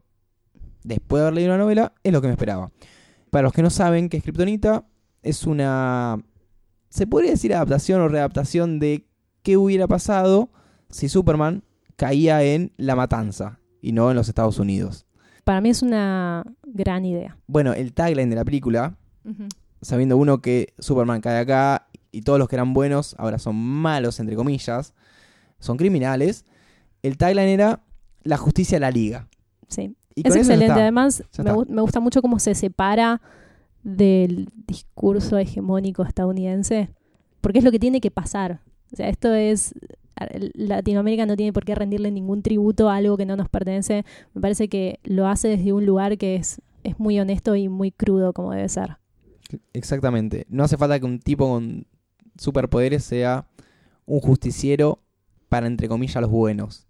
después 0.83 1.21
de 1.21 1.27
haber 1.27 1.35
leído 1.35 1.51
la 1.51 1.57
novela 1.57 1.93
es 2.03 2.11
lo 2.11 2.21
que 2.21 2.27
me 2.27 2.33
esperaba. 2.33 2.71
Para 3.29 3.43
los 3.43 3.53
que 3.53 3.61
no 3.61 3.69
saben 3.69 4.09
que 4.09 4.17
es 4.17 4.23
Kryptonita, 4.23 4.85
es 5.21 5.45
una... 5.45 6.21
Se 6.89 7.07
podría 7.07 7.31
decir 7.31 7.53
adaptación 7.53 8.01
o 8.01 8.07
readaptación 8.07 8.79
de 8.79 9.07
qué 9.41 9.57
hubiera 9.57 9.87
pasado 9.87 10.49
si 10.89 11.09
Superman 11.09 11.63
caía 11.95 12.43
en 12.43 12.71
La 12.77 12.95
Matanza 12.95 13.59
y 13.81 13.91
no 13.91 14.09
en 14.09 14.15
los 14.15 14.29
Estados 14.29 14.59
Unidos. 14.59 15.05
Para 15.43 15.61
mí 15.61 15.69
es 15.69 15.81
una 15.81 16.43
gran 16.63 17.05
idea. 17.05 17.37
Bueno, 17.47 17.73
el 17.73 17.93
tagline 17.93 18.29
de 18.29 18.35
la 18.35 18.45
película, 18.45 18.97
sabiendo 19.81 20.17
uno 20.17 20.41
que 20.41 20.73
Superman 20.79 21.21
cae 21.21 21.39
acá 21.39 21.87
y 22.11 22.21
todos 22.21 22.39
los 22.39 22.47
que 22.47 22.55
eran 22.55 22.73
buenos 22.73 23.15
ahora 23.19 23.37
son 23.37 23.55
malos, 23.55 24.19
entre 24.19 24.35
comillas, 24.35 24.93
son 25.59 25.77
criminales, 25.77 26.45
el 27.05 27.17
tagline 27.17 27.53
era 27.53 27.81
La 28.23 28.37
justicia 28.37 28.77
a 28.77 28.81
la 28.81 28.91
liga. 28.91 29.27
Sí. 29.67 29.95
es 30.15 30.35
excelente. 30.35 30.73
Además, 30.73 31.23
me, 31.37 31.81
gusta 31.81 31.99
mucho 31.99 32.21
cómo 32.21 32.39
se 32.39 32.55
separa 32.55 33.21
del 33.83 34.49
discurso 34.67 35.37
hegemónico 35.37 36.03
estadounidense, 36.03 36.89
porque 37.41 37.59
es 37.59 37.65
lo 37.65 37.71
que 37.71 37.79
tiene 37.79 38.01
que 38.01 38.09
pasar. 38.09 38.61
O 38.91 38.95
sea, 38.95 39.09
esto 39.09 39.33
es. 39.33 39.75
Latinoamérica 40.53 41.25
no 41.25 41.35
tiene 41.35 41.51
por 41.51 41.65
qué 41.65 41.75
rendirle 41.75 42.09
ningún 42.09 42.41
tributo 42.41 42.89
a 42.89 42.95
algo 42.95 43.17
que 43.17 43.25
no 43.25 43.35
nos 43.35 43.49
pertenece. 43.49 44.05
Me 44.33 44.41
parece 44.41 44.69
que 44.69 44.99
lo 45.03 45.27
hace 45.27 45.49
desde 45.49 45.73
un 45.73 45.85
lugar 45.85 46.17
que 46.17 46.37
es, 46.37 46.61
es 46.83 46.97
muy 46.99 47.19
honesto 47.19 47.55
y 47.55 47.67
muy 47.67 47.91
crudo, 47.91 48.31
como 48.31 48.53
debe 48.53 48.69
ser. 48.69 48.97
Exactamente. 49.73 50.45
No 50.49 50.63
hace 50.63 50.77
falta 50.77 50.97
que 50.99 51.05
un 51.05 51.19
tipo 51.19 51.49
con 51.49 51.85
superpoderes 52.37 53.03
sea 53.03 53.45
un 54.05 54.21
justiciero 54.21 54.99
para, 55.49 55.67
entre 55.67 55.89
comillas, 55.89 56.21
los 56.21 56.31
buenos 56.31 56.84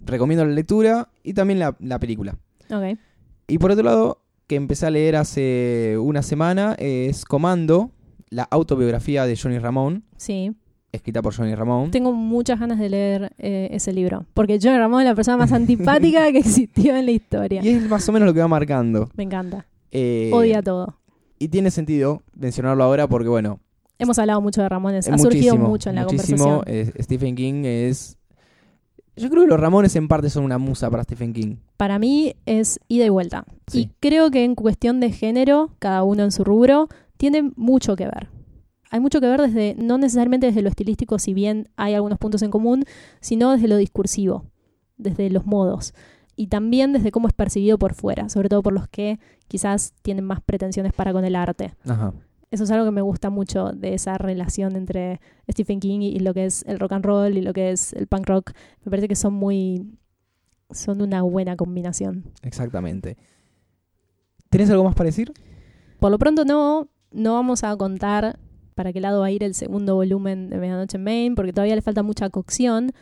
recomiendo 0.00 0.44
la 0.44 0.52
lectura 0.52 1.08
y 1.22 1.34
también 1.34 1.58
la, 1.58 1.98
película. 1.98 2.36
Ok. 2.70 2.98
Y 3.48 3.58
por 3.58 3.70
otro 3.70 3.84
lado, 3.84 4.22
que 4.46 4.56
empecé 4.56 4.86
a 4.86 4.90
leer 4.90 5.16
hace 5.16 5.96
una 6.00 6.22
semana, 6.22 6.74
es 6.78 7.24
Comando, 7.24 7.90
la 8.30 8.44
autobiografía 8.44 9.26
de 9.26 9.36
Johnny 9.36 9.58
Ramón. 9.58 10.04
Sí. 10.16 10.52
Escrita 10.92 11.20
por 11.20 11.34
Johnny 11.34 11.54
Ramón. 11.54 11.90
Tengo 11.90 12.12
muchas 12.12 12.58
ganas 12.58 12.78
de 12.78 12.88
leer 12.88 13.32
eh, 13.38 13.68
ese 13.72 13.92
libro. 13.92 14.24
Porque 14.34 14.58
Johnny 14.60 14.78
Ramón 14.78 15.02
es 15.02 15.06
la 15.06 15.14
persona 15.14 15.36
más 15.36 15.52
antipática 15.52 16.30
que 16.32 16.38
existió 16.38 16.96
en 16.96 17.06
la 17.06 17.12
historia. 17.12 17.62
Y 17.62 17.68
es 17.68 17.88
más 17.88 18.08
o 18.08 18.12
menos 18.12 18.26
lo 18.26 18.34
que 18.34 18.40
va 18.40 18.48
marcando. 18.48 19.10
Me 19.14 19.24
encanta. 19.24 19.66
Eh, 19.90 20.30
Odia 20.32 20.62
todo. 20.62 20.98
Y 21.38 21.48
tiene 21.48 21.70
sentido 21.70 22.22
mencionarlo 22.34 22.82
ahora 22.84 23.08
porque, 23.08 23.28
bueno. 23.28 23.60
Hemos 23.98 24.18
hablado 24.18 24.40
mucho 24.40 24.62
de 24.62 24.68
Ramón, 24.68 24.94
ha 24.94 25.18
surgido 25.18 25.56
mucho 25.56 25.90
en 25.90 25.96
la 25.96 26.04
conversación. 26.04 26.62
Eh, 26.66 26.92
Stephen 27.00 27.34
King 27.34 27.64
es 27.64 28.18
yo 29.16 29.30
creo 29.30 29.44
que 29.44 29.48
los 29.48 29.60
Ramones 29.60 29.96
en 29.96 30.08
parte 30.08 30.30
son 30.30 30.44
una 30.44 30.58
musa 30.58 30.90
para 30.90 31.04
Stephen 31.04 31.32
King. 31.32 31.56
Para 31.76 31.98
mí 31.98 32.36
es 32.44 32.78
ida 32.88 33.06
y 33.06 33.08
vuelta. 33.08 33.44
Y 33.72 33.88
creo 34.00 34.30
que 34.30 34.44
en 34.44 34.54
cuestión 34.54 35.00
de 35.00 35.10
género, 35.10 35.70
cada 35.78 36.02
uno 36.02 36.22
en 36.22 36.32
su 36.32 36.44
rubro, 36.44 36.88
tiene 37.16 37.50
mucho 37.56 37.96
que 37.96 38.04
ver. 38.04 38.28
Hay 38.90 39.00
mucho 39.00 39.20
que 39.20 39.26
ver 39.26 39.40
desde, 39.40 39.74
no 39.78 39.98
necesariamente 39.98 40.46
desde 40.46 40.62
lo 40.62 40.68
estilístico, 40.68 41.18
si 41.18 41.34
bien 41.34 41.68
hay 41.76 41.94
algunos 41.94 42.18
puntos 42.18 42.42
en 42.42 42.50
común, 42.50 42.84
sino 43.20 43.52
desde 43.52 43.68
lo 43.68 43.76
discursivo, 43.76 44.44
desde 44.96 45.30
los 45.30 45.46
modos. 45.46 45.94
Y 46.36 46.48
también 46.48 46.92
desde 46.92 47.10
cómo 47.10 47.26
es 47.26 47.34
percibido 47.34 47.78
por 47.78 47.94
fuera, 47.94 48.28
sobre 48.28 48.48
todo 48.48 48.62
por 48.62 48.74
los 48.74 48.86
que 48.88 49.18
quizás 49.48 49.94
tienen 50.02 50.24
más 50.24 50.40
pretensiones 50.42 50.92
para 50.92 51.12
con 51.12 51.24
el 51.24 51.34
arte. 51.34 51.74
Ajá. 51.86 52.12
Eso 52.56 52.64
es 52.64 52.70
algo 52.70 52.86
que 52.86 52.90
me 52.90 53.02
gusta 53.02 53.28
mucho 53.28 53.72
de 53.72 53.92
esa 53.92 54.16
relación 54.16 54.76
entre 54.76 55.20
Stephen 55.46 55.78
King 55.78 56.00
y, 56.00 56.20
lo 56.20 56.32
que 56.32 56.46
es 56.46 56.64
el 56.66 56.78
rock 56.78 56.92
and 56.92 57.04
roll 57.04 57.36
y 57.36 57.42
lo 57.42 57.52
que 57.52 57.70
es 57.70 57.92
el 57.92 58.06
punk 58.06 58.26
rock. 58.26 58.52
Me 58.82 58.88
parece 58.88 59.08
que 59.08 59.14
son 59.14 59.34
muy. 59.34 59.84
son 60.70 61.02
una 61.02 61.20
buena 61.20 61.54
combinación. 61.54 62.32
Exactamente. 62.40 63.18
¿Tienes 64.48 64.70
algo 64.70 64.84
más 64.84 64.94
para 64.94 65.08
decir? 65.08 65.34
Por 66.00 66.10
lo 66.10 66.18
pronto 66.18 66.46
no. 66.46 66.88
No 67.12 67.34
vamos 67.34 67.62
a 67.62 67.76
contar 67.76 68.38
para 68.74 68.90
qué 68.94 69.02
lado 69.02 69.20
va 69.20 69.26
a 69.26 69.30
ir 69.30 69.42
el 69.42 69.52
segundo 69.52 69.94
volumen 69.94 70.48
de 70.48 70.56
Medianoche 70.56 70.96
en 70.96 71.04
Maine, 71.04 71.36
porque 71.36 71.52
todavía 71.52 71.74
le 71.74 71.82
falta 71.82 72.02
mucha 72.02 72.30
cocción. 72.30 72.92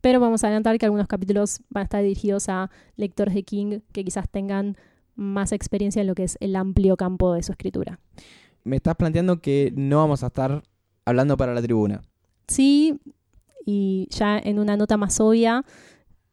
Pero 0.00 0.18
vamos 0.18 0.42
a 0.42 0.48
adelantar 0.48 0.76
que 0.76 0.86
algunos 0.86 1.06
capítulos 1.06 1.60
van 1.70 1.82
a 1.82 1.84
estar 1.84 2.02
dirigidos 2.02 2.48
a 2.48 2.68
lectores 2.96 3.34
de 3.34 3.44
King 3.44 3.78
que 3.92 4.02
quizás 4.02 4.28
tengan 4.28 4.76
más 5.14 5.52
experiencia 5.52 6.00
en 6.00 6.08
lo 6.08 6.16
que 6.16 6.24
es 6.24 6.36
el 6.40 6.56
amplio 6.56 6.96
campo 6.96 7.32
de 7.32 7.44
su 7.44 7.52
escritura 7.52 8.00
me 8.68 8.76
estás 8.76 8.94
planteando 8.96 9.40
que 9.40 9.72
no 9.76 9.98
vamos 9.98 10.22
a 10.22 10.28
estar 10.28 10.62
hablando 11.04 11.36
para 11.36 11.54
la 11.54 11.62
tribuna. 11.62 12.02
Sí, 12.46 13.00
y 13.64 14.08
ya 14.10 14.38
en 14.38 14.58
una 14.58 14.76
nota 14.76 14.96
más 14.96 15.18
obvia, 15.20 15.64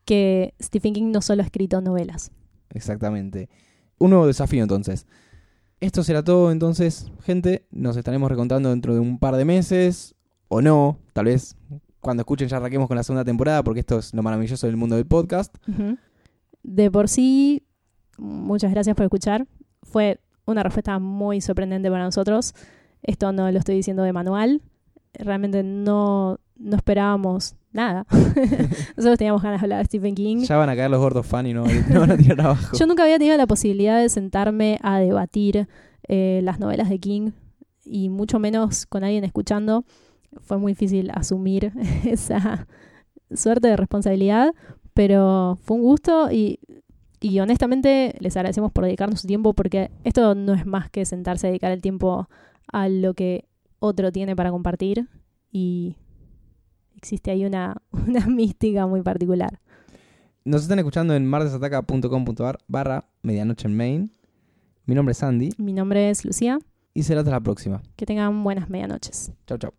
que 0.05 0.53
Stephen 0.61 0.93
King 0.93 1.11
no 1.11 1.21
solo 1.21 1.41
ha 1.41 1.45
escrito 1.45 1.81
novelas. 1.81 2.31
Exactamente. 2.69 3.49
Un 3.97 4.11
nuevo 4.11 4.27
desafío 4.27 4.61
entonces. 4.61 5.07
Esto 5.79 6.03
será 6.03 6.23
todo 6.23 6.51
entonces, 6.51 7.11
gente. 7.23 7.65
Nos 7.71 7.97
estaremos 7.97 8.29
recontando 8.29 8.69
dentro 8.69 8.93
de 8.93 8.99
un 8.99 9.19
par 9.19 9.35
de 9.35 9.45
meses, 9.45 10.15
o 10.47 10.61
no, 10.61 10.99
tal 11.13 11.25
vez 11.25 11.57
cuando 11.99 12.21
escuchen 12.21 12.47
ya 12.47 12.57
arranquemos 12.57 12.87
con 12.87 12.97
la 12.97 13.03
segunda 13.03 13.25
temporada, 13.25 13.63
porque 13.63 13.79
esto 13.79 13.97
es 13.97 14.13
lo 14.13 14.21
maravilloso 14.21 14.67
del 14.67 14.77
mundo 14.77 14.95
del 14.95 15.07
podcast. 15.07 15.55
De 16.61 16.91
por 16.91 17.09
sí, 17.09 17.65
muchas 18.17 18.71
gracias 18.71 18.95
por 18.95 19.05
escuchar. 19.05 19.47
Fue 19.81 20.19
una 20.45 20.63
respuesta 20.63 20.99
muy 20.99 21.41
sorprendente 21.41 21.89
para 21.89 22.03
nosotros. 22.03 22.53
Esto 23.01 23.31
no 23.31 23.51
lo 23.51 23.59
estoy 23.59 23.75
diciendo 23.75 24.03
de 24.03 24.13
manual. 24.13 24.61
Realmente 25.13 25.63
no, 25.63 26.39
no 26.57 26.75
esperábamos 26.75 27.55
nada. 27.71 28.05
Nosotros 28.95 29.17
teníamos 29.17 29.43
ganas 29.43 29.61
de 29.61 29.65
hablar 29.65 29.79
de 29.79 29.85
Stephen 29.85 30.15
King. 30.15 30.37
Ya 30.39 30.57
van 30.57 30.69
a 30.69 30.75
caer 30.75 30.89
los 30.89 30.99
gordos 30.99 31.25
fan 31.25 31.45
y 31.45 31.53
no, 31.53 31.63
van 31.63 32.11
a 32.11 32.17
tirar 32.17 32.41
abajo. 32.41 32.75
Yo 32.77 32.87
nunca 32.87 33.03
había 33.03 33.19
tenido 33.19 33.37
la 33.37 33.47
posibilidad 33.47 33.99
de 33.99 34.09
sentarme 34.09 34.79
a 34.81 34.99
debatir 34.99 35.67
eh, 36.07 36.41
las 36.43 36.59
novelas 36.59 36.89
de 36.89 36.99
King 36.99 37.31
y 37.83 38.09
mucho 38.09 38.39
menos 38.39 38.85
con 38.85 39.03
alguien 39.03 39.23
escuchando. 39.23 39.85
Fue 40.41 40.57
muy 40.57 40.71
difícil 40.73 41.11
asumir 41.13 41.71
esa 42.05 42.67
suerte 43.33 43.67
de 43.67 43.77
responsabilidad, 43.77 44.53
pero 44.93 45.57
fue 45.61 45.77
un 45.77 45.83
gusto 45.83 46.31
y 46.31 46.59
Y 47.25 47.39
honestamente 47.39 48.13
les 48.19 48.37
agradecemos 48.37 48.71
por 48.71 48.83
dedicarnos 48.83 49.21
su 49.21 49.27
tiempo 49.27 49.55
porque 49.55 49.89
esto 50.03 50.35
no 50.35 50.53
es 50.53 50.67
más 50.67 50.91
que 50.91 51.05
sentarse 51.05 51.47
a 51.47 51.49
dedicar 51.49 51.71
el 51.71 51.81
tiempo 51.81 52.29
a 52.71 52.87
lo 52.87 53.15
que 53.15 53.45
otro 53.79 54.11
tiene 54.11 54.35
para 54.35 54.51
compartir 54.51 55.09
y 55.51 55.95
existe 56.95 57.31
ahí 57.31 57.43
una, 57.43 57.81
una 58.07 58.27
mística 58.27 58.85
muy 58.85 59.01
particular. 59.01 59.59
Nos 60.43 60.61
están 60.61 60.77
escuchando 60.77 61.15
en 61.15 61.25
martesataca.com.ar 61.25 62.59
barra 62.67 63.09
medianoche 63.23 63.67
en 63.67 63.75
Main. 63.75 64.11
Mi 64.85 64.93
nombre 64.93 65.13
es 65.13 65.23
Andy 65.23 65.49
Mi 65.57 65.73
nombre 65.73 66.11
es 66.11 66.25
Lucía. 66.25 66.59
y 66.93 67.01
será 67.01 67.21
hasta 67.21 67.31
la 67.31 67.41
próxima. 67.41 67.81
Que 67.95 68.05
tengan 68.05 68.43
buenas 68.43 68.69
medianoches. 68.69 69.31
Chau, 69.47 69.57
chau. 69.57 69.73